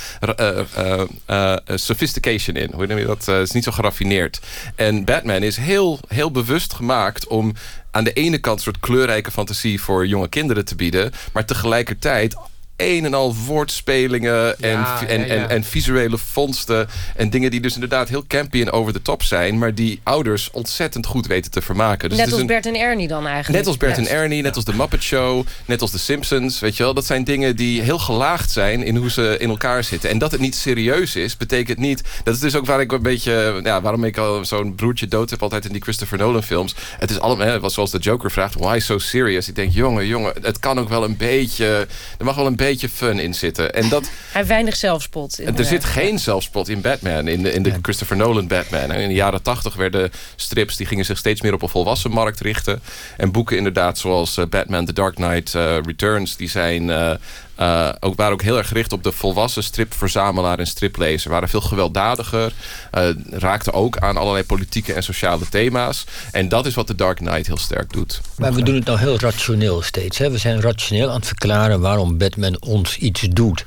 eh, 1.27 1.57
sophistication 1.75 2.57
in. 2.57 2.71
Hoe 2.75 2.87
noem 2.87 2.99
je 2.99 3.07
dat? 3.07 3.27
Het 3.27 3.49
is 3.49 3.51
niet 3.51 3.65
zo 3.65 3.73
geraffineerd. 3.73 4.41
En 4.75 5.05
Batman 5.05 5.43
is 5.43 5.57
heel, 5.57 6.01
heel 6.09 6.31
bewust 6.31 6.73
gemaakt 6.73 7.27
om 7.27 7.55
aan 7.99 8.05
de 8.05 8.13
ene 8.13 8.39
kant 8.39 8.57
een 8.57 8.63
soort 8.63 8.81
kleurrijke 8.81 9.31
fantasie 9.31 9.81
voor 9.81 10.07
jonge 10.07 10.29
kinderen 10.29 10.65
te 10.65 10.75
bieden, 10.75 11.13
maar 11.33 11.45
tegelijkertijd 11.45 12.37
een 12.79 13.05
en 13.05 13.15
al 13.15 13.35
woordspelingen 13.47 14.61
en, 14.61 14.71
Ja, 14.71 15.07
en, 15.07 15.21
ja, 15.21 15.27
ja. 15.27 15.33
En, 15.35 15.49
en 15.49 15.65
visuele 15.65 16.19
vondsten. 16.19 16.89
En 17.17 17.31
dingen 17.31 17.51
die 17.51 17.61
dus 17.61 17.75
inderdaad 17.75 18.09
heel 18.09 18.25
campy 18.27 18.61
en 18.61 18.71
over 18.71 18.93
the 18.93 19.03
top 19.03 19.23
zijn. 19.23 19.59
Maar 19.59 19.75
die 19.75 20.01
ouders 20.03 20.51
ontzettend 20.51 21.07
goed 21.07 21.27
weten 21.27 21.51
te 21.51 21.61
vermaken. 21.63 22.09
Dus 22.09 22.19
Net 22.19 22.27
het 22.27 22.27
is 22.27 22.33
als 22.33 22.41
een- 22.41 22.47
Bert 22.47 22.67
en 22.67 22.75
Ernie 22.81 23.09
dan 23.09 23.27
eigenlijk. 23.27 23.59
Net 23.59 23.67
als 23.67 23.77
Bert 23.77 23.99
en 23.99 24.09
Ernie, 24.09 24.43
net 24.43 24.57
als 24.57 24.65
de 24.65 24.75
Muppet 24.75 25.03
Show, 25.03 25.47
net 25.65 25.81
als 25.81 25.91
de 25.91 25.99
Simpsons, 25.99 26.61
weet 26.61 26.77
je 26.77 26.83
wel. 26.83 26.95
Dat 26.95 27.07
zijn 27.07 27.25
dingen 27.25 27.57
die 27.57 27.81
heel 27.83 27.99
gelaagd 27.99 28.51
zijn 28.51 28.83
in 28.83 28.97
hoe 28.97 29.11
ze 29.11 29.37
in 29.39 29.49
elkaar 29.49 29.85
zitten. 29.85 30.11
En 30.11 30.19
dat 30.19 30.31
het 30.31 30.41
niet 30.41 30.55
serieus 30.55 31.17
is, 31.17 31.37
betekent 31.37 31.79
niet... 31.79 32.03
Dat 32.25 32.35
is 32.35 32.41
dus 32.41 32.55
ook 32.57 32.67
waar 32.67 32.81
ik 32.81 32.93
een 32.93 33.03
beetje... 33.03 33.61
Ja, 33.63 33.81
waarom 33.81 34.05
ik 34.05 34.17
al 34.19 34.45
zo'n 34.45 34.75
broertje 34.75 35.09
dood 35.09 35.31
heb 35.31 35.43
altijd 35.43 35.65
in 35.65 35.73
die 35.73 35.83
Christopher 35.83 36.19
Nolan 36.19 36.43
films. 36.43 36.75
Het 36.99 37.11
is 37.11 37.21
allemaal, 37.21 37.47
hè, 37.47 37.71
zoals 37.71 37.91
de 37.91 37.99
Joker 37.99 38.31
vraagt, 38.31 38.55
why 38.55 38.79
so 38.79 38.99
serious? 38.99 39.49
Ik 39.49 39.55
denk, 39.55 39.73
jongen, 39.73 40.07
jongen, 40.07 40.33
het 40.43 40.59
kan 40.59 40.79
ook 40.79 40.89
wel 40.89 41.05
een 41.05 41.17
beetje... 41.17 41.87
Er 42.19 42.25
mag 42.25 42.35
wel 42.37 42.47
een 42.47 42.57
beetje 42.57 42.67
fun 42.89 43.19
in 43.19 43.35
zitten. 43.35 43.75
En 43.75 43.89
dat... 43.89 44.03
Hij 44.09 44.11
heeft 44.33 44.49
weinig 44.49 44.77
zelfspot. 44.77 45.33
Er 45.33 45.39
inderdaad. 45.39 45.67
zit 45.67 45.85
geen 45.85 46.19
zelfspot 46.19 46.69
in 46.69 46.81
Batman, 46.81 47.29
in 47.29 47.43
de, 47.43 47.53
in 47.53 47.63
de 47.63 47.75
Christopher 47.83 48.17
Nolan 48.17 48.47
Batman. 48.47 48.91
En 48.91 49.01
in 49.01 49.09
de 49.09 49.15
jaren 49.15 49.43
tachtig 49.43 49.75
werden 49.75 50.11
strips, 50.37 50.77
die 50.77 50.87
gingen 50.87 51.05
zich 51.05 51.19
steeds 51.19 51.41
meer 51.41 51.55
op 51.55 51.63
een 51.63 51.69
volwassen 51.69 52.11
markt 52.11 52.41
richten. 52.41 52.83
En 53.17 53.33
boeken 53.33 53.57
inderdaad 53.57 53.99
zoals 53.99 54.37
eh, 54.37 54.45
Batman 54.47 54.85
The 54.85 54.93
Dark 54.93 55.15
Knight 55.15 55.55
eh, 55.55 55.79
Returns, 55.87 56.37
die 56.37 56.49
zijn... 56.49 56.91
eh, 56.91 57.13
eh, 57.59 57.89
ook, 58.01 58.17
waren 58.17 58.33
ook 58.33 58.43
heel 58.43 58.59
erg 58.59 58.69
gericht 58.69 58.93
op 58.93 59.03
de 59.03 59.13
volwassen 59.13 59.63
stripverzamelaar 59.63 60.59
en 60.59 60.67
striplezer. 60.67 61.31
Waren 61.31 61.49
veel 61.49 61.61
gewelddadiger. 61.61 62.53
eh, 62.91 63.09
raakten 63.31 63.73
ook 63.73 63.99
aan 63.99 64.17
allerlei 64.17 64.45
politieke 64.45 64.93
en 64.93 65.03
sociale 65.03 65.49
thema's. 65.49 66.05
En 66.33 66.49
dat 66.49 66.67
is 66.67 66.75
wat 66.75 66.87
The 66.87 66.95
Dark 66.95 67.17
Knight 67.17 67.47
heel 67.47 67.57
sterk 67.57 67.93
doet. 67.93 68.21
Maar 68.37 68.53
we 68.53 68.63
doen 68.63 68.75
het 68.75 68.85
nou 68.85 68.99
heel 68.99 69.19
rationeel 69.19 69.83
steeds. 69.83 70.19
Hè? 70.19 70.31
We 70.31 70.39
zijn 70.39 70.61
rationeel 70.61 71.09
aan 71.09 71.17
het 71.17 71.27
verklaren 71.27 71.81
waarom 71.81 72.19
Batman 72.19 72.57
ons 72.61 72.97
iets 72.97 73.21
doet. 73.21 73.65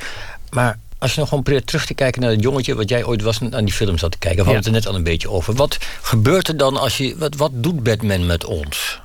Maar 0.50 0.78
als 0.98 1.14
je 1.14 1.20
nog 1.20 1.30
gewoon 1.30 1.44
probeert 1.44 1.68
terug 1.68 1.86
te 1.86 1.94
kijken 1.94 2.22
naar 2.22 2.32
het 2.32 2.42
jongetje... 2.42 2.76
wat 2.76 2.90
jij 2.90 3.06
ooit 3.06 3.22
was 3.22 3.40
en 3.40 3.56
aan 3.56 3.66
die 3.66 3.74
film 3.74 3.98
zat 3.98 4.12
te 4.12 4.18
kijken... 4.18 4.46
we 4.46 4.52
hadden 4.52 4.74
het 4.74 4.74
er 4.76 4.80
net 4.80 4.88
al 4.88 4.96
een 4.96 5.04
beetje 5.04 5.30
over. 5.30 5.54
Wat 5.54 5.78
gebeurt 6.02 6.48
er 6.48 6.58
dan 6.58 6.78
als 6.78 6.98
je... 6.98 7.16
Wat, 7.18 7.36
wat 7.36 7.52
doet 7.54 7.84
Batman 7.84 8.26
met 8.26 8.46
ons? 8.46 9.00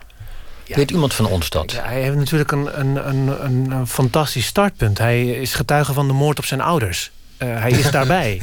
Weet 0.74 0.90
iemand 0.90 1.14
van 1.14 1.26
ons 1.26 1.50
dat? 1.50 1.72
Ja, 1.72 1.85
hij 1.85 2.02
heeft 2.02 2.16
natuurlijk 2.16 2.52
een, 2.52 2.81
een, 2.81 3.09
een, 3.09 3.70
een, 3.70 3.87
fantastisch 3.87 4.46
startpunt. 4.46 4.98
Hij 4.98 5.26
is 5.26 5.55
getuige 5.55 5.92
van 5.92 6.07
de 6.07 6.12
moord 6.12 6.38
op 6.38 6.44
zijn 6.44 6.61
ouders. 6.61 7.11
Eh, 7.37 7.61
hij 7.61 7.70
is 7.70 7.90
daarbij. 7.98 8.40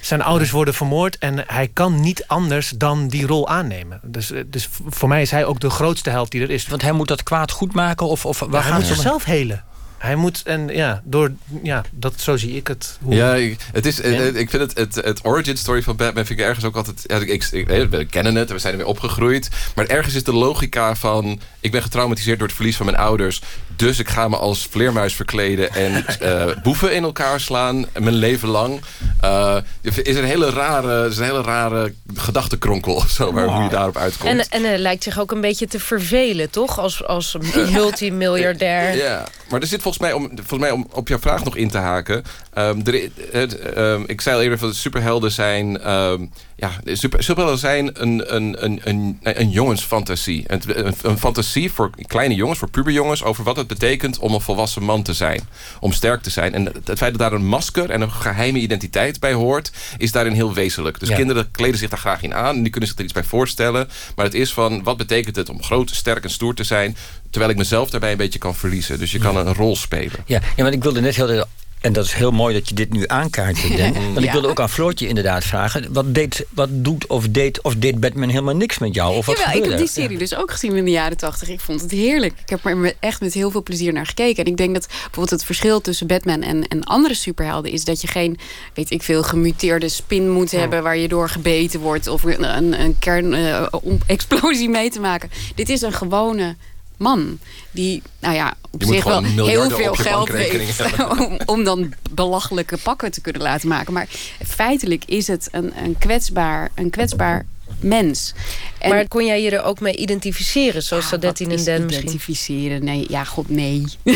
Zijn 0.00 0.22
ouders 0.22 0.50
worden 0.50 0.74
vermoord 0.74 1.18
en 1.18 1.44
hij 1.46 1.68
kan 1.72 2.00
niet 2.00 2.24
anders 2.26 2.70
dan 2.70 3.08
die 3.08 3.26
rol 3.26 3.48
aannemen. 3.48 4.00
Dus, 4.02 4.30
eh, 4.30 4.42
dus 4.46 4.68
voor 4.86 5.08
mij 5.08 5.22
is 5.22 5.30
hij 5.30 5.44
ook 5.44 5.60
de 5.60 5.70
grootste 5.70 6.10
held 6.10 6.30
die 6.30 6.42
er 6.42 6.50
is. 6.50 6.66
Want 6.66 6.82
hij 6.82 6.92
moet 6.92 7.08
dat 7.08 7.22
kwaad 7.22 7.50
goed 7.50 7.72
maken 7.72 8.06
of, 8.06 8.26
of 8.26 8.38
waar 8.38 8.62
hij 8.62 8.70
gaat 8.70 8.78
moet 8.78 8.88
zichzelf 8.88 9.24
helen. 9.24 9.64
Hij 9.98 10.14
moet, 10.16 10.42
en 10.44 10.68
ja, 10.68 11.00
door, 11.04 11.32
ja 11.62 11.84
dat, 11.90 12.12
zo 12.20 12.36
zie 12.36 12.56
ik 12.56 12.66
het. 12.68 12.98
Hoe- 13.02 13.14
Ja, 13.14 13.34
ik, 13.34 13.56
het 13.72 13.86
is, 13.86 14.00
ik 14.00 14.50
vind 14.50 14.62
het, 14.62 14.78
het, 14.78 14.94
het 14.94 15.24
origin 15.24 15.56
story 15.56 15.82
van 15.82 15.96
Batman 15.96 16.24
vind 16.26 16.38
ik 16.38 16.44
ergens 16.44 16.64
ook 16.64 16.76
altijd... 16.76 17.04
Ja, 17.06 17.16
ik, 17.16 17.28
ik, 17.28 17.44
ik- 17.68 17.90
we 17.90 18.04
kennen 18.04 18.34
het, 18.34 18.50
we 18.50 18.58
zijn 18.58 18.72
ermee 18.72 18.88
opgegroeid. 18.88 19.48
Maar 19.74 19.86
ergens 19.86 20.14
is 20.14 20.24
de 20.24 20.32
logica 20.32 20.94
van... 20.94 21.40
Ik 21.60 21.70
ben 21.72 21.82
getraumatiseerd 21.82 22.38
door 22.38 22.46
het 22.46 22.56
verlies 22.56 22.76
van 22.76 22.86
mijn 22.86 22.98
ouders. 22.98 23.40
Dus 23.76 23.98
ik 23.98 24.08
ga 24.08 24.28
me 24.28 24.36
als 24.36 24.66
vleermuis 24.70 25.14
verkleden 25.14 25.74
en 25.74 26.06
eh, 26.20 26.62
boeven 26.62 26.94
in 26.94 27.02
elkaar 27.02 27.40
slaan. 27.40 27.86
Mijn 27.98 28.14
leven 28.14 28.48
lang. 28.48 28.80
Eh, 29.20 29.56
is 29.82 30.16
een 30.16 30.24
hele 30.24 30.50
rare, 30.50 31.08
is 31.08 31.16
een 31.18 31.24
hele 31.24 31.42
rare 31.42 31.92
gedachtenkronkel 32.14 32.94
of 32.94 33.10
zo. 33.18 33.32
Waar, 33.32 33.46
hoe 33.48 33.62
je 33.62 33.68
daarop 33.68 33.96
uitkomt. 33.96 34.30
En, 34.30 34.48
en 34.48 34.64
hij 34.64 34.78
lijkt 34.78 35.02
zich 35.02 35.18
ook 35.18 35.30
een 35.30 35.40
beetje 35.40 35.66
te 35.66 35.80
vervelen, 35.80 36.50
toch? 36.50 36.78
Als, 36.78 37.04
als 37.04 37.36
multimiljardair. 37.72 38.96
Ja, 38.96 39.24
maar 39.50 39.60
er 39.60 39.66
zit 39.66 39.82
volgens 39.92 39.98
mij, 39.98 40.12
om, 40.12 40.28
volgens 40.36 40.60
mij 40.60 40.70
om 40.70 40.86
op 40.92 41.08
jouw 41.08 41.18
vraag 41.18 41.44
nog 41.44 41.56
in 41.56 41.70
te 41.70 41.78
haken. 41.78 42.22
Ehm, 42.56 42.80
er, 42.84 43.10
het, 43.30 43.58
ehm, 43.58 44.02
ik 44.06 44.20
zei 44.20 44.36
al 44.36 44.42
eerder 44.42 44.58
dat 44.58 44.74
superhelden 44.74 45.32
zijn. 45.32 45.80
ehm, 45.80 46.26
ja, 46.56 46.70
de 46.84 46.96
super, 46.96 47.22
superhelden 47.22 47.58
zijn 47.60 48.02
een, 48.02 48.34
een, 48.34 48.64
een, 48.64 48.80
een, 48.84 49.18
een 49.22 49.50
jongensfantasie. 49.50 50.44
Een, 50.46 50.86
een, 50.86 50.94
een 51.02 51.18
fantasie 51.18 51.72
voor 51.72 51.90
kleine 52.06 52.34
jongens, 52.34 52.58
voor 52.58 52.70
puberjongens, 52.70 53.22
over 53.22 53.44
wat 53.44 53.56
het 53.56 53.66
betekent 53.66 54.18
om 54.18 54.34
een 54.34 54.40
volwassen 54.40 54.82
man 54.82 55.02
te 55.02 55.12
zijn. 55.12 55.48
Om 55.80 55.92
sterk 55.92 56.22
te 56.22 56.30
zijn. 56.30 56.54
En 56.54 56.64
het, 56.64 56.98
feit 56.98 57.00
dat 57.12 57.18
daar 57.18 57.32
een 57.32 57.46
masker 57.46 57.90
en 57.90 58.00
een 58.00 58.10
geheime 58.12 58.58
identiteit 58.58 59.20
bij 59.20 59.32
hoort, 59.32 59.70
is 59.98 60.12
daarin 60.12 60.32
heel 60.32 60.54
wezenlijk. 60.54 61.00
Dus 61.00 61.08
Ja. 61.08 61.16
kinderen 61.16 61.50
kleden 61.50 61.78
zich 61.78 61.90
daar 61.90 61.98
graag 61.98 62.22
in 62.22 62.34
aan 62.34 62.56
en 62.56 62.62
die 62.62 62.70
kunnen 62.70 62.88
zich 62.88 62.98
er 62.98 63.04
iets 63.04 63.12
bij 63.12 63.24
voorstellen. 63.24 63.88
Maar 64.16 64.24
het 64.24 64.34
is 64.34 64.52
van, 64.52 64.82
wat 64.82 64.96
betekent 64.96 65.36
het 65.36 65.48
om 65.48 65.62
groot, 65.62 65.90
sterk 65.90 66.24
en 66.24 66.30
stoer 66.30 66.54
te 66.54 66.64
zijn, 66.64 66.96
terwijl 67.30 67.52
ik 67.52 67.58
mezelf 67.58 67.90
daarbij 67.90 68.10
een 68.10 68.16
beetje 68.16 68.38
kan 68.38 68.54
verliezen. 68.54 68.98
Dus 68.98 69.12
je 69.12 69.18
kan 69.18 69.36
een 69.36 69.54
rol 69.54 69.76
spelen. 69.76 70.20
Ja, 70.26 70.40
ja, 70.56 70.62
want 70.62 70.74
ik 70.74 70.82
wilde 70.82 71.00
net 71.00 71.16
heel... 71.16 71.44
En 71.80 71.92
dat 71.92 72.04
is 72.04 72.12
heel 72.12 72.30
mooi 72.30 72.54
dat 72.54 72.68
je 72.68 72.74
dit 72.74 72.92
nu 72.92 73.04
aankaart. 73.06 73.76
Denk. 73.76 73.96
Want 74.14 74.24
ik 74.24 74.32
wilde 74.32 74.48
ook 74.48 74.60
aan 74.60 74.70
Floortje 74.70 75.08
inderdaad 75.08 75.44
vragen. 75.44 75.92
Wat, 75.92 76.14
deed, 76.14 76.46
wat 76.50 76.68
doet 76.72 77.06
of 77.06 77.28
deed, 77.28 77.62
of 77.62 77.74
deed 77.74 78.00
Batman 78.00 78.28
helemaal 78.28 78.56
niks 78.56 78.78
met 78.78 78.94
jou? 78.94 79.16
Of 79.16 79.26
wat 79.26 79.38
Jawel, 79.38 79.54
ik 79.54 79.62
heb 79.62 79.72
die 79.72 79.86
er? 79.86 79.92
serie 79.92 80.18
dus 80.18 80.36
ook 80.36 80.50
gezien 80.50 80.76
in 80.76 80.84
de 80.84 80.90
jaren 80.90 81.16
tachtig. 81.16 81.48
Ik 81.48 81.60
vond 81.60 81.80
het 81.80 81.90
heerlijk. 81.90 82.32
Ik 82.42 82.48
heb 82.48 82.64
er 82.64 82.94
echt 83.00 83.20
met 83.20 83.34
heel 83.34 83.50
veel 83.50 83.62
plezier 83.62 83.92
naar 83.92 84.06
gekeken. 84.06 84.44
En 84.44 84.50
ik 84.50 84.56
denk 84.56 84.74
dat 84.74 84.86
bijvoorbeeld 84.86 85.30
het 85.30 85.44
verschil 85.44 85.80
tussen 85.80 86.06
Batman 86.06 86.42
en, 86.42 86.68
en 86.68 86.84
andere 86.84 87.14
superhelden 87.14 87.70
is 87.70 87.84
dat 87.84 88.00
je 88.00 88.06
geen, 88.06 88.38
weet 88.74 88.90
ik 88.90 89.02
veel, 89.02 89.22
gemuteerde 89.22 89.88
spin 89.88 90.30
moet 90.30 90.50
hebben 90.50 90.82
waar 90.82 90.96
je 90.96 91.08
door 91.08 91.28
gebeten 91.28 91.80
wordt 91.80 92.06
of 92.06 92.22
een, 92.22 92.56
een, 92.56 92.80
een 92.80 92.98
kernexplosie 92.98 94.68
mee 94.68 94.90
te 94.90 95.00
maken. 95.00 95.30
Dit 95.54 95.68
is 95.68 95.82
een 95.82 95.92
gewone 95.92 96.56
man 96.96 97.38
die, 97.70 98.02
nou 98.20 98.34
ja, 98.34 98.54
op 98.70 98.80
Je 98.80 98.86
zich 98.86 99.04
wel 99.04 99.22
heel 99.24 99.70
veel 99.70 99.94
geld 99.94 100.28
heeft 100.32 100.82
om, 101.18 101.38
om 101.46 101.64
dan 101.64 101.94
belachelijke 102.10 102.76
pakken 102.76 103.10
te 103.10 103.20
kunnen 103.20 103.42
laten 103.42 103.68
maken. 103.68 103.92
Maar 103.92 104.08
feitelijk 104.46 105.04
is 105.04 105.26
het 105.26 105.48
een, 105.50 105.72
een, 105.84 105.98
kwetsbaar, 105.98 106.70
een 106.74 106.90
kwetsbaar 106.90 107.46
mens. 107.80 108.32
En 108.78 108.90
Maar 108.90 109.08
kon 109.08 109.24
jij 109.26 109.42
je 109.42 109.50
er 109.50 109.62
ook 109.62 109.80
mee 109.80 109.96
identificeren, 109.96 110.82
zoals 110.82 111.02
Ja, 111.04 111.10
Sadetin 111.10 111.46
wat 111.46 111.54
en 111.54 111.58
is 111.60 111.64
Den 111.64 111.84
misschien? 111.84 112.02
identificeren? 112.06 112.84
Nee, 112.84 113.04
ja, 113.08 113.24
god, 113.24 113.48
nee. 113.48 113.84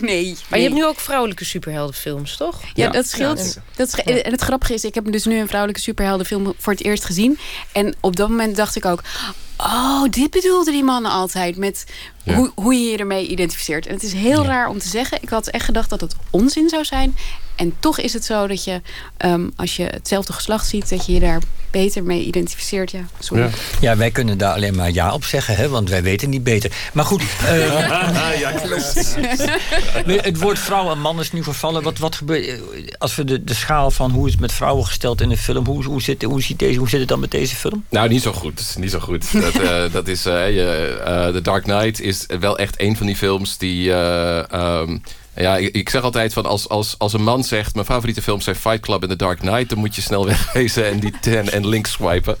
nee. 0.00 0.36
Maar 0.48 0.58
je 0.58 0.64
hebt 0.64 0.74
nu 0.76 0.86
ook 0.86 1.00
vrouwelijke 1.00 1.44
superheldenfilms, 1.44 2.36
toch? 2.36 2.60
Ja, 2.74 2.88
dat 2.90 3.06
scheelt. 3.06 3.58
Dat 3.76 3.90
sch- 3.90 3.98
En 3.98 4.30
het 4.30 4.40
grappige 4.40 4.74
is, 4.74 4.84
ik 4.84 4.94
heb 4.94 5.12
dus 5.12 5.24
nu 5.24 5.38
een 5.38 5.46
vrouwelijke 5.46 5.82
superheldenfilm 5.82 6.54
voor 6.58 6.72
het 6.72 6.84
eerst 6.84 7.04
gezien. 7.04 7.38
En 7.72 7.94
op 8.00 8.16
dat 8.16 8.28
moment 8.28 8.56
dacht 8.56 8.76
ik 8.76 8.84
ook... 8.84 9.02
Oh, 9.58 10.02
dit 10.10 10.30
bedoelde 10.30 10.70
die 10.70 10.84
mannen 10.84 11.10
altijd. 11.10 11.56
Met 11.56 11.86
Ja. 12.22 12.34
hoe, 12.34 12.52
hoe 12.54 12.74
je 12.74 12.90
je 12.90 12.96
ermee 12.96 13.26
identificeert. 13.26 13.86
En 13.86 13.94
het 13.94 14.02
is 14.02 14.12
heel 14.12 14.44
raar 14.44 14.68
om 14.68 14.78
te 14.78 14.88
zeggen. 14.88 15.18
Ik 15.22 15.28
had 15.28 15.46
echt 15.46 15.64
gedacht 15.64 15.90
dat 15.90 16.00
het 16.00 16.16
onzin 16.30 16.68
zou 16.68 16.84
zijn. 16.84 17.16
En 17.56 17.74
toch 17.80 17.98
is 17.98 18.12
het 18.12 18.24
zo 18.24 18.46
dat 18.46 18.64
je, 18.64 18.80
ehm, 19.16 19.48
als 19.56 19.76
je 19.76 19.84
hetzelfde 19.84 20.32
geslacht 20.32 20.66
ziet, 20.66 20.88
dat 20.88 21.06
je 21.06 21.12
je 21.12 21.20
daar 21.20 21.40
beter 21.70 22.02
mee 22.02 22.24
identificeert. 22.24 22.90
Ja, 22.90 23.00
sorry. 23.18 23.42
Ja. 23.42 23.50
ja, 23.80 23.96
wij 23.96 24.10
kunnen 24.10 24.38
daar 24.38 24.54
alleen 24.54 24.74
maar 24.74 24.90
ja 24.92 25.12
op 25.12 25.24
zeggen, 25.24 25.56
hè, 25.56 25.68
want 25.68 25.88
wij 25.88 26.02
weten 26.02 26.30
niet 26.30 26.44
beter. 26.44 26.72
Maar 26.92 27.04
goed, 27.04 27.22
eh, 27.46 28.38
ja, 28.44 28.50
klopt. 28.50 29.16
het 30.24 30.38
woord 30.38 30.58
vrouw 30.58 30.90
en 30.90 31.00
man 31.00 31.20
is 31.20 31.32
nu 31.32 31.42
vervallen. 31.42 31.82
Wat, 31.82 31.98
wat 31.98 32.14
gebeurt 32.14 32.46
eh, 32.46 32.58
als 32.98 33.14
we 33.14 33.24
de, 33.24 33.44
de 33.44 33.54
schaal 33.54 33.90
van 33.90 34.10
hoe 34.10 34.26
is 34.26 34.32
het 34.32 34.40
met 34.40 34.52
vrouwen 34.52 34.86
gesteld 34.86 35.20
in 35.20 35.30
een 35.30 35.36
film, 35.36 35.66
hoe, 35.66 35.84
hoe, 35.84 36.02
zit, 36.02 36.22
hoe, 36.22 36.42
ziet 36.42 36.58
deze, 36.58 36.78
hoe 36.78 36.88
zit 36.88 37.00
het 37.00 37.08
dan 37.08 37.20
met 37.20 37.30
deze 37.30 37.56
film? 37.56 37.84
Nou, 37.90 38.08
niet 38.08 38.22
zo 38.22 38.32
goed. 38.32 38.76
Niet 38.78 38.90
zo 38.90 39.00
goed. 39.00 39.32
Dat, 39.32 39.54
eh, 39.54 39.82
dat 39.92 40.08
is, 40.08 40.22
je, 40.22 41.00
eh, 41.04 41.28
The 41.28 41.40
Dark 41.40 41.62
Knight 41.62 42.00
is 42.00 42.26
wel 42.40 42.58
echt 42.58 42.80
een 42.80 42.96
van 42.96 43.06
die 43.06 43.16
films 43.16 43.58
die... 43.58 43.92
eh, 43.92 44.52
ehm, 44.52 44.98
ja, 45.36 45.56
ik, 45.56 45.88
zeg 45.88 46.02
altijd 46.02 46.32
van 46.32 46.46
als, 46.46 46.68
als, 46.68 46.94
als 46.98 47.12
een 47.12 47.22
man 47.22 47.44
zegt... 47.44 47.74
mijn 47.74 47.86
favoriete 47.86 48.22
films 48.22 48.44
zijn 48.44 48.56
Fight 48.56 48.80
Club 48.80 49.02
en 49.02 49.08
The 49.08 49.16
Dark 49.16 49.38
Knight... 49.38 49.68
dan 49.68 49.78
moet 49.78 49.94
je 49.94 50.02
snel 50.02 50.26
wegwezen 50.34 50.86
en 50.86 51.00
die 51.00 51.12
ten 51.20 51.52
en 51.52 51.66
links 51.66 51.92
swipen. 51.92 52.36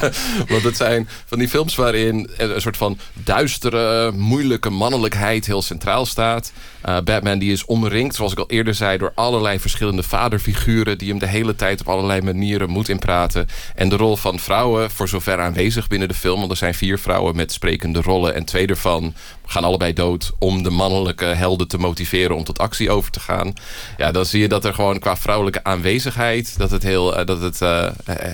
Want 0.48 0.62
het 0.62 0.76
zijn 0.76 1.08
van 1.26 1.38
die 1.38 1.48
films 1.48 1.74
waarin 1.74 2.30
een 2.36 2.60
soort 2.60 2.76
van 2.76 2.98
duistere, 3.12 4.12
moeilijke 4.12 4.70
mannelijkheid 4.70 5.46
heel 5.46 5.62
centraal 5.62 6.06
staat. 6.06 6.52
Uh, 6.88 7.00
Batman 7.00 7.38
die 7.38 7.52
is 7.52 7.64
omringd, 7.64 8.14
zoals 8.14 8.32
ik 8.32 8.38
al 8.38 8.50
eerder 8.50 8.74
zei... 8.74 8.98
door 8.98 9.12
allerlei 9.14 9.60
verschillende 9.60 10.02
vaderfiguren... 10.02 10.98
die 10.98 11.08
hem 11.08 11.18
de 11.18 11.26
hele 11.26 11.56
tijd 11.56 11.80
op 11.80 11.88
allerlei 11.88 12.20
manieren 12.20 12.70
moet 12.70 12.88
inpraten. 12.88 13.46
En 13.74 13.88
de 13.88 13.96
rol 13.96 14.16
van 14.16 14.38
vrouwen, 14.38 14.90
voor 14.90 15.08
zover 15.08 15.40
aanwezig 15.40 15.88
binnen 15.88 16.08
de 16.08 16.14
film... 16.14 16.38
want 16.38 16.50
er 16.50 16.56
zijn 16.56 16.74
vier 16.74 16.98
vrouwen 16.98 17.36
met 17.36 17.52
sprekende 17.52 18.00
rollen... 18.00 18.34
en 18.34 18.44
twee 18.44 18.66
daarvan 18.66 19.14
gaan 19.46 19.64
allebei 19.64 19.92
dood... 19.92 20.30
om 20.38 20.62
de 20.62 20.70
mannelijke 20.70 21.24
helden 21.24 21.68
te 21.68 21.78
motiveren 21.78 22.36
om 22.36 22.44
tot 22.44 22.58
actie 22.58 22.90
over 22.90 23.10
te 23.10 23.20
gaan. 23.20 23.52
Ja, 23.96 24.12
dan 24.12 24.26
zie 24.26 24.40
je 24.40 24.48
dat 24.48 24.64
er 24.64 24.74
gewoon 24.74 24.98
qua 24.98 25.16
vrouwelijke 25.16 25.64
aanwezigheid... 25.64 26.58
dat 26.58 26.70
het, 26.70 26.82
heel, 26.82 27.18
uh, 27.18 27.26
dat 27.26 27.40
het 27.40 27.60
uh, 27.60 27.88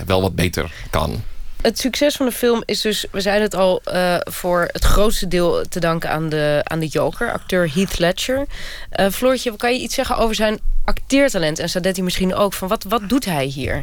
wel 0.07 0.23
wat 0.23 0.35
beter 0.35 0.73
kan. 0.91 1.23
Het 1.63 1.79
succes 1.79 2.17
van 2.17 2.27
de 2.27 2.33
film 2.33 2.63
is 2.65 2.81
dus, 2.81 3.07
we 3.11 3.21
zeiden 3.21 3.45
het 3.45 3.55
al, 3.55 3.83
voor 4.25 4.69
het 4.73 4.85
grootste 4.85 5.29
deel 5.29 5.65
te 5.69 5.81
danken 5.81 6.11
aan 6.11 6.29
de, 6.29 6.61
aan 6.65 6.79
de 6.79 6.87
Joker, 6.87 7.33
acteur 7.33 7.75
Heath 7.75 7.99
Ledger. 7.99 8.47
Uh, 9.01 9.07
Floortje, 9.09 9.57
kan 9.57 9.73
je 9.73 9.81
iets 9.81 9.95
zeggen 9.95 10.17
over 10.17 10.35
zijn 10.35 10.61
acteertalent 10.85 11.59
en 11.59 11.69
Sadetti 11.69 12.03
misschien 12.03 12.35
ook? 12.35 12.53
Van 12.53 12.69
wat, 12.69 12.85
wat 12.89 13.09
doet 13.09 13.25
hij 13.25 13.45
hier? 13.45 13.81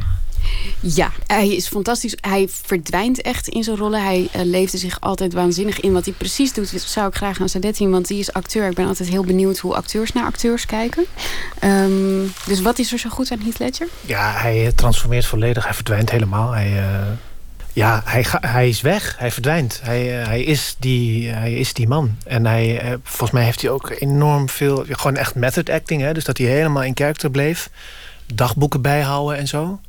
Ja, 0.80 1.10
hij 1.26 1.48
is 1.48 1.68
fantastisch. 1.68 2.16
Hij 2.20 2.48
verdwijnt 2.62 3.22
echt 3.22 3.48
in 3.48 3.64
zijn 3.64 3.76
rollen. 3.76 4.02
Hij 4.02 4.28
uh, 4.36 4.42
leefde 4.42 4.78
zich 4.78 5.00
altijd 5.00 5.32
waanzinnig 5.32 5.80
in. 5.80 5.92
Wat 5.92 6.04
hij 6.04 6.14
precies 6.14 6.52
doet, 6.52 6.68
zou 6.86 7.08
ik 7.08 7.14
graag 7.14 7.40
aan 7.40 7.48
Sadetti. 7.48 7.88
Want 7.88 8.06
die 8.06 8.18
is 8.18 8.32
acteur. 8.32 8.68
Ik 8.68 8.74
ben 8.74 8.86
altijd 8.86 9.08
heel 9.08 9.24
benieuwd 9.24 9.58
hoe 9.58 9.74
acteurs 9.74 10.12
naar 10.12 10.24
acteurs 10.24 10.66
kijken. 10.66 11.04
Um, 11.64 12.32
dus 12.46 12.60
wat 12.60 12.78
is 12.78 12.92
er 12.92 12.98
zo 12.98 13.08
goed 13.08 13.30
aan 13.30 13.40
Heath 13.40 13.58
Ledger? 13.58 13.88
Ja, 14.00 14.32
hij 14.32 14.72
transformeert 14.74 15.26
volledig. 15.26 15.64
Hij 15.64 15.74
verdwijnt 15.74 16.10
helemaal. 16.10 16.52
Hij... 16.52 16.72
Uh 16.72 17.06
ja, 17.72 18.02
hij, 18.04 18.26
hij 18.30 18.68
is 18.68 18.80
weg. 18.80 19.14
Hij 19.18 19.30
verdwijnt. 19.30 19.80
Hij, 19.82 20.02
hij, 20.06 20.42
is, 20.42 20.76
die, 20.78 21.28
hij 21.28 21.52
is 21.52 21.72
die 21.72 21.88
man. 21.88 22.16
En 22.24 22.46
hij, 22.46 22.96
volgens 23.02 23.30
mij 23.30 23.44
heeft 23.44 23.62
hij 23.62 23.70
ook 23.70 23.90
enorm 23.98 24.48
veel... 24.48 24.84
Gewoon 24.88 25.16
echt 25.16 25.34
method 25.34 25.70
acting. 25.70 26.02
Hè? 26.02 26.12
Dus 26.12 26.24
dat 26.24 26.38
hij 26.38 26.46
helemaal 26.46 26.82
in 26.82 26.94
karakter 26.94 27.30
bleef. 27.30 27.70
Dagboeken 28.34 28.82
bijhouden 28.82 29.38
en 29.38 29.48
zo. 29.48 29.80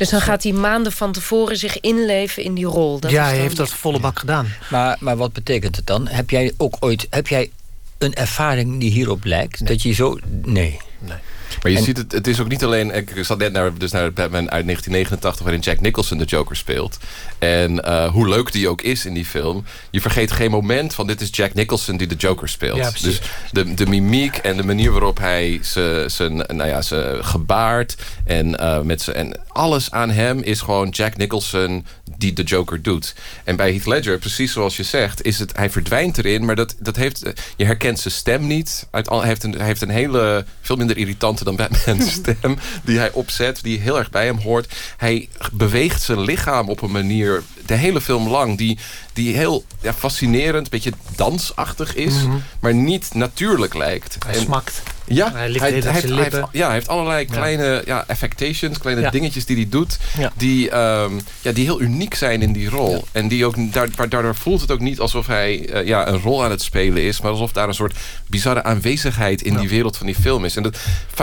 Dus 0.00 0.08
dan 0.08 0.20
gaat 0.20 0.42
hij 0.42 0.52
maanden 0.52 0.92
van 0.92 1.12
tevoren 1.12 1.56
zich 1.56 1.80
inleven 1.80 2.42
in 2.42 2.54
die 2.54 2.64
rol. 2.64 3.00
Dat 3.00 3.10
ja, 3.10 3.24
hij 3.24 3.38
heeft 3.38 3.56
dat 3.56 3.70
volle 3.70 4.00
bak 4.00 4.18
gedaan. 4.18 4.52
Maar, 4.70 4.96
maar 5.00 5.16
wat 5.16 5.32
betekent 5.32 5.76
het 5.76 5.86
dan? 5.86 6.08
Heb 6.08 6.30
jij 6.30 6.52
ook 6.56 6.76
ooit... 6.80 7.06
Heb 7.10 7.28
jij 7.28 7.50
een 7.98 8.14
ervaring 8.14 8.80
die 8.80 8.90
hierop 8.90 9.24
lijkt? 9.24 9.60
Nee. 9.60 9.68
Dat 9.68 9.82
je 9.82 9.92
zo... 9.92 10.18
Nee. 10.42 10.80
nee. 10.98 11.16
Maar 11.62 11.72
je 11.72 11.78
En- 11.78 11.84
ziet 11.84 11.96
het, 11.96 12.12
het 12.12 12.26
is 12.26 12.40
ook 12.40 12.48
niet 12.48 12.64
alleen. 12.64 12.94
Ik 12.94 13.10
zat 13.20 13.38
net 13.38 13.52
naar, 13.52 13.78
dus 13.78 13.90
naar 13.90 14.12
Batman 14.12 14.50
uit 14.50 14.64
1989, 14.64 15.42
waarin 15.42 15.60
Jack 15.60 15.80
Nicholson 15.80 16.18
de 16.18 16.24
Joker 16.24 16.56
speelt. 16.56 16.98
En 17.38 17.84
eh, 17.84 18.10
hoe 18.10 18.28
leuk 18.28 18.52
die 18.52 18.68
ook 18.68 18.82
is 18.82 19.04
in 19.06 19.14
die 19.14 19.24
film. 19.24 19.64
Je 19.90 20.00
vergeet 20.00 20.32
geen 20.32 20.50
moment 20.50 20.94
van 20.94 21.06
dit 21.06 21.20
is 21.20 21.28
Jack 21.32 21.54
Nicholson 21.54 21.96
die 21.96 22.06
de 22.06 22.14
Joker 22.14 22.48
speelt. 22.48 22.76
Ja, 22.76 22.90
dus 23.02 23.20
de, 23.52 23.74
de 23.74 23.86
mimiek 23.86 24.36
en 24.36 24.56
de 24.56 24.64
manier 24.64 24.90
waarop 24.90 25.18
hij 25.18 25.58
zijn 26.06 26.36
nou 26.36 26.66
ja, 26.66 26.82
ze 26.82 27.18
gebaard 27.20 27.96
en, 28.24 28.58
eh, 28.58 28.80
met 28.80 29.02
z'n- 29.02 29.10
en 29.10 29.40
alles 29.48 29.90
aan 29.90 30.10
hem 30.10 30.38
is 30.42 30.60
gewoon 30.60 30.88
Jack 30.88 31.16
Nicholson 31.16 31.86
die 32.18 32.32
de 32.32 32.42
Joker 32.42 32.82
doet. 32.82 33.14
En 33.44 33.56
bij 33.56 33.70
Heath 33.70 33.86
Ledger, 33.86 34.18
precies 34.18 34.52
zoals 34.52 34.76
je 34.76 34.82
zegt, 34.82 35.22
is 35.24 35.38
het, 35.38 35.56
hij 35.56 35.70
verdwijnt 35.70 36.18
erin, 36.18 36.44
maar 36.44 36.56
dat, 36.56 36.74
dat 36.78 36.96
heeft, 36.96 37.22
eh, 37.22 37.32
je 37.56 37.64
herkent 37.64 37.98
zijn 38.00 38.14
stem 38.14 38.46
niet. 38.46 38.86
Uit 38.90 39.08
hij, 39.08 39.20
heeft 39.26 39.44
een, 39.44 39.52
hij 39.52 39.66
heeft 39.66 39.82
een 39.82 39.88
hele, 39.88 40.44
veel 40.60 40.76
minder 40.76 40.96
dan 41.44 41.56
Batman's 41.56 42.12
stem, 42.20 42.58
die 42.84 42.98
hij 42.98 43.12
opzet, 43.12 43.62
die 43.62 43.78
heel 43.80 43.98
erg 43.98 44.10
bij 44.10 44.24
hem 44.24 44.38
hoort. 44.38 44.74
Hij 44.96 45.28
beweegt 45.52 46.02
zijn 46.02 46.20
lichaam 46.20 46.68
op 46.68 46.82
een 46.82 46.90
manier, 46.90 47.42
de 47.66 47.74
hele 47.74 48.00
film 48.00 48.28
lang, 48.28 48.58
die, 48.58 48.78
die 49.12 49.34
heel 49.36 49.64
ja, 49.80 49.92
fascinerend, 49.94 50.64
een 50.64 50.70
beetje 50.70 50.92
dansachtig 51.16 51.94
is, 51.94 52.14
Mhm. 52.14 52.36
maar 52.60 52.74
niet 52.74 53.14
natuurlijk 53.14 53.74
lijkt. 53.74 54.16
Hij 54.26 54.34
En- 54.34 54.40
smakt. 54.40 54.82
Ja, 55.14 55.32
Hij 55.32 55.40
heeft, 55.50 55.84
hij 55.84 56.42
ja, 56.52 56.64
hij 56.64 56.74
heeft 56.74 56.88
allerlei 56.88 57.24
kleine 57.24 57.82
ja, 57.86 58.04
affectations, 58.08 58.78
kleine 58.78 59.02
Ja. 59.02 59.10
dingetjes 59.10 59.44
die 59.44 59.56
hij 59.56 59.66
doet, 59.68 59.98
die, 60.36 60.70
ehm, 60.70 61.12
ja, 61.42 61.52
die 61.52 61.64
heel 61.64 61.80
uniek 61.80 62.14
zijn 62.14 62.42
in 62.42 62.52
die 62.52 62.68
rol. 62.68 63.04
En 63.12 63.28
die 63.28 63.44
ook, 63.46 63.72
daar- 63.72 64.08
daardoor 64.08 64.34
voelt 64.34 64.60
het 64.60 64.70
ook 64.70 64.80
niet 64.80 65.00
alsof 65.00 65.26
hij 65.26 65.68
eh, 65.68 65.86
ja, 65.86 66.08
een 66.08 66.20
rol 66.20 66.44
aan 66.44 66.50
het 66.50 66.62
spelen 66.62 67.02
is, 67.02 67.20
maar 67.20 67.30
alsof 67.30 67.52
daar 67.52 67.68
een 67.68 67.74
soort 67.74 67.96
bizarre 68.26 68.62
aanwezigheid 68.62 69.42
in 69.42 69.56
die 69.56 69.68
wereld 69.68 69.96
van 69.96 70.06
die 70.06 70.14
film 70.14 70.44
is. 70.44 70.56
En 70.56 70.62
dat 70.62 70.76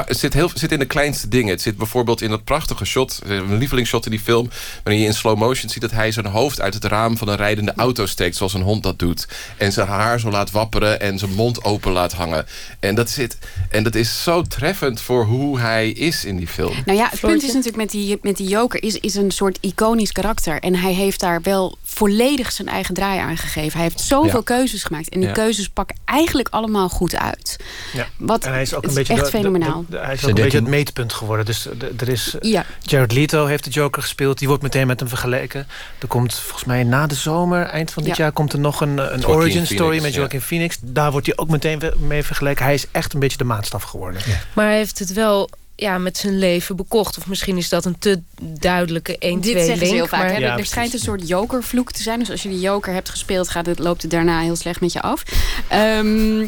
het 0.06 0.20
zit, 0.20 0.34
heel, 0.34 0.50
zit 0.54 0.72
in 0.72 0.80
de 0.80 0.86
kleinste 0.86 1.28
dingen. 1.28 1.50
Het 1.50 1.62
zit 1.62 1.78
bijvoorbeeld 1.78 2.22
in 2.22 2.30
dat 2.30 2.44
prachtige 2.44 2.86
shot, 2.86 3.20
eh, 3.24 3.30
mijn 3.30 3.58
lievelingsshot 3.58 4.06
in 4.06 4.12
die 4.12 4.20
film, 4.20 4.50
waarin 4.84 5.02
je 5.02 5.08
in 5.08 5.14
slow 5.14 5.38
motion 5.38 5.70
ziet 5.70 5.82
dat 5.82 5.92
hij 5.92 6.12
zijn 6.12 6.26
hoofd 6.26 6.62
uit 6.62 6.74
het 6.74 6.84
raam 6.84 7.18
van 7.18 7.28
een 7.28 7.36
rijdende 7.36 7.74
auto 7.76 8.06
steekt, 8.06 8.36
zoals 8.36 8.54
een 8.54 8.62
hond 8.62 8.84
dat 8.84 9.00
doet. 9.00 9.28
En 9.58 9.72
zijn 9.72 9.88
haar 9.88 10.20
zo 10.20 10.30
laat 10.30 10.52
wapperen 10.52 11.00
en 11.02 11.20
zijn 11.20 11.34
mond 11.34 11.64
open 11.64 11.92
laat 11.92 12.14
hangen. 12.14 12.46
En 12.80 12.96
dat, 12.96 13.10
zit, 13.10 13.38
en 13.78 13.84
dat 13.84 13.96
is 13.96 14.24
zo 14.24 14.42
treffend 14.42 15.02
voor 15.02 15.26
hoe 15.26 15.60
hij 15.60 15.90
is 15.90 16.26
in 16.26 16.38
die 16.38 16.48
film. 16.48 16.74
Nou 16.86 16.98
ja, 16.98 17.08
het 17.10 17.20
punt 17.20 17.44
is 17.44 17.48
natuurlijk 17.48 17.76
met 17.76 17.92
die, 17.92 18.18
met 18.22 18.38
die 18.38 18.48
Joker 18.48 18.84
is, 18.84 19.00
is 19.00 19.16
een 19.16 19.32
soort 19.32 19.58
iconisch 19.62 20.12
karakter. 20.12 20.60
En 20.60 20.76
hij 20.76 20.94
heeft 20.94 21.20
daar 21.20 21.42
wel 21.42 21.78
volledig 21.98 22.52
zijn 22.52 22.68
eigen 22.68 22.94
draai 22.94 23.20
aan 23.20 23.38
gegeven. 23.38 23.72
Hij 23.80 23.82
heeft 23.82 24.00
zoveel 24.00 24.36
Ja. 24.38 24.44
keuzes 24.44 24.84
gemaakt. 24.84 25.10
En 25.10 25.20
die 25.20 25.28
Ja. 25.30 25.34
keuzes 25.36 25.70
pakken 25.70 25.98
eigenlijk 26.06 26.48
allemaal 26.52 26.90
goed 26.90 27.16
uit. 27.16 27.58
Ja. 27.94 28.08
Wat, 28.18 28.46
en 28.46 28.52
hij 28.52 28.62
is 28.62 28.74
ook 28.74 28.84
een 28.86 28.94
beetje 28.94 29.14
echt 29.14 29.26
de- 29.26 29.32
de- 29.32 29.38
fenomenaal. 29.38 29.86
de- 29.90 29.98
hij 29.98 30.14
is 30.14 30.24
ook 30.24 30.30
een 30.30 30.36
beetje 30.36 30.58
het 30.60 30.68
meetpunt 30.68 31.14
geworden. 31.14 31.46
Dus 31.46 31.68
de- 31.78 31.94
er 31.98 32.10
is, 32.10 32.36
Ja. 32.40 32.66
Jared 32.82 33.12
Leto 33.12 33.46
heeft 33.46 33.64
de 33.64 33.70
Joker 33.70 34.02
gespeeld. 34.02 34.38
Die 34.40 34.48
wordt 34.48 34.64
meteen 34.64 34.88
met 34.88 35.00
hem 35.00 35.10
vergeleken. 35.10 35.68
Er 36.00 36.08
komt 36.08 36.34
volgens 36.36 36.64
mij 36.66 36.84
na 36.84 37.08
de 37.08 37.16
zomer, 37.16 37.66
eind 37.66 37.92
van 37.92 38.04
dit 38.04 38.18
Ja. 38.18 38.24
jaar... 38.24 38.32
komt 38.34 38.54
er 38.54 38.60
nog 38.60 38.82
een, 38.82 38.90
een 38.90 38.96
Joaquin 39.20 39.28
origin 39.28 39.66
story 39.68 40.02
met 40.02 40.14
ja. 40.14 40.20
Joaquin 40.20 40.42
Phoenix. 40.42 40.78
Daar 40.82 41.12
wordt 41.12 41.28
hij 41.28 41.38
ook 41.38 41.50
meteen 41.50 41.82
mee 42.00 42.24
vergeleken. 42.24 42.66
Hij 42.66 42.74
is 42.74 42.86
echt 42.92 43.14
een 43.14 43.20
beetje 43.20 43.38
de 43.38 43.44
maatstaf 43.44 43.84
geworden. 43.84 44.22
Maar 44.54 44.66
hij 44.66 44.78
heeft 44.78 45.00
het 45.00 45.14
wel 45.14 45.50
ja, 45.80 45.98
met 45.98 46.18
zijn 46.18 46.38
leven 46.38 46.76
bekocht. 46.76 47.18
Of 47.18 47.28
misschien 47.28 47.58
is 47.58 47.70
dat 47.70 47.86
een 47.86 48.00
te 48.00 48.22
duidelijke 48.40 49.16
1-2 49.16 49.18
Dit 49.20 49.44
zeggen 49.44 49.66
link. 49.66 49.80
ze 49.80 49.86
heel 49.86 50.08
vaak. 50.08 50.22
maar- 50.40 50.58
er 50.60 50.66
schijnt 50.66 50.94
een 50.94 51.00
soort 51.00 51.28
jokervloek 51.28 51.92
te 51.92 52.02
zijn. 52.02 52.20
Dus 52.20 52.32
als 52.32 52.44
je 52.44 52.50
die 52.50 52.60
joker 52.60 52.94
hebt 52.94 53.10
gespeeld, 53.10 53.50
gaat 53.50 53.66
het, 53.66 53.80
loopt 53.80 54.02
het 54.02 54.12
daarna 54.12 54.40
heel 54.40 54.56
slecht 54.56 54.82
met 54.82 54.92
je 54.94 55.02
af. 55.02 55.24
Ehm, 55.68 56.48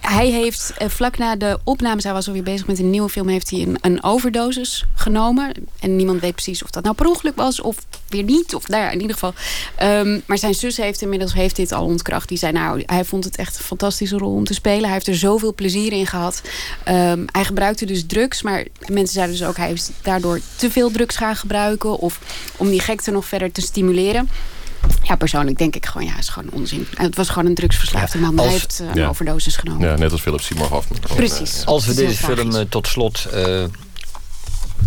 hij 0.00 0.30
heeft 0.30 0.72
eh, 0.78 0.88
vlak 0.88 1.18
na 1.18 1.36
de 1.36 1.58
opnames, 1.64 2.04
hij 2.04 2.12
was 2.12 2.26
alweer 2.26 2.42
bezig 2.42 2.66
met 2.66 2.78
een 2.78 2.90
nieuwe 2.90 3.08
film, 3.08 3.28
heeft 3.28 3.50
hij 3.50 3.66
een, 3.80 4.02
overdosis 4.02 4.84
genomen. 4.94 5.52
En 5.80 5.96
niemand 5.96 6.20
weet 6.20 6.34
precies 6.34 6.62
of 6.62 6.70
dat 6.70 6.82
nou 6.82 6.94
per 6.94 7.06
ongeluk 7.06 7.36
was 7.36 7.60
of 7.60 7.76
weer 8.08 8.22
niet. 8.22 8.54
Of 8.54 8.68
nou 8.68 8.82
ja, 8.82 8.90
in 8.90 9.00
ieder 9.00 9.14
geval. 9.14 9.34
Ehm, 9.76 10.20
maar 10.26 10.38
zijn 10.38 10.54
zus 10.54 10.76
heeft 10.76 11.02
inmiddels 11.02 11.34
heeft 11.34 11.56
dit 11.56 11.72
al 11.72 11.84
ontkracht. 11.84 12.28
Die 12.28 12.38
zei 12.38 12.52
nou, 12.52 12.82
hij 12.86 13.04
vond 13.04 13.24
het 13.24 13.36
echt 13.36 13.58
een 13.58 13.64
fantastische 13.64 14.18
rol 14.18 14.34
om 14.34 14.44
te 14.44 14.54
spelen. 14.54 14.84
Hij 14.84 14.92
heeft 14.92 15.06
er 15.06 15.16
zoveel 15.16 15.54
plezier 15.54 15.92
in 15.92 16.06
gehad. 16.06 16.42
Ehm, 16.84 17.24
hij 17.26 17.44
gebruikte 17.44 17.86
dus 17.86 18.06
drugs, 18.06 18.42
maar 18.42 18.64
mensen 18.86 19.14
zeiden 19.14 19.36
dus 19.36 19.46
ook 19.46 19.56
hij 19.56 19.66
heeft 19.66 19.90
daardoor 20.02 20.40
te 20.56 20.70
veel 20.70 20.90
drugs 20.90 21.16
gaan 21.16 21.36
gebruiken 21.36 21.98
of 21.98 22.20
om 22.56 22.70
die 22.70 22.80
gekte 22.80 23.10
nog 23.10 23.24
verder 23.24 23.52
te 23.52 23.60
stimuleren. 23.60 24.28
Ja, 25.02 25.16
persoonlijk 25.16 25.58
denk 25.58 25.76
ik 25.76 25.86
gewoon, 25.86 26.06
ja, 26.06 26.12
het 26.12 26.22
is 26.22 26.28
gewoon 26.28 26.50
onzin. 26.52 26.86
Het 26.94 27.16
was 27.16 27.28
gewoon 27.28 27.46
een 27.46 27.54
drugsverslaafde 27.54 28.18
man. 28.18 28.38
als- 28.38 28.42
hij 28.46 28.52
heeft 28.52 28.80
eh, 28.80 28.86
een 28.86 28.94
Ja. 29.00 29.08
overdosis 29.08 29.56
genomen. 29.56 29.88
Ja, 29.88 29.96
net 29.96 30.12
als 30.12 30.20
Philip 30.20 30.40
Seymour 30.40 30.70
Hoffman. 30.70 30.98
Precies. 31.14 31.66
Als 31.66 31.86
we 31.86 31.94
deze 31.94 32.16
film 32.16 32.54
eh, 32.54 32.60
tot 32.68 32.86
slot 32.86 33.24
eh, 33.24 33.64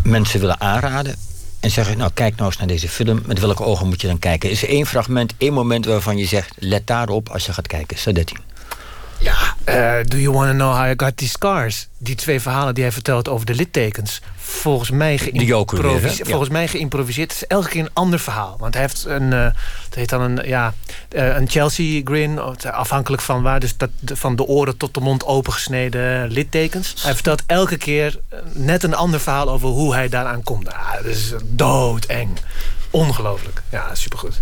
mensen 0.03 0.39
willen 0.39 0.61
aanraden... 0.61 1.15
en 1.59 1.71
zeggen, 1.71 1.97
nou 1.97 2.11
kijk 2.13 2.35
nou 2.35 2.47
eens 2.49 2.57
naar 2.57 2.67
deze 2.67 2.89
film... 2.89 3.21
met 3.25 3.39
welke 3.39 3.63
ogen 3.63 3.87
moet 3.87 4.01
je 4.01 4.07
dan 4.07 4.19
kijken? 4.19 4.49
Is 4.49 4.63
er 4.63 4.69
één 4.69 4.85
fragment, 4.85 5.33
één 5.37 5.53
moment 5.53 5.85
waarvan 5.85 6.17
je 6.17 6.25
zegt... 6.25 6.53
let 6.57 6.87
daarop 6.87 7.29
als 7.29 7.45
je 7.45 7.53
gaat 7.53 7.67
kijken. 7.67 7.97
Sadetti. 7.97 8.35
Ja, 9.19 9.55
eh, 9.63 10.05
do 10.07 10.17
you 10.17 10.31
want 10.33 10.47
to 10.49 10.53
know 10.55 10.75
how 10.75 10.85
I 10.91 10.93
got 10.97 11.17
these 11.17 11.31
scars? 11.31 11.87
Die 11.97 12.15
twee 12.15 12.39
verhalen 12.39 12.73
die 12.73 12.83
hij 12.83 12.91
vertelt 12.93 13.27
over 13.29 13.45
de 13.45 13.55
littekens. 13.55 14.21
volgens 14.37 14.89
mij, 14.91 15.17
geïmproviseerd. 15.17 16.17
Ja. 16.17 16.25
volgens 16.25 16.49
mij 16.49 16.67
geïmproviseerd. 16.67 17.31
Het 17.31 17.41
is 17.41 17.47
elke 17.47 17.69
keer 17.69 17.81
een 17.81 17.89
ander 17.93 18.19
verhaal. 18.19 18.55
Want 18.59 18.73
hij 18.73 18.83
heeft 18.83 19.05
een, 19.05 19.33
eh, 19.33 19.45
het 19.93 20.01
heet 20.01 20.19
dan 20.19 20.21
een, 20.21 20.47
ja, 20.47 20.73
eh, 21.09 21.35
een 21.35 21.49
Chelsea 21.49 22.01
grin. 22.03 22.39
eh, 22.39 22.71
Afhankelijk 22.71 23.21
van 23.21 23.41
waar. 23.41 23.59
Dus 23.59 23.77
dat, 23.77 23.89
van 24.03 24.35
de 24.35 24.43
oren 24.45 24.77
tot 24.77 24.93
de 24.93 24.99
mond 24.99 25.25
opengesneden 25.25 26.31
littekens. 26.31 27.03
Hij 27.03 27.13
vertelt 27.13 27.43
elke 27.45 27.77
keer 27.77 28.19
eh, 28.29 28.39
net 28.53 28.83
een 28.83 28.95
ander 28.95 29.19
verhaal 29.19 29.49
over 29.49 29.67
hoe 29.67 29.93
hij 29.93 30.09
daaraan 30.09 30.43
komt. 30.43 30.73
Ah, 30.73 30.93
dat 30.95 31.05
is 31.05 31.33
doodeng. 31.43 32.29
Ongelooflijk. 32.93 33.61
Ja, 33.71 33.95
supergoed. 33.95 34.39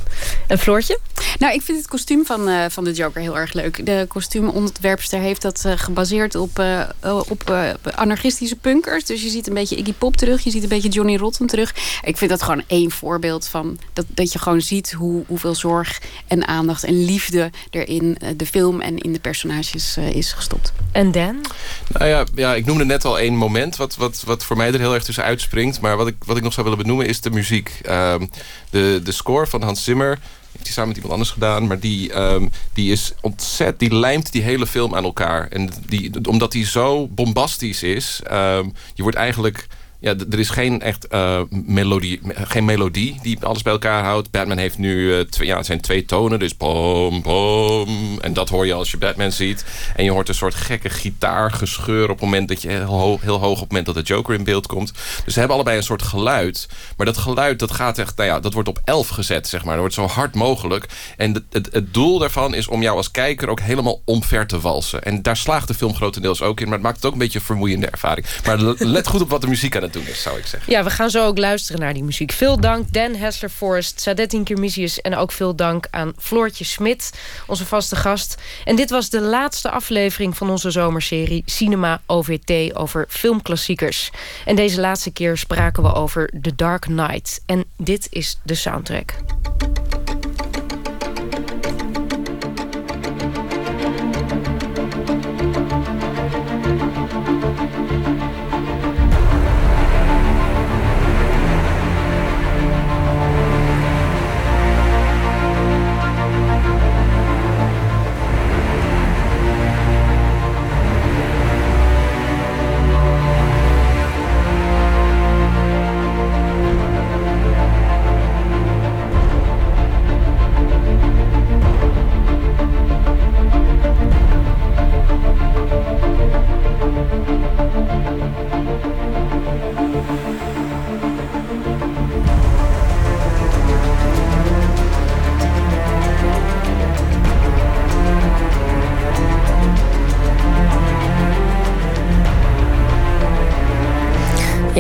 En 0.48 0.60
Floortje? 0.60 1.00
Nou, 1.40 1.54
ik 1.54 1.62
vind 1.62 1.78
het 1.78 1.88
kostuum 1.88 2.26
van, 2.26 2.48
eh, 2.48 2.66
van 2.70 2.84
de 2.84 2.92
Joker 2.92 3.22
heel 3.22 3.38
erg 3.38 3.54
leuk. 3.54 3.86
De 3.86 4.06
kostuumontwerpster 4.08 5.20
heeft 5.20 5.42
dat 5.42 5.66
eh, 5.66 5.74
gebaseerd 5.76 6.36
op, 6.36 6.60
eh, 6.60 6.90
op 7.30 7.50
eh, 7.50 7.70
anarchistische 7.96 8.56
punkers. 8.56 9.06
Dus 9.06 9.22
je 9.22 9.30
ziet 9.30 9.48
een 9.48 9.54
beetje 9.54 9.76
Iggy 9.76 9.94
Pop 9.94 10.18
terug. 10.18 10.44
Je 10.44 10.50
ziet 10.50 10.64
een 10.64 10.70
beetje 10.70 10.90
Johnny 10.90 11.16
Rotten 11.16 11.48
terug. 11.48 11.76
Ik 12.04 12.18
vind 12.18 12.30
dat 12.30 12.42
gewoon 12.42 12.64
één 12.68 12.92
voorbeeld 12.92 13.48
van... 13.48 13.78
dat, 13.94 14.06
dat 14.08 14.32
je 14.32 14.40
gewoon 14.40 14.62
ziet 14.62 14.92
hoe, 14.92 15.24
hoeveel 15.28 15.56
zorg 15.56 16.02
en 16.28 16.48
aandacht 16.48 16.84
en 16.84 17.06
liefde... 17.06 17.52
er 17.70 17.88
in 17.88 18.18
de 18.36 18.46
film 18.46 18.82
en 18.82 18.98
in 18.98 19.14
de 19.14 19.20
personages 19.20 19.98
eh, 19.98 20.10
is 20.10 20.34
gestopt. 20.34 20.74
En 20.92 21.12
Dan? 21.12 21.46
Nou 21.88 22.06
ja, 22.06 22.26
ja, 22.36 22.56
ik 22.56 22.66
noemde 22.66 22.86
net 22.86 23.06
al 23.06 23.20
één 23.20 23.36
moment 23.36 23.76
wat, 23.76 23.96
wat, 23.96 24.24
wat 24.26 24.44
voor 24.44 24.58
mij 24.58 24.74
er 24.74 24.80
heel 24.80 24.94
erg 24.94 25.04
tussen 25.04 25.24
uitspringt. 25.24 25.82
Maar 25.82 25.98
wat 25.98 26.08
ik, 26.08 26.16
wat 26.26 26.38
ik 26.38 26.44
nog 26.44 26.54
zou 26.54 26.68
willen 26.68 26.82
benoemen 26.82 27.08
is 27.08 27.22
de 27.22 27.30
muziek. 27.30 27.80
Ehm, 27.84 28.26
de, 28.70 29.02
de 29.04 29.12
score 29.12 29.48
van 29.48 29.62
Hans 29.62 29.84
Zimmer 29.84 30.20
heeft 30.52 30.66
hij 30.66 30.74
samen 30.74 30.88
met 30.88 30.96
iemand 30.96 31.14
anders 31.14 31.32
gedaan. 31.32 31.68
Maar 31.68 31.80
die, 31.80 32.14
ehm, 32.14 32.48
die 32.74 32.92
is 32.92 33.14
ontzettend... 33.22 33.80
Die 33.80 34.00
lijmt 34.00 34.32
die 34.32 34.42
hele 34.42 34.68
film 34.68 34.96
aan 34.96 35.04
elkaar. 35.04 35.48
En 35.48 35.70
die, 35.88 36.12
omdat 36.28 36.52
die 36.52 36.66
zo 36.66 37.08
bombastisch 37.08 37.84
is... 37.84 38.22
ehm, 38.24 38.70
je 38.94 39.04
wordt 39.04 39.18
eigenlijk... 39.18 39.68
Ja, 40.02 40.16
er 40.32 40.40
is 40.40 40.50
geen 40.50 40.82
echt 40.82 41.08
eh, 41.08 41.42
melodie, 41.50 42.22
geen 42.34 42.66
melodie 42.66 43.20
die 43.22 43.46
alles 43.46 43.62
bij 43.62 43.74
elkaar 43.74 44.04
houdt. 44.04 44.32
Batman 44.32 44.58
heeft 44.58 44.78
nu 44.78 45.14
eh, 45.14 45.20
twee, 45.20 45.48
ja, 45.48 45.58
het 45.58 45.66
zijn 45.66 45.82
twee 45.82 46.06
tonen, 46.06 46.40
dus 46.40 46.54
pom, 46.54 47.22
pom. 47.22 48.20
En 48.22 48.34
dat 48.34 48.50
hoor 48.50 48.66
je 48.66 48.74
als 48.74 48.92
je 48.92 48.98
Batman 48.98 49.32
ziet. 49.32 49.66
En 49.96 50.04
je 50.04 50.12
hoort 50.12 50.28
een 50.28 50.36
soort 50.36 50.56
gekke 50.56 50.90
gitaargescheur 50.90 52.04
op 52.04 52.10
het 52.10 52.22
moment 52.22 52.48
dat 52.48 52.62
je 52.62 52.68
heel 52.68 53.40
hoog, 53.40 53.42
op 53.42 53.60
het 53.60 53.68
moment 53.68 53.86
dat 53.86 53.96
de 53.96 54.02
Joker 54.02 54.36
in 54.36 54.44
beeld 54.44 54.68
komt. 54.68 54.94
Dus 55.24 55.34
ze 55.34 55.40
hebben 55.40 55.56
allebei 55.56 55.78
een 55.78 55.84
soort 55.84 56.02
geluid. 56.02 56.68
Maar 56.98 57.06
dat 57.06 57.18
geluid 57.18 57.60
dat 57.60 57.72
gaat 57.72 57.98
echt, 57.98 58.18
nou 58.18 58.30
ja, 58.30 58.40
dat 58.40 58.54
wordt 58.54 58.70
op 58.70 58.82
11 58.84 59.08
gezet, 59.08 59.48
zeg 59.48 59.60
maar. 59.64 59.72
Dat 59.72 59.80
wordt 59.80 59.96
zo 59.96 60.16
hard 60.16 60.36
mogelijk. 60.36 60.86
En 61.18 61.34
het, 61.34 61.44
het, 61.50 61.70
het 61.72 61.94
doel 61.94 62.20
daarvan 62.20 62.54
is 62.54 62.68
om 62.68 62.82
jou 62.82 62.98
als 62.98 63.12
kijker 63.12 63.50
ook 63.50 63.60
helemaal 63.60 64.02
omver 64.06 64.48
te 64.48 64.60
walsen. 64.60 65.04
En 65.04 65.22
daar 65.22 65.38
slaagt 65.38 65.68
de 65.68 65.74
film 65.74 65.96
grotendeels 65.96 66.42
ook 66.42 66.60
in. 66.60 66.66
Maar 66.66 66.74
het 66.74 66.84
maakt 66.84 66.96
het 66.96 67.06
ook 67.06 67.14
een 67.14 67.20
beetje 67.20 67.40
een 67.40 67.46
vermoeiende 67.46 67.88
ervaring. 67.88 68.26
Maar 68.46 68.60
let 68.78 69.08
goed 69.08 69.22
op 69.22 69.30
wat 69.30 69.42
de 69.42 69.48
muziek 69.48 69.76
aan 69.76 69.82
het 69.82 69.91
zeggen. 69.94 70.72
Ja, 70.72 70.84
we 70.84 70.90
gaan 70.90 71.10
zo 71.10 71.26
ook 71.26 71.38
luisteren 71.38 71.82
naar 71.82 71.94
die 71.94 72.04
muziek. 72.04 72.32
Veel 72.32 72.60
dank 72.60 72.94
Dan 72.94 73.16
Hessler 73.16 73.50
Forrest, 73.50 74.02
Sadettin 74.02 74.44
Kirmisius... 74.44 75.02
en 75.02 75.16
ook 75.16 75.32
veel 75.32 75.56
dank 75.56 75.88
aan 75.90 76.14
Floortje 76.18 76.64
Smit, 76.64 77.12
onze 77.48 77.66
vaste 77.66 77.96
gast. 77.96 78.38
En 78.66 78.76
dit 78.76 78.90
was 78.90 79.10
de 79.10 79.22
laatste 79.22 79.70
aflevering 79.70 80.38
van 80.38 80.50
onze 80.50 80.72
zomerserie 80.72 81.44
Cinema 81.46 82.02
OVT 82.06 82.76
over 82.76 83.06
filmklassiekers. 83.10 84.12
En 84.46 84.56
deze 84.56 84.82
laatste 84.82 85.12
keer 85.12 85.38
spraken 85.38 85.84
we 85.84 85.94
over 85.94 86.30
The 86.42 86.56
Dark 86.56 86.82
Knight. 86.82 87.42
En 87.46 87.64
dit 87.78 88.08
is 88.10 88.40
de 88.44 88.56
soundtrack. 88.56 89.14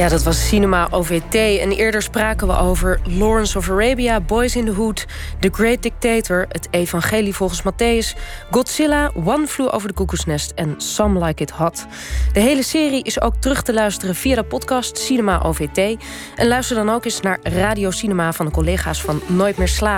Ja, 0.01 0.09
dat 0.09 0.23
was 0.23 0.47
Cinema 0.47 0.87
OVT. 0.91 1.35
En 1.35 1.71
eerder 1.71 2.01
spraken 2.01 2.47
we 2.47 2.57
over 2.57 2.99
Lawrence 3.03 3.57
of 3.57 3.69
Arabia, 3.69 4.21
Boys 4.21 4.55
in 4.55 4.65
the 4.65 4.71
Hood... 4.71 5.05
The 5.39 5.49
Great 5.51 5.81
Dictator, 5.83 6.45
Het 6.49 6.67
Evangelie 6.71 7.35
volgens 7.35 7.61
Matthäus... 7.61 8.15
Godzilla, 8.51 9.11
One 9.25 9.47
Flew 9.47 9.73
Over 9.73 9.87
the 9.87 9.93
Cuckoo's 9.93 10.25
Nest 10.25 10.51
en 10.55 10.73
Some 10.77 11.25
Like 11.25 11.43
It 11.43 11.51
Hot. 11.51 11.85
De 12.33 12.39
hele 12.39 12.63
serie 12.63 13.03
is 13.03 13.21
ook 13.21 13.35
terug 13.35 13.61
te 13.61 13.73
luisteren 13.73 14.15
via 14.15 14.35
de 14.35 14.43
podcast 14.43 14.97
Cinema 14.97 15.41
OVT. 15.41 15.77
En 16.35 16.47
luister 16.47 16.75
dan 16.75 16.89
ook 16.89 17.05
eens 17.05 17.21
naar 17.21 17.39
Radio 17.43 17.91
Cinema 17.91 18.33
van 18.33 18.45
de 18.45 18.51
collega's 18.51 19.01
van 19.01 19.21
Nooit 19.27 19.57
meer 19.57 19.67
slapen. 19.67 19.91